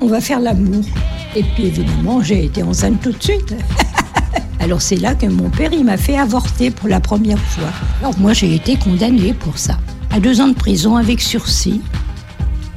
on 0.00 0.06
va 0.06 0.20
faire 0.20 0.40
l'amour. 0.40 0.84
Et 1.34 1.42
puis 1.42 1.66
évidemment, 1.66 2.22
j'ai 2.22 2.44
été 2.44 2.62
enceinte 2.62 3.00
tout 3.00 3.12
de 3.12 3.22
suite. 3.22 3.54
Alors 4.60 4.82
c'est 4.82 4.96
là 4.96 5.14
que 5.14 5.26
mon 5.26 5.50
père, 5.50 5.72
il 5.72 5.84
m'a 5.84 5.96
fait 5.96 6.16
avorter 6.16 6.70
pour 6.70 6.88
la 6.88 7.00
première 7.00 7.38
fois. 7.38 7.70
Alors 8.00 8.18
moi, 8.18 8.32
j'ai 8.32 8.54
été 8.54 8.76
condamnée 8.76 9.32
pour 9.32 9.58
ça, 9.58 9.78
à 10.10 10.20
deux 10.20 10.40
ans 10.40 10.48
de 10.48 10.54
prison 10.54 10.96
avec 10.96 11.20
sursis, 11.20 11.80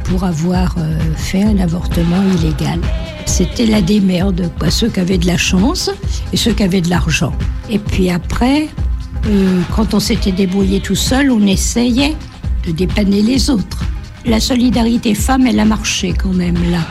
pour 0.05 0.23
avoir 0.23 0.75
euh, 0.77 0.97
fait 1.15 1.43
un 1.43 1.57
avortement 1.59 2.23
illégal. 2.37 2.79
C'était 3.25 3.65
la 3.65 3.81
démerde, 3.81 4.51
quoi, 4.59 4.71
ceux 4.71 4.89
qui 4.89 4.99
avaient 4.99 5.17
de 5.17 5.27
la 5.27 5.37
chance 5.37 5.89
et 6.31 6.37
ceux 6.37 6.53
qui 6.53 6.63
avaient 6.63 6.81
de 6.81 6.89
l'argent. 6.89 7.33
Et 7.69 7.79
puis 7.79 8.09
après, 8.09 8.67
euh, 9.27 9.61
quand 9.75 9.93
on 9.93 9.99
s'était 9.99 10.31
débrouillé 10.31 10.79
tout 10.79 10.95
seul, 10.95 11.31
on 11.31 11.45
essayait 11.47 12.15
de 12.65 12.71
dépanner 12.71 13.21
les 13.21 13.49
autres. 13.49 13.83
La 14.25 14.39
solidarité 14.39 15.15
femme, 15.15 15.47
elle 15.47 15.59
a 15.59 15.65
marché 15.65 16.13
quand 16.13 16.33
même 16.33 16.57
là. 16.71 16.81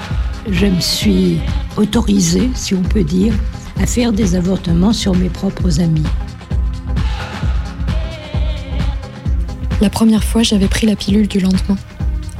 Je 0.50 0.66
me 0.66 0.80
suis 0.80 1.38
autorisée, 1.76 2.50
si 2.54 2.74
on 2.74 2.82
peut 2.82 3.04
dire, 3.04 3.34
à 3.80 3.86
faire 3.86 4.12
des 4.12 4.34
avortements 4.34 4.92
sur 4.92 5.14
mes 5.14 5.28
propres 5.28 5.80
amis. 5.80 6.04
La 9.80 9.90
première 9.90 10.24
fois, 10.24 10.42
j'avais 10.42 10.68
pris 10.68 10.86
la 10.86 10.96
pilule 10.96 11.28
du 11.28 11.40
lendemain. 11.40 11.76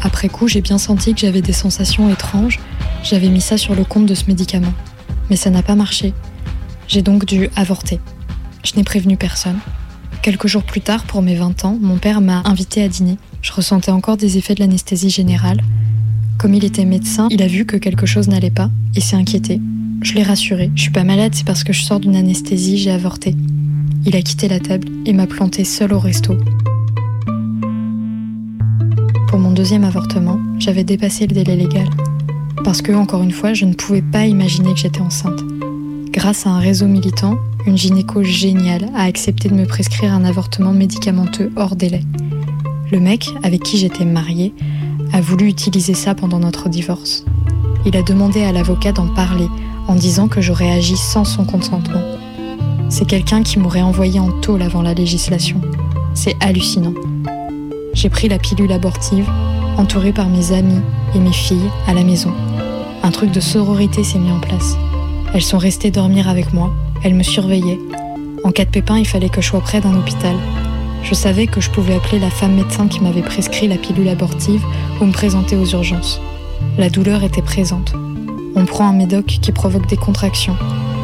Après 0.03 0.28
coup, 0.28 0.49
j'ai 0.49 0.61
bien 0.61 0.78
senti 0.78 1.14
que 1.14 1.20
j'avais 1.20 1.42
des 1.42 1.53
sensations 1.53 2.11
étranges. 2.11 2.59
J'avais 3.03 3.28
mis 3.28 3.40
ça 3.40 3.59
sur 3.59 3.74
le 3.74 3.84
compte 3.84 4.07
de 4.07 4.14
ce 4.14 4.26
médicament. 4.26 4.72
Mais 5.30 5.36
ça 5.36 5.51
n'a 5.51 5.62
pas 5.62 5.74
marché. 5.74 6.14
J'ai 6.88 7.03
donc 7.03 7.24
dû 7.24 7.49
avorter. 7.57 8.01
Je 8.64 8.72
n'ai 8.76 8.84
prévenu 8.84 9.16
personne. 9.16 9.59
Quelques 10.24 10.46
jours 10.46 10.62
plus 10.62 10.80
tard, 10.80 11.04
pour 11.04 11.20
mes 11.20 11.34
20 11.34 11.66
ans, 11.66 11.78
mon 11.78 11.98
père 11.98 12.22
m'a 12.22 12.40
invité 12.46 12.82
à 12.82 12.88
dîner. 12.88 13.18
Je 13.42 13.52
ressentais 13.52 13.90
encore 13.90 14.16
des 14.16 14.38
effets 14.38 14.54
de 14.54 14.60
l'anesthésie 14.60 15.10
générale. 15.10 15.60
Comme 16.38 16.54
il 16.54 16.64
était 16.64 16.86
médecin, 16.86 17.28
il 17.30 17.42
a 17.42 17.46
vu 17.46 17.66
que 17.66 17.76
quelque 17.76 18.06
chose 18.06 18.26
n'allait 18.28 18.50
pas 18.50 18.70
et 18.96 19.02
s'est 19.02 19.16
inquiété. 19.16 19.60
Je 20.00 20.14
l'ai 20.14 20.22
rassuré. 20.22 20.70
Je 20.76 20.80
suis 20.80 20.90
pas 20.90 21.04
malade, 21.04 21.34
c'est 21.34 21.46
parce 21.46 21.62
que 21.62 21.74
je 21.74 21.82
sors 21.82 22.00
d'une 22.00 22.16
anesthésie, 22.16 22.78
j'ai 22.78 22.90
avorté. 22.90 23.36
Il 24.06 24.16
a 24.16 24.22
quitté 24.22 24.48
la 24.48 24.60
table 24.60 24.88
et 25.04 25.12
m'a 25.12 25.26
planté 25.26 25.62
seul 25.62 25.92
au 25.92 25.98
resto. 25.98 26.38
Pour 29.28 29.38
mon 29.38 29.50
deuxième 29.50 29.84
avortement, 29.84 30.40
j'avais 30.58 30.84
dépassé 30.84 31.26
le 31.26 31.34
délai 31.34 31.54
légal. 31.54 31.90
Parce 32.64 32.80
que, 32.80 32.92
encore 32.92 33.22
une 33.22 33.32
fois, 33.32 33.52
je 33.52 33.66
ne 33.66 33.74
pouvais 33.74 34.00
pas 34.00 34.24
imaginer 34.24 34.72
que 34.72 34.80
j'étais 34.80 35.02
enceinte. 35.02 35.42
Grâce 36.14 36.46
à 36.46 36.50
un 36.50 36.60
réseau 36.60 36.86
militant, 36.86 37.38
une 37.66 37.76
gynéco 37.76 38.22
géniale 38.22 38.88
a 38.94 39.02
accepté 39.02 39.48
de 39.48 39.54
me 39.54 39.66
prescrire 39.66 40.14
un 40.14 40.24
avortement 40.24 40.72
médicamenteux 40.72 41.50
hors 41.56 41.74
délai. 41.74 42.02
Le 42.92 43.00
mec, 43.00 43.30
avec 43.42 43.64
qui 43.64 43.78
j'étais 43.78 44.04
mariée, 44.04 44.54
a 45.12 45.20
voulu 45.20 45.48
utiliser 45.48 45.92
ça 45.92 46.14
pendant 46.14 46.38
notre 46.38 46.68
divorce. 46.68 47.24
Il 47.84 47.96
a 47.96 48.02
demandé 48.02 48.44
à 48.44 48.52
l'avocat 48.52 48.92
d'en 48.92 49.08
parler 49.08 49.48
en 49.88 49.96
disant 49.96 50.28
que 50.28 50.40
j'aurais 50.40 50.70
agi 50.70 50.96
sans 50.96 51.24
son 51.24 51.44
consentement. 51.44 52.02
C'est 52.90 53.08
quelqu'un 53.08 53.42
qui 53.42 53.58
m'aurait 53.58 53.82
envoyé 53.82 54.20
en 54.20 54.30
tôle 54.40 54.62
avant 54.62 54.82
la 54.82 54.94
législation. 54.94 55.60
C'est 56.14 56.36
hallucinant. 56.40 56.94
J'ai 57.92 58.08
pris 58.08 58.28
la 58.28 58.38
pilule 58.38 58.70
abortive, 58.70 59.28
entourée 59.78 60.12
par 60.12 60.28
mes 60.28 60.52
amis 60.52 60.80
et 61.16 61.18
mes 61.18 61.32
filles 61.32 61.70
à 61.88 61.92
la 61.92 62.04
maison. 62.04 62.32
Un 63.02 63.10
truc 63.10 63.32
de 63.32 63.40
sororité 63.40 64.04
s'est 64.04 64.20
mis 64.20 64.30
en 64.30 64.38
place. 64.38 64.76
Elles 65.35 65.43
sont 65.43 65.59
restées 65.59 65.91
dormir 65.91 66.28
avec 66.28 66.53
moi, 66.53 66.72
elles 67.03 67.14
me 67.14 67.24
surveillaient. 67.24 67.80
En 68.45 68.53
cas 68.53 68.64
de 68.64 68.70
pépin, 68.70 68.99
il 68.99 69.07
fallait 69.07 69.28
que 69.28 69.41
je 69.41 69.49
sois 69.49 69.61
près 69.61 69.80
d'un 69.80 69.97
hôpital. 69.97 70.37
Je 71.03 71.12
savais 71.12 71.49
que 71.49 71.61
je 71.61 71.70
pouvais 71.70 71.97
appeler 71.97 72.20
la 72.20 72.30
femme 72.30 72.55
médecin 72.55 72.87
qui 72.87 73.01
m'avait 73.01 73.20
prescrit 73.20 73.66
la 73.66 73.76
pilule 73.76 74.09
abortive 74.09 74.62
ou 75.01 75.07
me 75.07 75.12
présenter 75.12 75.57
aux 75.57 75.66
urgences. 75.66 76.20
La 76.78 76.89
douleur 76.89 77.24
était 77.24 77.43
présente. 77.43 77.95
On 78.55 78.64
prend 78.64 78.87
un 78.87 78.93
médoc 78.93 79.26
qui 79.26 79.51
provoque 79.51 79.89
des 79.89 79.97
contractions. 79.97 80.57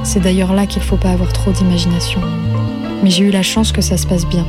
C'est 0.05 0.21
d'ailleurs 0.21 0.55
là 0.55 0.67
qu'il 0.67 0.81
ne 0.81 0.87
faut 0.87 0.97
pas 0.97 1.11
avoir 1.11 1.33
trop 1.33 1.51
d'imagination. 1.51 2.21
Mais 3.03 3.11
j'ai 3.11 3.25
eu 3.25 3.33
la 3.33 3.43
chance 3.43 3.73
que 3.73 3.83
ça 3.83 3.97
se 3.97 4.07
passe 4.07 4.27
bien. 4.27 4.47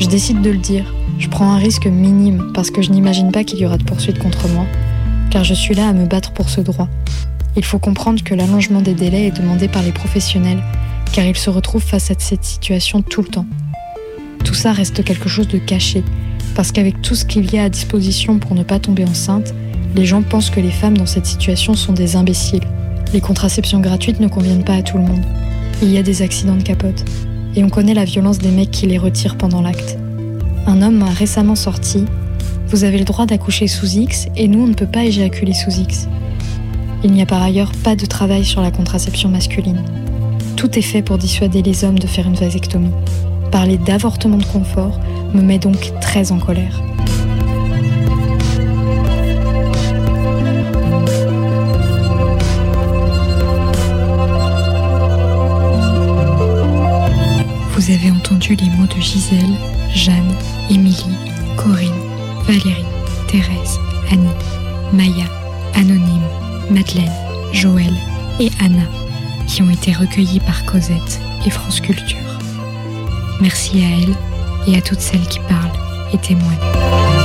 Je 0.00 0.08
décide 0.08 0.42
de 0.42 0.50
le 0.50 0.58
dire. 0.58 0.92
Je 1.20 1.28
prends 1.28 1.52
un 1.52 1.58
risque 1.58 1.86
minime 1.86 2.50
parce 2.52 2.72
que 2.72 2.82
je 2.82 2.90
n'imagine 2.90 3.30
pas 3.30 3.44
qu'il 3.44 3.60
y 3.60 3.64
aura 3.64 3.78
de 3.78 3.84
poursuites 3.84 4.18
contre 4.18 4.48
moi, 4.48 4.66
car 5.34 5.42
je 5.42 5.52
suis 5.52 5.74
là 5.74 5.88
à 5.88 5.92
me 5.92 6.06
battre 6.06 6.30
pour 6.30 6.48
ce 6.48 6.60
droit. 6.60 6.86
Il 7.56 7.64
faut 7.64 7.80
comprendre 7.80 8.22
que 8.22 8.36
l'allongement 8.36 8.80
des 8.80 8.94
délais 8.94 9.26
est 9.26 9.36
demandé 9.36 9.66
par 9.66 9.82
les 9.82 9.90
professionnels, 9.90 10.62
car 11.12 11.24
ils 11.24 11.36
se 11.36 11.50
retrouvent 11.50 11.82
face 11.82 12.12
à 12.12 12.14
cette 12.16 12.44
situation 12.44 13.02
tout 13.02 13.20
le 13.20 13.26
temps. 13.26 13.46
Tout 14.44 14.54
ça 14.54 14.70
reste 14.70 15.02
quelque 15.02 15.28
chose 15.28 15.48
de 15.48 15.58
caché, 15.58 16.04
parce 16.54 16.70
qu'avec 16.70 17.02
tout 17.02 17.16
ce 17.16 17.24
qu'il 17.24 17.52
y 17.52 17.58
a 17.58 17.64
à 17.64 17.68
disposition 17.68 18.38
pour 18.38 18.54
ne 18.54 18.62
pas 18.62 18.78
tomber 18.78 19.04
enceinte, 19.04 19.52
les 19.96 20.06
gens 20.06 20.22
pensent 20.22 20.50
que 20.50 20.60
les 20.60 20.70
femmes 20.70 20.96
dans 20.96 21.04
cette 21.04 21.26
situation 21.26 21.74
sont 21.74 21.94
des 21.94 22.14
imbéciles. 22.14 22.68
Les 23.12 23.20
contraceptions 23.20 23.80
gratuites 23.80 24.20
ne 24.20 24.28
conviennent 24.28 24.62
pas 24.62 24.76
à 24.76 24.82
tout 24.82 24.98
le 24.98 25.02
monde. 25.02 25.24
Il 25.82 25.90
y 25.90 25.98
a 25.98 26.04
des 26.04 26.22
accidents 26.22 26.54
de 26.54 26.62
capote. 26.62 27.04
Et 27.56 27.64
on 27.64 27.70
connaît 27.70 27.94
la 27.94 28.04
violence 28.04 28.38
des 28.38 28.52
mecs 28.52 28.70
qui 28.70 28.86
les 28.86 28.98
retirent 28.98 29.36
pendant 29.36 29.62
l'acte. 29.62 29.98
Un 30.68 30.80
homme 30.80 30.98
m'a 30.98 31.10
récemment 31.10 31.56
sorti 31.56 32.04
Vous 32.74 32.82
avez 32.82 32.98
le 32.98 33.04
droit 33.04 33.24
d'accoucher 33.24 33.68
sous 33.68 33.86
X 33.86 34.26
et 34.34 34.48
nous 34.48 34.64
on 34.64 34.66
ne 34.66 34.74
peut 34.74 34.88
pas 34.88 35.04
éjaculer 35.04 35.54
sous 35.54 35.70
X. 35.70 36.08
Il 37.04 37.12
n'y 37.12 37.22
a 37.22 37.26
par 37.26 37.40
ailleurs 37.40 37.70
pas 37.84 37.94
de 37.94 38.04
travail 38.04 38.44
sur 38.44 38.62
la 38.62 38.72
contraception 38.72 39.28
masculine. 39.28 39.80
Tout 40.56 40.76
est 40.76 40.82
fait 40.82 41.00
pour 41.00 41.16
dissuader 41.16 41.62
les 41.62 41.84
hommes 41.84 42.00
de 42.00 42.08
faire 42.08 42.26
une 42.26 42.34
vasectomie. 42.34 42.90
Parler 43.52 43.78
d'avortement 43.78 44.38
de 44.38 44.44
confort 44.44 44.98
me 45.32 45.40
met 45.40 45.60
donc 45.60 45.92
très 46.00 46.32
en 46.32 46.40
colère. 46.40 46.82
Vous 57.76 57.90
avez 57.92 58.10
entendu 58.10 58.56
les 58.56 58.68
mots 58.70 58.88
de 58.88 59.00
Gisèle, 59.00 59.38
Jeanne, 59.94 60.34
Émilie, 60.68 61.14
Corinne, 61.56 62.13
Valérie, 62.46 62.84
Thérèse, 63.26 63.78
Annie, 64.10 64.28
Maya, 64.92 65.24
Anonyme, 65.74 66.28
Madeleine, 66.70 67.10
Joël 67.52 67.92
et 68.38 68.50
Anna, 68.62 68.84
qui 69.46 69.62
ont 69.62 69.70
été 69.70 69.92
recueillis 69.92 70.40
par 70.40 70.64
Cosette 70.66 71.20
et 71.46 71.50
France 71.50 71.80
Culture. 71.80 72.18
Merci 73.40 73.82
à 73.82 73.88
elles 73.98 74.16
et 74.66 74.76
à 74.76 74.82
toutes 74.82 75.00
celles 75.00 75.26
qui 75.26 75.40
parlent 75.40 75.72
et 76.12 76.18
témoignent. 76.18 77.23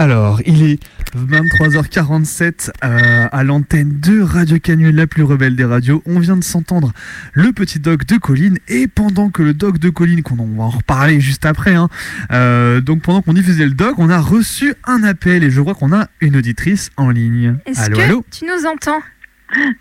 Alors, 0.00 0.40
il 0.46 0.62
est 0.62 0.82
23h47 1.14 2.70
euh, 2.70 3.28
à 3.30 3.44
l'antenne 3.44 4.00
de 4.00 4.22
Radio 4.22 4.58
Canu, 4.58 4.92
la 4.92 5.06
plus 5.06 5.24
rebelle 5.24 5.56
des 5.56 5.66
radios. 5.66 6.02
On 6.06 6.20
vient 6.20 6.38
de 6.38 6.42
s'entendre 6.42 6.94
le 7.34 7.52
petit 7.52 7.80
doc 7.80 8.06
de 8.06 8.16
Colline 8.16 8.56
et 8.66 8.88
pendant 8.88 9.28
que 9.28 9.42
le 9.42 9.52
doc 9.52 9.76
de 9.76 9.90
Colline, 9.90 10.22
qu'on 10.22 10.38
on 10.38 10.56
va 10.56 10.62
en 10.62 10.70
reparler 10.70 11.20
juste 11.20 11.44
après, 11.44 11.74
hein, 11.74 11.90
euh, 12.32 12.80
donc 12.80 13.02
pendant 13.02 13.20
qu'on 13.20 13.34
diffusait 13.34 13.66
le 13.66 13.72
doc, 13.72 13.96
on 13.98 14.08
a 14.08 14.20
reçu 14.20 14.72
un 14.86 15.02
appel 15.02 15.44
et 15.44 15.50
je 15.50 15.60
crois 15.60 15.74
qu'on 15.74 15.92
a 15.92 16.08
une 16.22 16.34
auditrice 16.34 16.88
en 16.96 17.10
ligne. 17.10 17.58
Est-ce 17.66 17.82
Allô, 17.82 17.96
que 17.98 18.02
allô 18.02 18.24
tu 18.30 18.46
nous 18.46 18.66
entends? 18.66 19.02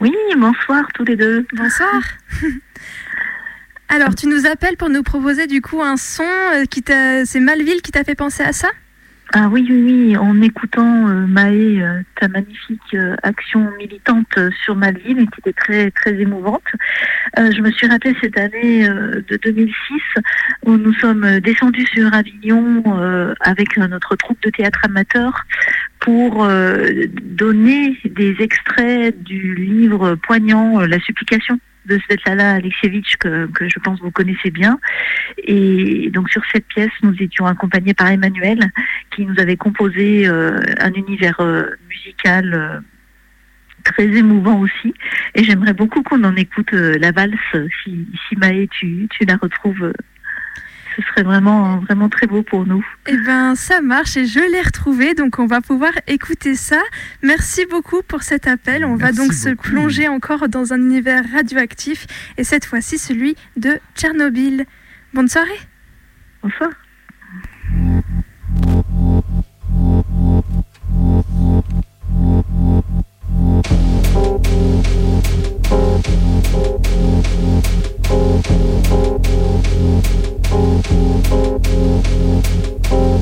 Oui, 0.02 0.12
bonsoir 0.38 0.84
tous 0.96 1.06
les 1.06 1.16
deux. 1.16 1.48
Bonsoir. 1.56 2.02
Alors, 3.88 4.16
tu 4.16 4.28
nous 4.28 4.46
appelles 4.46 4.76
pour 4.76 4.90
nous 4.90 5.02
proposer 5.02 5.48
du 5.48 5.62
coup 5.62 5.82
un 5.82 5.96
son 5.96 6.24
euh, 6.24 6.66
qui 6.66 6.84
t'a. 6.84 7.26
C'est 7.26 7.40
Malville 7.40 7.82
qui 7.82 7.94
t'a 7.94 8.04
fait 8.04 8.16
penser 8.16 8.44
à 8.44 8.52
ça? 8.52 8.68
Ah 9.32 9.48
oui, 9.48 9.64
oui, 9.70 9.84
oui, 9.84 10.18
en 10.18 10.42
écoutant 10.42 11.08
euh, 11.08 11.28
Maë, 11.28 11.84
euh, 11.84 12.02
ta 12.20 12.28
magnifique 12.28 12.82
euh, 12.96 13.16
action 13.22 13.70
militante 13.78 14.26
euh, 14.40 14.50
sur 14.64 14.76
Malville, 14.76 15.28
qui 15.30 15.40
était 15.40 15.54
très, 15.54 15.92
très 15.92 16.20
émouvante, 16.20 16.64
euh, 17.38 17.52
je 17.56 17.62
me 17.62 17.70
suis 17.70 17.86
rappelé 17.86 18.16
cette 18.22 18.40
année 18.40 18.90
euh, 18.90 19.22
de 19.30 19.38
2006 19.38 20.02
où 20.66 20.78
nous 20.78 20.94
sommes 20.96 21.40
descendus 21.42 21.86
sur 21.94 22.12
Avignon 22.12 22.84
avec 23.42 23.78
notre 23.78 24.16
troupe 24.16 24.42
de 24.42 24.50
théâtre 24.50 24.80
amateur 24.84 25.46
pour 26.00 26.48
donner 27.24 27.98
des 28.06 28.36
extraits 28.40 29.22
du 29.24 29.56
livre 29.56 30.16
poignant 30.16 30.80
La 30.80 31.00
supplication 31.00 31.60
de 31.86 31.98
Svetlana 32.00 32.54
Alexievitch 32.54 33.18
que, 33.18 33.48
que 33.48 33.68
je 33.68 33.80
pense 33.80 34.00
vous 34.00 34.12
connaissez 34.12 34.52
bien. 34.52 34.80
Et 35.38 36.10
donc 36.12 36.30
sur 36.30 36.42
cette 36.52 36.66
pièce, 36.68 36.92
nous 37.04 37.16
étions 37.20 37.46
accompagnés 37.46 37.94
par 37.94 38.10
Emmanuel 38.10 38.72
qui 39.16 39.26
nous 39.26 39.40
avait 39.40 39.58
composé 39.58 40.28
euh, 40.28 40.60
un 40.80 40.94
univers 40.94 41.40
euh, 41.40 41.64
musical 41.88 42.54
euh, 42.54 42.80
très 43.84 44.06
émouvant 44.06 44.60
aussi. 44.60 44.94
Et 45.36 45.44
j'aimerais 45.44 45.74
beaucoup 45.74 46.04
qu'on 46.04 46.24
en 46.24 46.36
écoute 46.36 46.72
la 46.72 47.12
valse. 47.12 47.38
Si, 47.84 48.08
si 48.28 48.36
Maë, 48.36 48.68
tu, 48.68 49.08
tu 49.10 49.26
la 49.26 49.38
retrouves, 49.38 49.94
ce 51.00 51.08
serait 51.08 51.24
vraiment, 51.24 51.78
vraiment 51.78 52.10
très 52.10 52.28
beau 52.28 52.44
pour 52.44 52.66
nous. 52.66 52.86
Eh 53.08 53.18
ben, 53.18 53.56
ça 53.56 53.82
marche 53.82 54.18
et 54.18 54.26
je 54.26 54.40
l'ai 54.40 54.62
retrouvé, 54.62 55.14
donc 55.14 55.40
on 55.40 55.46
va 55.46 55.62
pouvoir 55.62 55.92
écouter 56.08 56.56
ça. 56.56 56.82
Merci 57.24 57.66
beaucoup 57.70 58.02
pour 58.02 58.24
cet 58.24 58.48
appel. 58.48 58.86
On 58.86 58.96
va 58.96 59.12
donc 59.12 59.34
se 59.34 59.50
plonger 59.50 60.08
encore 60.08 60.50
dans 60.50 60.74
un 60.74 60.78
univers 60.78 61.24
radioactif 61.34 62.08
et 62.38 62.44
cette 62.44 62.66
fois-ci 62.66 62.98
celui 62.98 63.36
de 63.58 63.80
Tchernobyl. 63.96 64.66
Bonne 65.14 65.28
soirée. 65.28 65.60
Bonsoir. 66.44 66.70
Thank 77.62 77.99
Thank 78.10 78.48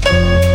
you. 0.05 0.46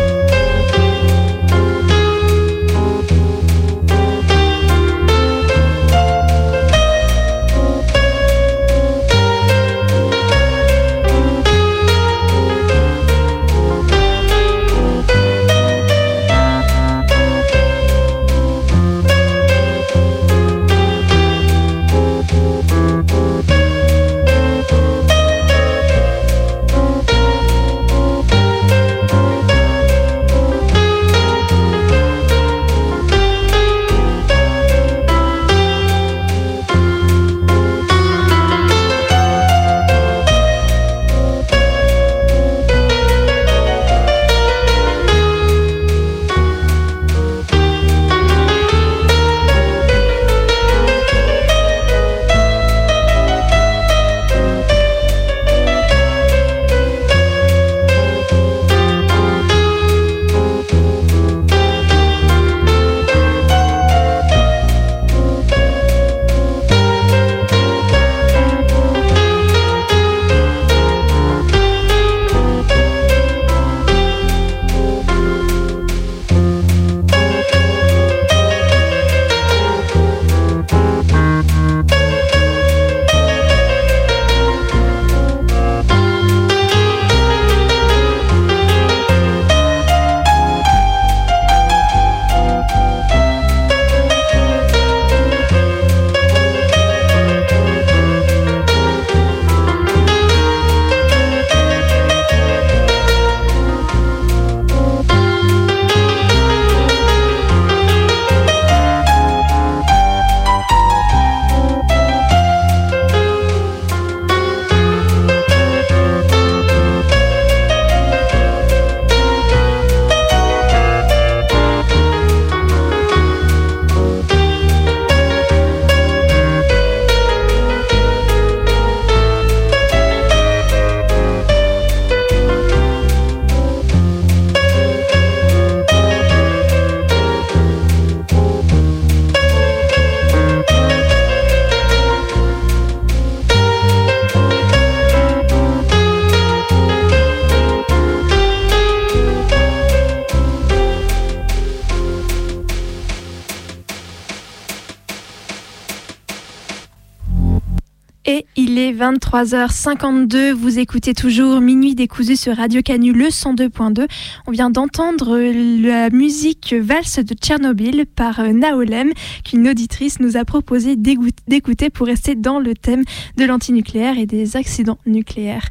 23h52. 159.03 160.53
Vous 160.53 160.79
écoutez 160.79 161.13
toujours 161.13 161.59
Minuit 161.59 161.93
décousu 161.93 162.37
sur 162.37 162.55
Radio 162.55 162.81
Canu 162.81 163.11
le 163.11 163.25
102.2. 163.25 164.07
On 164.47 164.51
vient 164.51 164.69
d'entendre 164.69 165.37
la 165.37 166.09
musique 166.09 166.73
Valse 166.73 167.19
de 167.19 167.33
Tchernobyl 167.33 168.05
par 168.05 168.39
euh, 168.39 168.53
Naolem, 168.53 169.11
qu'une 169.43 169.67
auditrice 169.67 170.21
nous 170.21 170.37
a 170.37 170.45
proposé 170.45 170.95
d'écouter 170.95 171.89
pour 171.89 172.07
rester 172.07 172.35
dans 172.35 172.59
le 172.59 172.75
thème 172.75 173.03
de 173.35 173.43
l'antinucléaire 173.43 174.17
et 174.17 174.25
des 174.25 174.55
accidents 174.55 174.99
nucléaires. 175.05 175.67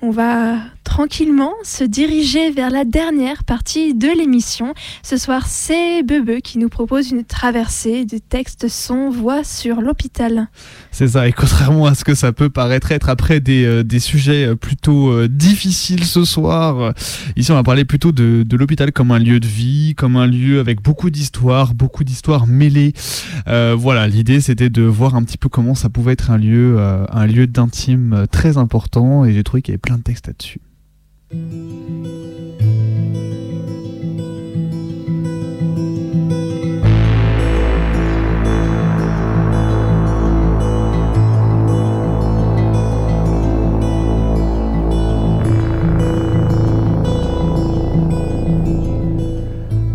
On 0.00 0.10
va 0.10 0.58
tranquillement 0.84 1.52
se 1.64 1.82
diriger 1.84 2.50
vers 2.50 2.70
la 2.70 2.84
dernière 2.84 3.44
partie 3.44 3.94
de 3.94 4.08
l'émission. 4.08 4.74
Ce 5.02 5.16
soir, 5.16 5.46
c'est 5.46 6.02
Bebe 6.02 6.40
qui 6.40 6.58
nous 6.58 6.68
propose 6.68 7.10
une 7.10 7.24
traversée 7.24 8.04
de 8.04 8.18
texte 8.18 8.68
son 8.68 9.10
voix 9.10 9.42
sur 9.44 9.80
l'hôpital. 9.80 10.48
C'est 10.92 11.08
ça, 11.08 11.28
et 11.28 11.32
contrairement 11.32 11.86
à 11.86 11.94
ce 11.94 12.04
que 12.04 12.14
ça 12.14 12.32
peut 12.32 12.48
paraître 12.48 12.90
être 12.92 13.08
après 13.08 13.40
des, 13.40 13.64
euh, 13.64 13.82
des 13.84 13.98
sujets 13.98 14.46
euh, 14.46 14.54
plutôt 14.54 15.10
euh, 15.10 15.28
difficiles 15.28 16.04
ce 16.04 16.24
soir, 16.24 16.94
ici 17.36 17.52
on 17.52 17.54
va 17.54 17.62
parler 17.62 17.84
plutôt 17.84 18.12
de, 18.12 18.44
de 18.44 18.56
l'hôpital 18.56 18.92
comme 18.92 19.10
un 19.10 19.18
lieu 19.18 19.40
de 19.40 19.46
vie, 19.46 19.94
comme 19.96 20.16
un 20.16 20.26
lieu 20.26 20.60
avec 20.60 20.82
beaucoup 20.82 21.10
d'histoires, 21.10 21.74
beaucoup 21.74 22.04
d'histoires 22.04 22.46
mêlées. 22.46 22.92
voilà, 23.46 24.06
l'idée 24.08 24.40
c'était 24.40 24.70
de 24.70 24.82
voir 24.82 25.16
un 25.16 25.22
petit 25.22 25.38
peu 25.38 25.48
comment 25.48 25.74
ça 25.74 25.88
pouvait 25.88 26.12
être 26.12 26.30
un 26.30 26.38
lieu, 26.38 26.78
un 26.80 27.26
lieu 27.26 27.46
d'intime 27.46 28.26
très 28.30 28.58
important, 28.58 29.24
et 29.24 29.32
j'ai 29.32 29.42
trouvé 29.42 29.62
qu'il 29.62 29.72
y 29.72 29.74
avait 29.74 29.80
de 29.96 30.12
là-dessus. 30.26 30.60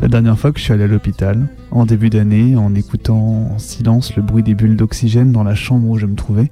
La 0.01 0.09
dernière 0.09 0.37
fois 0.37 0.51
que 0.51 0.59
je 0.59 0.65
suis 0.65 0.73
allé 0.73 0.83
à 0.83 0.87
l'hôpital, 0.87 1.47
en 1.71 1.85
début 1.85 2.09
d'année, 2.09 2.55
en 2.55 2.75
écoutant 2.75 3.53
en 3.53 3.59
silence 3.59 4.15
le 4.15 4.21
bruit 4.21 4.43
des 4.43 4.53
bulles 4.53 4.75
d'oxygène 4.75 5.31
dans 5.31 5.43
la 5.43 5.55
chambre 5.55 5.89
où 5.89 5.97
je 5.97 6.05
me 6.05 6.15
trouvais, 6.15 6.51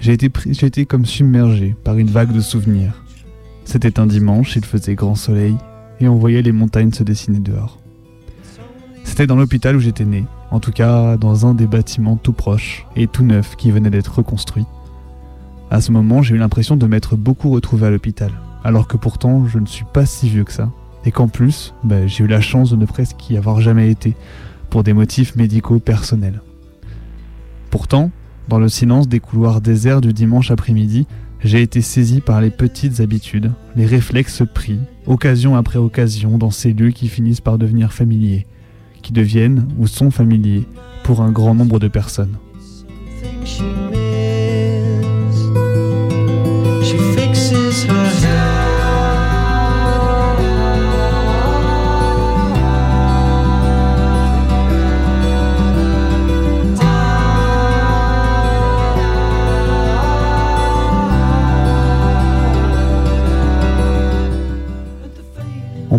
j'ai 0.00 0.12
été, 0.12 0.30
j'ai 0.46 0.66
été 0.66 0.86
comme 0.86 1.04
submergé 1.04 1.76
par 1.84 1.98
une 1.98 2.10
vague 2.10 2.32
de 2.32 2.40
souvenirs. 2.40 3.04
C'était 3.64 4.00
un 4.00 4.06
dimanche, 4.06 4.56
il 4.56 4.64
faisait 4.64 4.94
grand 4.94 5.14
soleil, 5.14 5.56
et 6.00 6.08
on 6.08 6.16
voyait 6.16 6.42
les 6.42 6.52
montagnes 6.52 6.92
se 6.92 7.02
dessiner 7.02 7.38
dehors. 7.38 7.78
C'était 9.04 9.26
dans 9.26 9.36
l'hôpital 9.36 9.76
où 9.76 9.80
j'étais 9.80 10.04
né, 10.04 10.24
en 10.50 10.58
tout 10.58 10.72
cas 10.72 11.16
dans 11.16 11.46
un 11.46 11.54
des 11.54 11.66
bâtiments 11.66 12.16
tout 12.16 12.32
proches 12.32 12.86
et 12.96 13.06
tout 13.06 13.24
neuf 13.24 13.56
qui 13.56 13.70
venait 13.70 13.90
d'être 13.90 14.16
reconstruit. 14.16 14.64
À 15.70 15.80
ce 15.80 15.92
moment, 15.92 16.22
j'ai 16.22 16.34
eu 16.34 16.38
l'impression 16.38 16.76
de 16.76 16.86
m'être 16.86 17.16
beaucoup 17.16 17.50
retrouvé 17.50 17.86
à 17.86 17.90
l'hôpital, 17.90 18.32
alors 18.64 18.88
que 18.88 18.96
pourtant 18.96 19.46
je 19.46 19.58
ne 19.58 19.66
suis 19.66 19.84
pas 19.92 20.06
si 20.06 20.28
vieux 20.28 20.44
que 20.44 20.52
ça, 20.52 20.70
et 21.04 21.12
qu'en 21.12 21.28
plus, 21.28 21.74
bah, 21.84 22.06
j'ai 22.06 22.24
eu 22.24 22.26
la 22.26 22.40
chance 22.40 22.70
de 22.70 22.76
ne 22.76 22.86
presque 22.86 23.30
y 23.30 23.36
avoir 23.36 23.60
jamais 23.60 23.90
été, 23.90 24.16
pour 24.70 24.82
des 24.82 24.92
motifs 24.92 25.36
médicaux 25.36 25.78
personnels. 25.78 26.40
Pourtant, 27.70 28.10
dans 28.50 28.58
le 28.58 28.68
silence 28.68 29.06
des 29.06 29.20
couloirs 29.20 29.60
déserts 29.60 30.00
du 30.00 30.12
dimanche 30.12 30.50
après-midi, 30.50 31.06
j'ai 31.42 31.62
été 31.62 31.80
saisi 31.82 32.20
par 32.20 32.40
les 32.40 32.50
petites 32.50 32.98
habitudes, 32.98 33.52
les 33.76 33.86
réflexes 33.86 34.42
pris, 34.52 34.80
occasion 35.06 35.54
après 35.54 35.78
occasion, 35.78 36.36
dans 36.36 36.50
ces 36.50 36.72
lieux 36.72 36.90
qui 36.90 37.08
finissent 37.08 37.40
par 37.40 37.58
devenir 37.58 37.92
familiers, 37.92 38.48
qui 39.02 39.12
deviennent 39.12 39.68
ou 39.78 39.86
sont 39.86 40.10
familiers 40.10 40.66
pour 41.04 41.22
un 41.22 41.30
grand 41.30 41.54
nombre 41.54 41.78
de 41.78 41.86
personnes. 41.86 42.36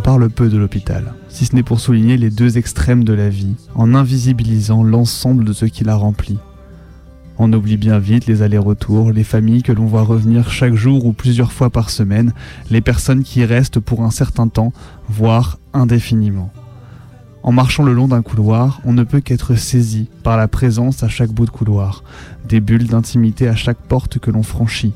Parle 0.01 0.29
peu 0.29 0.49
de 0.49 0.57
l'hôpital, 0.57 1.13
si 1.29 1.45
ce 1.45 1.55
n'est 1.55 1.63
pour 1.63 1.79
souligner 1.79 2.17
les 2.17 2.31
deux 2.31 2.57
extrêmes 2.57 3.03
de 3.03 3.13
la 3.13 3.29
vie, 3.29 3.55
en 3.75 3.93
invisibilisant 3.93 4.83
l'ensemble 4.83 5.45
de 5.45 5.53
ce 5.53 5.65
qui 5.65 5.83
la 5.83 5.95
remplit. 5.95 6.39
On 7.37 7.53
oublie 7.53 7.77
bien 7.77 7.99
vite 7.99 8.25
les 8.25 8.41
allers-retours, 8.41 9.11
les 9.11 9.23
familles 9.23 9.63
que 9.63 9.71
l'on 9.71 9.85
voit 9.85 10.01
revenir 10.01 10.49
chaque 10.49 10.73
jour 10.73 11.05
ou 11.05 11.13
plusieurs 11.13 11.51
fois 11.51 11.69
par 11.69 11.89
semaine, 11.89 12.33
les 12.69 12.81
personnes 12.81 13.23
qui 13.23 13.45
restent 13.45 13.79
pour 13.79 14.01
un 14.01 14.11
certain 14.11 14.47
temps, 14.47 14.73
voire 15.07 15.59
indéfiniment. 15.73 16.51
En 17.43 17.51
marchant 17.51 17.83
le 17.83 17.93
long 17.93 18.07
d'un 18.07 18.21
couloir, 18.21 18.81
on 18.85 18.93
ne 18.93 19.03
peut 19.03 19.21
qu'être 19.21 19.55
saisi 19.55 20.09
par 20.23 20.35
la 20.35 20.47
présence 20.47 21.03
à 21.03 21.09
chaque 21.09 21.31
bout 21.31 21.45
de 21.45 21.51
couloir, 21.51 22.03
des 22.47 22.59
bulles 22.59 22.87
d'intimité 22.87 23.47
à 23.47 23.55
chaque 23.55 23.81
porte 23.87 24.19
que 24.19 24.31
l'on 24.31 24.43
franchit. 24.43 24.93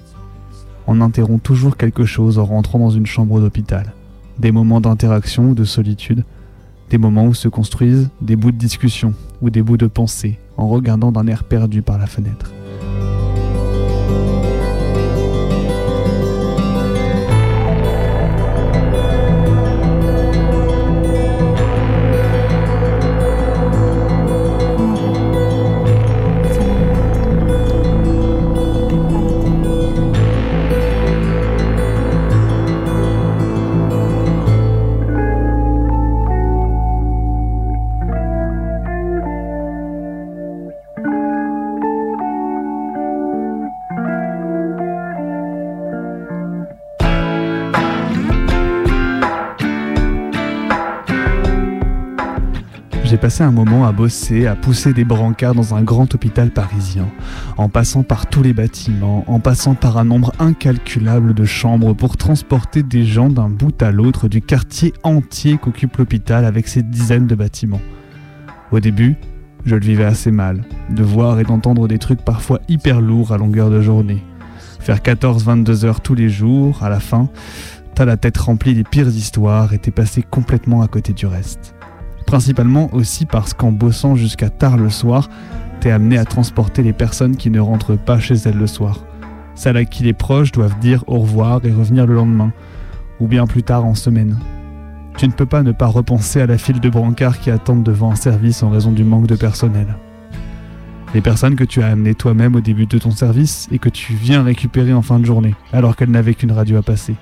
On 0.87 1.01
interrompt 1.01 1.43
toujours 1.43 1.77
quelque 1.77 2.05
chose 2.05 2.37
en 2.39 2.45
rentrant 2.45 2.79
dans 2.79 2.91
une 2.91 3.07
chambre 3.07 3.39
d'hôpital 3.39 3.93
des 4.39 4.51
moments 4.51 4.81
d'interaction 4.81 5.49
ou 5.49 5.55
de 5.55 5.63
solitude, 5.63 6.23
des 6.89 6.97
moments 6.97 7.25
où 7.25 7.33
se 7.33 7.47
construisent 7.47 8.09
des 8.21 8.35
bouts 8.35 8.51
de 8.51 8.57
discussion 8.57 9.13
ou 9.41 9.49
des 9.49 9.61
bouts 9.61 9.77
de 9.77 9.87
pensée 9.87 10.39
en 10.57 10.67
regardant 10.67 11.11
d'un 11.11 11.27
air 11.27 11.43
perdu 11.43 11.81
par 11.81 11.97
la 11.97 12.07
fenêtre. 12.07 12.51
Passé 53.25 53.41
un 53.41 53.49
moment 53.49 53.87
à 53.87 53.91
bosser, 53.91 54.45
à 54.45 54.53
pousser 54.53 54.93
des 54.93 55.03
brancards 55.03 55.55
dans 55.55 55.73
un 55.73 55.81
grand 55.81 56.13
hôpital 56.13 56.51
parisien, 56.51 57.07
en 57.57 57.69
passant 57.69 58.03
par 58.03 58.27
tous 58.27 58.43
les 58.43 58.53
bâtiments, 58.53 59.23
en 59.25 59.39
passant 59.39 59.73
par 59.73 59.97
un 59.97 60.03
nombre 60.03 60.31
incalculable 60.37 61.33
de 61.33 61.43
chambres 61.43 61.95
pour 61.95 62.17
transporter 62.17 62.83
des 62.83 63.03
gens 63.03 63.31
d'un 63.31 63.49
bout 63.49 63.81
à 63.81 63.91
l'autre 63.91 64.27
du 64.27 64.43
quartier 64.43 64.93
entier 65.01 65.57
qu'occupe 65.57 65.97
l'hôpital 65.97 66.45
avec 66.45 66.67
ses 66.67 66.83
dizaines 66.83 67.25
de 67.25 67.33
bâtiments. 67.33 67.81
Au 68.71 68.79
début, 68.79 69.15
je 69.65 69.73
le 69.73 69.81
vivais 69.81 70.05
assez 70.05 70.29
mal, 70.29 70.63
de 70.91 71.01
voir 71.01 71.39
et 71.39 71.45
d'entendre 71.45 71.87
des 71.87 71.97
trucs 71.97 72.21
parfois 72.21 72.59
hyper 72.69 73.01
lourds 73.01 73.31
à 73.31 73.39
longueur 73.39 73.71
de 73.71 73.81
journée. 73.81 74.21
Faire 74.79 74.99
14-22 74.99 75.83
heures 75.85 76.01
tous 76.01 76.13
les 76.13 76.29
jours, 76.29 76.83
à 76.83 76.89
la 76.89 76.99
fin, 76.99 77.27
t'as 77.95 78.05
la 78.05 78.17
tête 78.17 78.37
remplie 78.37 78.75
des 78.75 78.83
pires 78.83 79.07
histoires 79.07 79.73
et 79.73 79.79
t'es 79.79 79.89
passé 79.89 80.21
complètement 80.21 80.83
à 80.83 80.87
côté 80.87 81.11
du 81.11 81.25
reste 81.25 81.74
principalement 82.25 82.93
aussi 82.93 83.25
parce 83.25 83.53
qu'en 83.53 83.71
bossant 83.71 84.15
jusqu'à 84.15 84.49
tard 84.49 84.77
le 84.77 84.89
soir, 84.89 85.29
t'es 85.79 85.91
amené 85.91 86.17
à 86.17 86.25
transporter 86.25 86.83
les 86.83 86.93
personnes 86.93 87.37
qui 87.37 87.49
ne 87.49 87.59
rentrent 87.59 87.95
pas 87.95 88.19
chez 88.19 88.35
elles 88.35 88.57
le 88.57 88.67
soir. 88.67 89.05
Celles 89.55 89.77
à 89.77 89.85
qui 89.85 90.03
les 90.03 90.13
proches 90.13 90.51
doivent 90.51 90.79
dire 90.79 91.03
au 91.07 91.19
revoir 91.19 91.61
et 91.63 91.71
revenir 91.71 92.05
le 92.05 92.15
lendemain, 92.15 92.51
ou 93.19 93.27
bien 93.27 93.47
plus 93.47 93.63
tard 93.63 93.85
en 93.85 93.95
semaine. 93.95 94.37
Tu 95.17 95.27
ne 95.27 95.31
peux 95.31 95.45
pas 95.45 95.63
ne 95.63 95.71
pas 95.71 95.87
repenser 95.87 96.41
à 96.41 96.45
la 96.45 96.57
file 96.57 96.81
de 96.81 96.89
brancards 96.89 97.39
qui 97.39 97.49
attendent 97.49 97.83
devant 97.83 98.11
un 98.11 98.15
service 98.15 98.63
en 98.63 98.69
raison 98.69 98.91
du 98.91 99.05
manque 99.05 99.27
de 99.27 99.35
personnel. 99.35 99.95
Les 101.13 101.21
personnes 101.21 101.55
que 101.55 101.63
tu 101.63 101.81
as 101.81 101.87
amenées 101.87 102.15
toi-même 102.15 102.55
au 102.55 102.59
début 102.59 102.85
de 102.85 102.97
ton 102.97 103.11
service 103.11 103.69
et 103.71 103.79
que 103.79 103.87
tu 103.87 104.13
viens 104.13 104.43
récupérer 104.43 104.91
en 104.91 105.01
fin 105.01 105.19
de 105.19 105.25
journée, 105.25 105.55
alors 105.71 105.95
qu'elles 105.95 106.11
n'avaient 106.11 106.33
qu'une 106.33 106.51
radio 106.51 106.77
à 106.77 106.81
passer. 106.81 107.15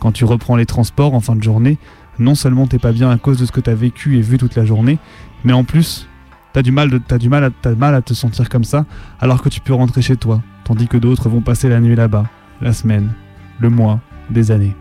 Quand 0.00 0.10
tu 0.10 0.24
reprends 0.24 0.56
les 0.56 0.66
transports 0.66 1.14
en 1.14 1.20
fin 1.20 1.36
de 1.36 1.42
journée, 1.42 1.78
non 2.18 2.34
seulement 2.34 2.66
t'es 2.66 2.78
pas 2.78 2.92
bien 2.92 3.10
à 3.10 3.18
cause 3.18 3.38
de 3.38 3.46
ce 3.46 3.52
que 3.52 3.60
t'as 3.60 3.74
vécu 3.74 4.16
et 4.16 4.20
vu 4.20 4.38
toute 4.38 4.54
la 4.56 4.64
journée, 4.64 4.98
mais 5.44 5.52
en 5.52 5.64
plus, 5.64 6.08
t'as 6.52 6.62
du, 6.62 6.72
mal 6.72 6.90
du 7.18 7.28
mal 7.28 7.52
à 7.94 8.02
te 8.02 8.14
sentir 8.14 8.48
comme 8.48 8.64
ça, 8.64 8.86
alors 9.20 9.42
que 9.42 9.48
tu 9.48 9.60
peux 9.60 9.74
rentrer 9.74 10.02
chez 10.02 10.16
toi, 10.16 10.40
tandis 10.64 10.88
que 10.88 10.96
d'autres 10.96 11.28
vont 11.28 11.40
passer 11.40 11.68
la 11.68 11.80
nuit 11.80 11.96
là-bas, 11.96 12.24
la 12.60 12.72
semaine, 12.72 13.12
le 13.60 13.70
mois, 13.70 14.00
des 14.30 14.50
années. 14.50 14.74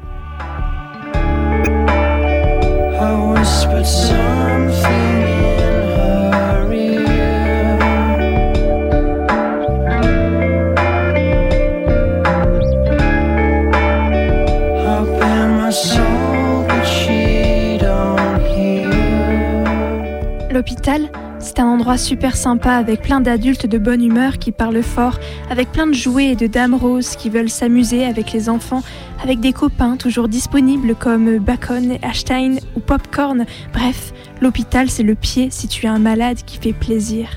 L'hôpital, 20.55 21.09
c'est 21.39 21.59
un 21.59 21.65
endroit 21.65 21.97
super 21.97 22.37
sympa 22.37 22.75
avec 22.75 23.01
plein 23.01 23.19
d'adultes 23.19 23.65
de 23.65 23.77
bonne 23.77 24.01
humeur 24.01 24.37
qui 24.37 24.53
parlent 24.53 24.83
fort, 24.83 25.19
avec 25.49 25.69
plein 25.73 25.85
de 25.85 25.93
jouets 25.93 26.27
et 26.27 26.35
de 26.37 26.47
dames 26.47 26.75
roses 26.75 27.17
qui 27.17 27.29
veulent 27.29 27.49
s'amuser 27.49 28.05
avec 28.05 28.31
les 28.31 28.47
enfants, 28.47 28.81
avec 29.21 29.41
des 29.41 29.51
copains 29.51 29.97
toujours 29.97 30.29
disponibles 30.29 30.95
comme 30.95 31.39
Bacon, 31.39 31.97
Ashstein 32.01 32.59
ou 32.77 32.79
Popcorn. 32.79 33.45
Bref, 33.73 34.13
l'hôpital 34.39 34.89
c'est 34.89 35.03
le 35.03 35.15
pied 35.15 35.49
si 35.51 35.67
tu 35.67 35.87
es 35.87 35.89
un 35.89 35.99
malade 35.99 36.37
qui 36.45 36.57
fait 36.57 36.71
plaisir. 36.71 37.27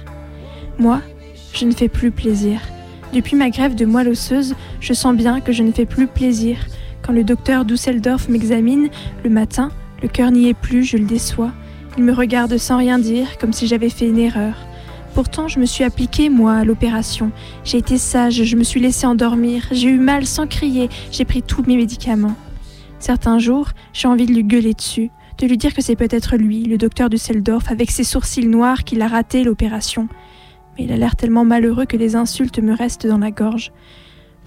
Moi, 0.78 1.00
je 1.54 1.64
ne 1.64 1.72
fais 1.72 1.88
plus 1.88 2.12
plaisir. 2.12 2.60
Depuis 3.12 3.34
ma 3.34 3.50
grève 3.50 3.74
de 3.74 3.84
moelle 3.84 4.10
osseuse, 4.10 4.54
je 4.78 4.92
sens 4.92 5.16
bien 5.16 5.40
que 5.40 5.50
je 5.50 5.64
ne 5.64 5.72
fais 5.72 5.86
plus 5.86 6.06
plaisir. 6.06 6.56
Quand 7.02 7.12
le 7.12 7.24
docteur 7.24 7.64
Dusseldorf 7.64 8.28
m'examine, 8.28 8.90
le 9.24 9.30
matin, 9.30 9.72
le 10.02 10.08
cœur 10.08 10.30
n'y 10.30 10.48
est 10.48 10.54
plus, 10.54 10.84
je 10.84 10.96
le 10.96 11.04
déçois. 11.04 11.50
Il 11.96 12.04
me 12.04 12.12
regarde 12.12 12.56
sans 12.58 12.76
rien 12.76 12.98
dire, 12.98 13.38
comme 13.38 13.52
si 13.52 13.66
j'avais 13.66 13.88
fait 13.88 14.06
une 14.06 14.18
erreur. 14.18 14.54
Pourtant, 15.14 15.48
je 15.48 15.58
me 15.58 15.66
suis 15.66 15.84
appliquée, 15.84 16.30
moi, 16.30 16.52
à 16.54 16.64
l'opération. 16.64 17.32
J'ai 17.64 17.78
été 17.78 17.98
sage, 17.98 18.44
je 18.44 18.56
me 18.56 18.62
suis 18.62 18.80
laissée 18.80 19.06
endormir, 19.06 19.66
j'ai 19.72 19.88
eu 19.88 19.98
mal 19.98 20.26
sans 20.26 20.46
crier, 20.46 20.88
j'ai 21.10 21.24
pris 21.24 21.42
tous 21.42 21.64
mes 21.66 21.76
médicaments. 21.76 22.36
Certains 23.00 23.38
jours, 23.38 23.70
j'ai 23.92 24.06
envie 24.06 24.26
de 24.26 24.32
lui 24.32 24.44
gueuler 24.44 24.74
dessus, 24.74 25.10
de 25.38 25.46
lui 25.46 25.56
dire 25.56 25.74
que 25.74 25.82
c'est 25.82 25.96
peut-être 25.96 26.36
lui, 26.36 26.64
le 26.64 26.78
docteur 26.78 27.10
Dusseldorf, 27.10 27.70
avec 27.70 27.90
ses 27.90 28.04
sourcils 28.04 28.46
noirs, 28.46 28.84
qui 28.84 28.96
l'a 28.96 29.08
raté 29.08 29.42
l'opération. 29.42 30.08
Mais 30.76 30.84
il 30.84 30.92
a 30.92 30.96
l'air 30.96 31.16
tellement 31.16 31.44
malheureux 31.44 31.86
que 31.86 31.96
les 31.96 32.14
insultes 32.14 32.60
me 32.60 32.76
restent 32.76 33.06
dans 33.06 33.18
la 33.18 33.30
gorge. 33.30 33.72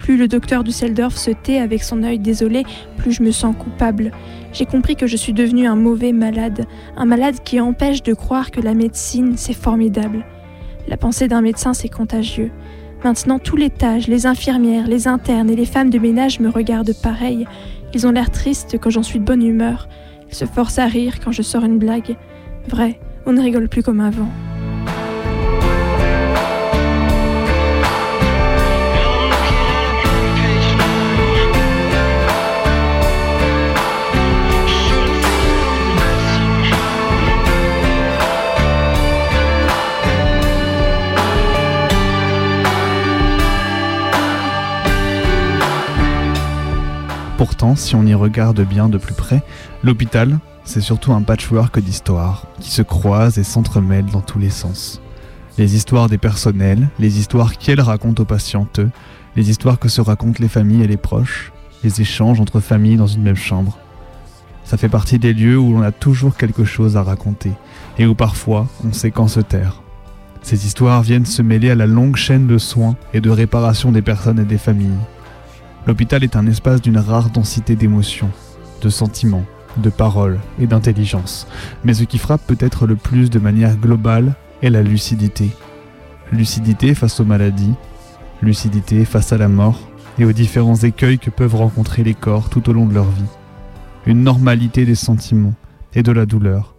Plus 0.02 0.16
le 0.16 0.26
docteur 0.26 0.64
Dusseldorf 0.64 1.16
se 1.16 1.30
tait 1.30 1.58
avec 1.58 1.84
son 1.84 2.02
œil 2.02 2.18
désolé, 2.18 2.64
plus 2.96 3.12
je 3.12 3.22
me 3.22 3.30
sens 3.30 3.54
coupable. 3.56 4.10
J'ai 4.52 4.66
compris 4.66 4.96
que 4.96 5.06
je 5.06 5.16
suis 5.16 5.32
devenu 5.32 5.68
un 5.68 5.76
mauvais 5.76 6.10
malade, 6.10 6.66
un 6.96 7.04
malade 7.04 7.36
qui 7.44 7.60
empêche 7.60 8.02
de 8.02 8.12
croire 8.12 8.50
que 8.50 8.60
la 8.60 8.74
médecine, 8.74 9.34
c'est 9.36 9.52
formidable. 9.52 10.24
La 10.88 10.96
pensée 10.96 11.28
d'un 11.28 11.40
médecin, 11.40 11.72
c'est 11.72 11.88
contagieux. 11.88 12.50
Maintenant, 13.04 13.38
tous 13.38 13.54
les 13.54 13.70
tâches, 13.70 14.08
les 14.08 14.26
infirmières, 14.26 14.88
les 14.88 15.06
internes 15.06 15.50
et 15.50 15.56
les 15.56 15.66
femmes 15.66 15.90
de 15.90 16.00
ménage 16.00 16.40
me 16.40 16.48
regardent 16.48 16.94
pareil. 17.00 17.46
Ils 17.94 18.04
ont 18.04 18.10
l'air 18.10 18.32
tristes 18.32 18.78
quand 18.80 18.90
j'en 18.90 19.04
suis 19.04 19.20
de 19.20 19.24
bonne 19.24 19.42
humeur. 19.42 19.88
Ils 20.28 20.34
se 20.34 20.46
forcent 20.46 20.80
à 20.80 20.86
rire 20.86 21.20
quand 21.24 21.30
je 21.30 21.42
sors 21.42 21.64
une 21.64 21.78
blague. 21.78 22.16
Vrai, 22.66 22.98
on 23.24 23.32
ne 23.34 23.40
rigole 23.40 23.68
plus 23.68 23.84
comme 23.84 24.00
avant. 24.00 24.28
Pourtant, 47.42 47.74
si 47.74 47.96
on 47.96 48.06
y 48.06 48.14
regarde 48.14 48.60
bien 48.60 48.88
de 48.88 48.98
plus 48.98 49.14
près, 49.14 49.42
l'hôpital, 49.82 50.38
c'est 50.62 50.80
surtout 50.80 51.12
un 51.12 51.22
patchwork 51.22 51.80
d'histoires 51.80 52.46
qui 52.60 52.70
se 52.70 52.82
croisent 52.82 53.36
et 53.36 53.42
s'entremêlent 53.42 54.12
dans 54.12 54.20
tous 54.20 54.38
les 54.38 54.48
sens. 54.48 55.02
Les 55.58 55.74
histoires 55.74 56.08
des 56.08 56.18
personnels, 56.18 56.88
les 57.00 57.18
histoires 57.18 57.58
qu'elles 57.58 57.80
racontent 57.80 58.22
aux 58.22 58.26
patientes, 58.26 58.78
les 59.34 59.50
histoires 59.50 59.80
que 59.80 59.88
se 59.88 60.00
racontent 60.00 60.38
les 60.38 60.46
familles 60.46 60.84
et 60.84 60.86
les 60.86 60.96
proches, 60.96 61.50
les 61.82 62.00
échanges 62.00 62.38
entre 62.38 62.60
familles 62.60 62.96
dans 62.96 63.08
une 63.08 63.24
même 63.24 63.34
chambre. 63.34 63.76
Ça 64.62 64.76
fait 64.76 64.88
partie 64.88 65.18
des 65.18 65.34
lieux 65.34 65.58
où 65.58 65.72
l'on 65.72 65.82
a 65.82 65.90
toujours 65.90 66.36
quelque 66.36 66.64
chose 66.64 66.96
à 66.96 67.02
raconter 67.02 67.50
et 67.98 68.06
où 68.06 68.14
parfois 68.14 68.68
on 68.88 68.92
sait 68.92 69.10
quand 69.10 69.26
se 69.26 69.40
taire. 69.40 69.82
Ces 70.42 70.64
histoires 70.64 71.02
viennent 71.02 71.26
se 71.26 71.42
mêler 71.42 71.72
à 71.72 71.74
la 71.74 71.86
longue 71.86 72.14
chaîne 72.14 72.46
de 72.46 72.58
soins 72.58 72.94
et 73.12 73.20
de 73.20 73.30
réparation 73.30 73.90
des 73.90 74.00
personnes 74.00 74.38
et 74.38 74.44
des 74.44 74.58
familles. 74.58 75.00
L'hôpital 75.86 76.22
est 76.22 76.36
un 76.36 76.46
espace 76.46 76.80
d'une 76.80 76.98
rare 76.98 77.30
densité 77.30 77.74
d'émotions, 77.74 78.30
de 78.82 78.88
sentiments, 78.88 79.44
de 79.78 79.90
paroles 79.90 80.38
et 80.60 80.66
d'intelligence. 80.66 81.46
Mais 81.84 81.94
ce 81.94 82.04
qui 82.04 82.18
frappe 82.18 82.46
peut-être 82.46 82.86
le 82.86 82.94
plus 82.94 83.30
de 83.30 83.38
manière 83.38 83.76
globale 83.76 84.34
est 84.62 84.70
la 84.70 84.82
lucidité. 84.82 85.50
Lucidité 86.30 86.94
face 86.94 87.18
aux 87.18 87.24
maladies, 87.24 87.74
lucidité 88.42 89.04
face 89.04 89.32
à 89.32 89.38
la 89.38 89.48
mort 89.48 89.88
et 90.18 90.24
aux 90.24 90.32
différents 90.32 90.76
écueils 90.76 91.18
que 91.18 91.30
peuvent 91.30 91.56
rencontrer 91.56 92.04
les 92.04 92.14
corps 92.14 92.48
tout 92.48 92.68
au 92.70 92.72
long 92.72 92.86
de 92.86 92.94
leur 92.94 93.10
vie. 93.10 93.22
Une 94.06 94.22
normalité 94.22 94.84
des 94.84 94.94
sentiments 94.94 95.54
et 95.94 96.02
de 96.02 96.12
la 96.12 96.26
douleur 96.26 96.76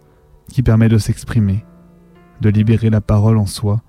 qui 0.48 0.62
permet 0.62 0.88
de 0.88 0.98
s'exprimer, 0.98 1.64
de 2.40 2.48
libérer 2.48 2.90
la 2.90 3.00
parole 3.00 3.38
en 3.38 3.46
soi 3.46 3.82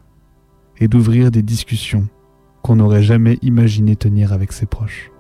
et 0.78 0.88
d'ouvrir 0.88 1.32
des 1.32 1.42
discussions 1.42 2.08
qu'on 2.66 2.78
n'aurait 2.78 3.04
jamais 3.04 3.38
imaginé 3.44 3.96
tenir 3.96 4.34
avec 4.34 4.52
ses 4.52 4.66
proches. 4.66 5.12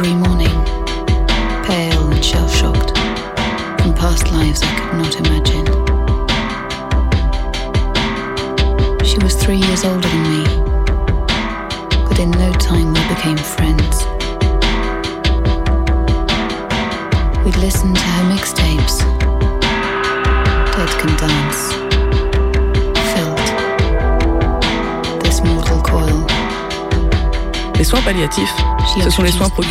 Every 0.00 0.14
morning. 0.14 0.37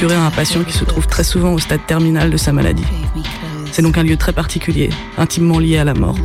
À 0.05 0.25
un 0.27 0.31
patient 0.31 0.63
qui 0.63 0.73
se 0.73 0.85
trouve 0.85 1.07
très 1.07 1.23
souvent 1.23 1.53
au 1.53 1.59
stade 1.59 1.85
terminal 1.87 2.29
de 2.29 2.37
sa 2.37 2.53
maladie. 2.53 2.85
C'est 3.71 3.81
donc 3.81 3.97
un 3.97 4.03
lieu 4.03 4.15
très 4.15 4.31
particulier, 4.31 4.91
intimement 5.17 5.57
lié 5.57 5.79
à 5.79 5.83
la 5.83 5.95
mort. 5.95 6.15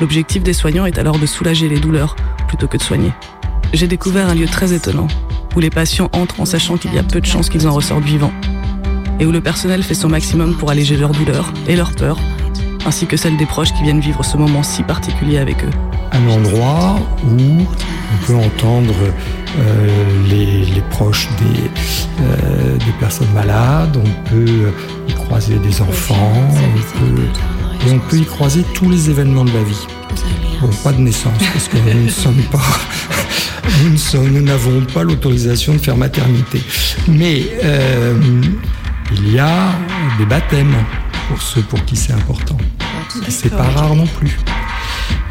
L'objectif 0.00 0.44
des 0.44 0.52
soignants 0.52 0.86
est 0.86 0.96
alors 0.96 1.18
de 1.18 1.26
soulager 1.26 1.68
les 1.68 1.80
douleurs 1.80 2.14
plutôt 2.46 2.68
que 2.68 2.76
de 2.76 2.82
soigner. 2.82 3.12
J'ai 3.72 3.88
découvert 3.88 4.28
un 4.28 4.34
lieu 4.34 4.46
très 4.46 4.72
étonnant, 4.72 5.08
où 5.56 5.60
les 5.60 5.68
patients 5.68 6.08
entrent 6.12 6.40
en 6.40 6.44
sachant 6.44 6.76
qu'il 6.76 6.94
y 6.94 6.98
a 6.98 7.02
peu 7.02 7.20
de 7.20 7.26
chances 7.26 7.48
qu'ils 7.48 7.66
en 7.66 7.72
ressortent 7.72 8.04
vivants, 8.04 8.32
et 9.18 9.26
où 9.26 9.32
le 9.32 9.40
personnel 9.40 9.82
fait 9.82 9.94
son 9.94 10.08
maximum 10.08 10.54
pour 10.54 10.70
alléger 10.70 10.96
leurs 10.96 11.12
douleurs 11.12 11.52
et 11.66 11.74
leurs 11.74 11.92
peurs, 11.92 12.20
ainsi 12.86 13.06
que 13.06 13.16
celles 13.16 13.36
des 13.36 13.46
proches 13.46 13.74
qui 13.74 13.82
viennent 13.82 14.00
vivre 14.00 14.24
ce 14.24 14.36
moment 14.36 14.62
si 14.62 14.84
particulier 14.84 15.38
avec 15.38 15.64
eux. 15.64 15.70
un 16.12 16.28
endroit 16.28 17.00
où 17.24 17.62
on 17.62 18.26
peut 18.26 18.36
entendre 18.36 18.94
les, 20.28 20.64
les 20.64 20.80
proches 20.90 21.28
des, 21.38 21.70
euh, 22.20 22.78
des 22.78 22.92
personnes 22.98 23.30
malades, 23.34 23.96
on 23.96 24.30
peut 24.30 24.72
y 25.08 25.12
croiser 25.12 25.58
des 25.58 25.82
enfants, 25.82 26.32
on 26.50 26.98
peut, 26.98 27.22
et 27.86 27.92
on 27.92 27.98
peut 27.98 28.16
y 28.16 28.24
croiser 28.24 28.64
tous 28.74 28.88
les 28.88 29.10
événements 29.10 29.44
de 29.44 29.52
la 29.52 29.62
vie. 29.62 29.86
Bon, 30.62 30.68
pas 30.82 30.92
de 30.92 31.00
naissance, 31.00 31.38
parce 31.52 31.68
que 31.68 31.76
nous 31.76 32.04
ne 32.04 32.08
sommes 32.08 32.42
pas, 32.50 32.62
nous 34.14 34.40
n'avons 34.40 34.80
pas 34.94 35.02
l'autorisation 35.02 35.74
de 35.74 35.78
faire 35.78 35.96
maternité. 35.96 36.62
Mais 37.08 37.42
euh, 37.62 38.14
il 39.12 39.32
y 39.34 39.38
a 39.38 39.72
des 40.18 40.24
baptêmes 40.24 40.74
pour 41.28 41.42
ceux 41.42 41.62
pour 41.62 41.84
qui 41.84 41.96
c'est 41.96 42.14
important. 42.14 42.56
Et 43.26 43.30
c'est 43.30 43.50
pas 43.50 43.68
rare 43.68 43.94
non 43.94 44.06
plus. 44.06 44.38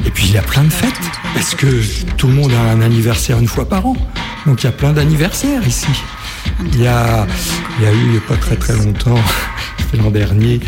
Et 0.06 0.12
puis 0.12 0.28
il 0.28 0.34
y 0.34 0.38
a 0.38 0.44
plein 0.44 0.64
de 0.64 0.70
fêtes, 0.70 0.94
parce 1.34 1.56
que 1.56 1.82
tout 2.16 2.28
le 2.28 2.34
monde 2.34 2.52
a 2.54 2.72
un 2.72 2.82
anniversaire 2.82 3.40
une 3.40 3.48
fois 3.48 3.68
par 3.68 3.88
an. 3.88 3.96
Donc 4.46 4.62
il 4.62 4.66
y 4.66 4.70
a 4.70 4.72
plein 4.72 4.94
d'anniversaires 4.94 5.68
ici. 5.68 5.88
Il 6.74 6.82
y 6.82 6.88
a, 6.88 7.26
il 7.80 7.84
y 7.84 7.88
a 7.88 7.92
eu 7.92 7.98
il 7.98 8.12
n'y 8.12 8.18
a 8.18 8.22
pas 8.22 8.38
très 8.38 8.56
très 8.56 8.74
longtemps, 8.74 9.20
l'an 9.98 10.12
dernier, 10.12 10.60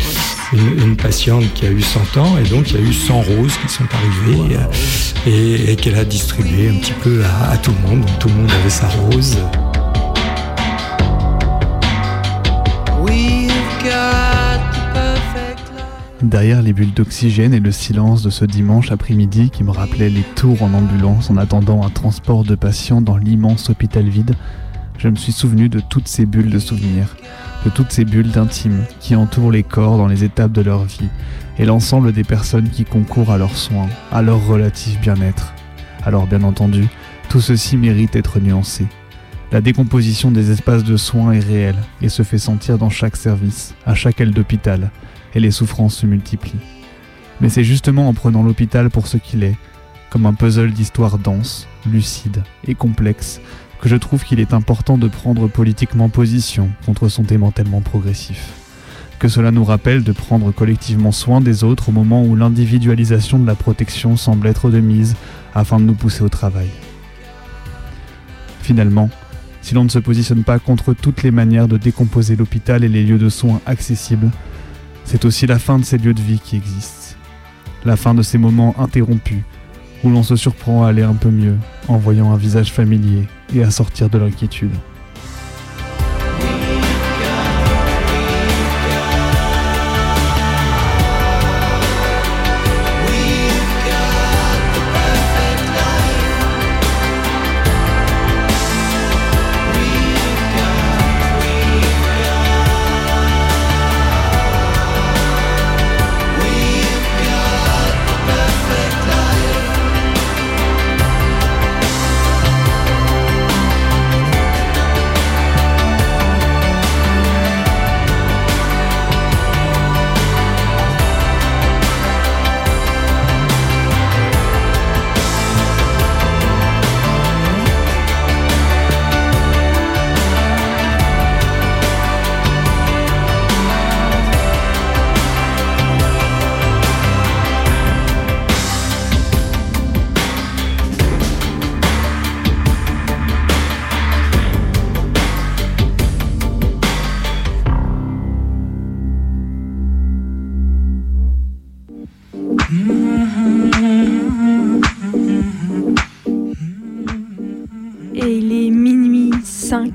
une, 0.52 0.96
patiente 0.96 1.44
qui 1.54 1.66
a 1.66 1.70
eu 1.70 1.80
100 1.80 2.16
ans, 2.20 2.38
et 2.38 2.48
donc 2.48 2.70
il 2.70 2.80
y 2.80 2.84
a 2.84 2.86
eu 2.86 2.92
100 2.92 3.20
roses 3.20 3.56
qui 3.64 3.72
sont 3.72 3.86
arrivées, 3.92 4.56
et, 5.26 5.76
qu'elle 5.76 5.96
a 5.96 6.04
distribué 6.04 6.70
un 6.70 6.80
petit 6.80 6.94
peu 7.04 7.22
à, 7.24 7.52
à 7.52 7.56
tout 7.56 7.72
le 7.82 7.88
monde. 7.88 8.00
Donc 8.00 8.18
tout 8.18 8.28
le 8.28 8.34
monde 8.34 8.50
avait 8.50 8.70
sa 8.70 8.88
rose. 8.88 9.36
Derrière 16.22 16.62
les 16.62 16.72
bulles 16.72 16.94
d'oxygène 16.94 17.54
et 17.54 17.60
le 17.60 17.70
silence 17.70 18.24
de 18.24 18.30
ce 18.30 18.44
dimanche 18.44 18.90
après-midi 18.90 19.50
qui 19.50 19.62
me 19.62 19.70
rappelait 19.70 20.10
les 20.10 20.24
tours 20.34 20.64
en 20.64 20.74
ambulance 20.74 21.30
en 21.30 21.36
attendant 21.36 21.86
un 21.86 21.90
transport 21.90 22.42
de 22.42 22.56
patients 22.56 23.00
dans 23.00 23.16
l'immense 23.16 23.70
hôpital 23.70 24.08
vide, 24.08 24.34
je 24.98 25.06
me 25.06 25.14
suis 25.14 25.30
souvenu 25.30 25.68
de 25.68 25.78
toutes 25.78 26.08
ces 26.08 26.26
bulles 26.26 26.50
de 26.50 26.58
souvenirs, 26.58 27.16
de 27.64 27.70
toutes 27.70 27.92
ces 27.92 28.04
bulles 28.04 28.32
d'intime 28.32 28.84
qui 28.98 29.14
entourent 29.14 29.52
les 29.52 29.62
corps 29.62 29.96
dans 29.96 30.08
les 30.08 30.24
étapes 30.24 30.50
de 30.50 30.60
leur 30.60 30.82
vie 30.82 31.08
et 31.56 31.64
l'ensemble 31.64 32.10
des 32.12 32.24
personnes 32.24 32.68
qui 32.68 32.84
concourent 32.84 33.30
à 33.30 33.38
leurs 33.38 33.56
soins, 33.56 33.88
à 34.10 34.20
leur 34.20 34.44
relatif 34.44 35.00
bien-être. 35.00 35.54
Alors 36.02 36.26
bien 36.26 36.42
entendu, 36.42 36.88
tout 37.28 37.40
ceci 37.40 37.76
mérite 37.76 38.14
d'être 38.14 38.40
nuancé. 38.40 38.88
La 39.52 39.60
décomposition 39.60 40.32
des 40.32 40.50
espaces 40.50 40.82
de 40.82 40.96
soins 40.96 41.30
est 41.30 41.46
réelle 41.46 41.78
et 42.02 42.08
se 42.08 42.24
fait 42.24 42.38
sentir 42.38 42.76
dans 42.76 42.90
chaque 42.90 43.16
service, 43.16 43.76
à 43.86 43.94
chaque 43.94 44.20
aile 44.20 44.32
d'hôpital, 44.32 44.90
les 45.40 45.50
souffrances 45.50 45.96
se 45.96 46.06
multiplient. 46.06 46.60
Mais 47.40 47.48
c'est 47.48 47.64
justement 47.64 48.08
en 48.08 48.14
prenant 48.14 48.42
l'hôpital 48.42 48.90
pour 48.90 49.06
ce 49.06 49.16
qu'il 49.16 49.44
est, 49.44 49.56
comme 50.10 50.26
un 50.26 50.34
puzzle 50.34 50.72
d'histoires 50.72 51.18
denses, 51.18 51.68
lucides 51.86 52.42
et 52.66 52.74
complexes, 52.74 53.40
que 53.80 53.88
je 53.88 53.96
trouve 53.96 54.24
qu'il 54.24 54.40
est 54.40 54.54
important 54.54 54.98
de 54.98 55.08
prendre 55.08 55.46
politiquement 55.48 56.08
position 56.08 56.70
contre 56.84 57.08
son 57.08 57.22
démantèlement 57.22 57.80
progressif. 57.80 58.52
Que 59.18 59.28
cela 59.28 59.50
nous 59.50 59.64
rappelle 59.64 60.04
de 60.04 60.12
prendre 60.12 60.52
collectivement 60.52 61.12
soin 61.12 61.40
des 61.40 61.64
autres 61.64 61.88
au 61.88 61.92
moment 61.92 62.24
où 62.24 62.36
l'individualisation 62.36 63.38
de 63.38 63.46
la 63.46 63.54
protection 63.54 64.16
semble 64.16 64.46
être 64.46 64.70
de 64.70 64.80
mise 64.80 65.16
afin 65.54 65.78
de 65.80 65.84
nous 65.84 65.94
pousser 65.94 66.22
au 66.22 66.28
travail. 66.28 66.68
Finalement, 68.62 69.10
si 69.60 69.74
l'on 69.74 69.84
ne 69.84 69.88
se 69.88 69.98
positionne 69.98 70.44
pas 70.44 70.58
contre 70.58 70.94
toutes 70.94 71.22
les 71.22 71.30
manières 71.30 71.68
de 71.68 71.76
décomposer 71.76 72.36
l'hôpital 72.36 72.84
et 72.84 72.88
les 72.88 73.04
lieux 73.04 73.18
de 73.18 73.28
soins 73.28 73.60
accessibles, 73.66 74.30
c'est 75.08 75.24
aussi 75.24 75.46
la 75.46 75.58
fin 75.58 75.78
de 75.78 75.84
ces 75.86 75.96
lieux 75.96 76.12
de 76.12 76.20
vie 76.20 76.38
qui 76.38 76.56
existent. 76.56 77.16
La 77.86 77.96
fin 77.96 78.12
de 78.12 78.22
ces 78.22 78.36
moments 78.36 78.74
interrompus 78.78 79.42
où 80.04 80.10
l'on 80.10 80.22
se 80.22 80.36
surprend 80.36 80.84
à 80.84 80.90
aller 80.90 81.02
un 81.02 81.14
peu 81.14 81.30
mieux 81.30 81.56
en 81.88 81.96
voyant 81.96 82.30
un 82.30 82.36
visage 82.36 82.70
familier 82.70 83.26
et 83.54 83.62
à 83.62 83.70
sortir 83.70 84.10
de 84.10 84.18
l'inquiétude. 84.18 84.74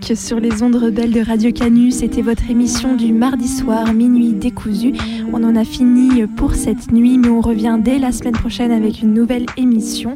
Sur 0.04 0.42
les 0.42 0.62
ondes 0.62 0.76
rebelles 0.76 1.14
de 1.14 1.22
Radio 1.22 1.54
Canu. 1.54 1.90
C'était 1.90 2.22
votre 2.22 2.50
émission 2.50 2.96
du 2.96 3.14
mardi 3.14 3.48
soir, 3.48 3.94
minuit 3.94 4.34
décousu. 4.34 4.94
On 5.32 5.42
en 5.46 5.56
a 5.56 5.64
fini 5.64 6.28
pour 6.28 6.56
cette 6.56 6.92
nuit, 6.92 7.18
mais 7.18 7.30
on 7.30 7.40
revient 7.40 7.78
dès 7.80 8.00
la 8.00 8.12
semaine 8.12 8.34
prochaine 8.34 8.72
avec 8.72 9.02
une 9.02 9.14
nouvelle 9.14 9.46
émission. 9.56 10.16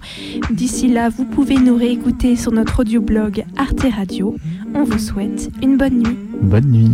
D'ici 0.51 0.89
là, 0.89 1.07
vous 1.07 1.23
pouvez 1.23 1.55
nous 1.55 1.77
réécouter 1.77 2.35
sur 2.35 2.51
notre 2.51 2.81
audioblog 2.81 3.45
Arte 3.55 3.85
Radio. 3.95 4.35
On 4.75 4.83
vous 4.83 4.99
souhaite 4.99 5.49
une 5.63 5.77
bonne 5.77 5.99
nuit. 5.99 6.17
Bonne 6.41 6.69
nuit. 6.69 6.91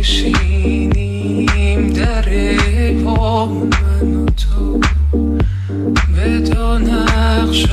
که 0.00 0.06
نشینیم 0.06 1.92
در 1.92 2.24
پا 3.04 3.46
من 3.46 4.14
و 4.14 4.26
تو. 4.26 4.80
به 6.16 6.38
دو 6.38 6.78
نقش 6.78 7.66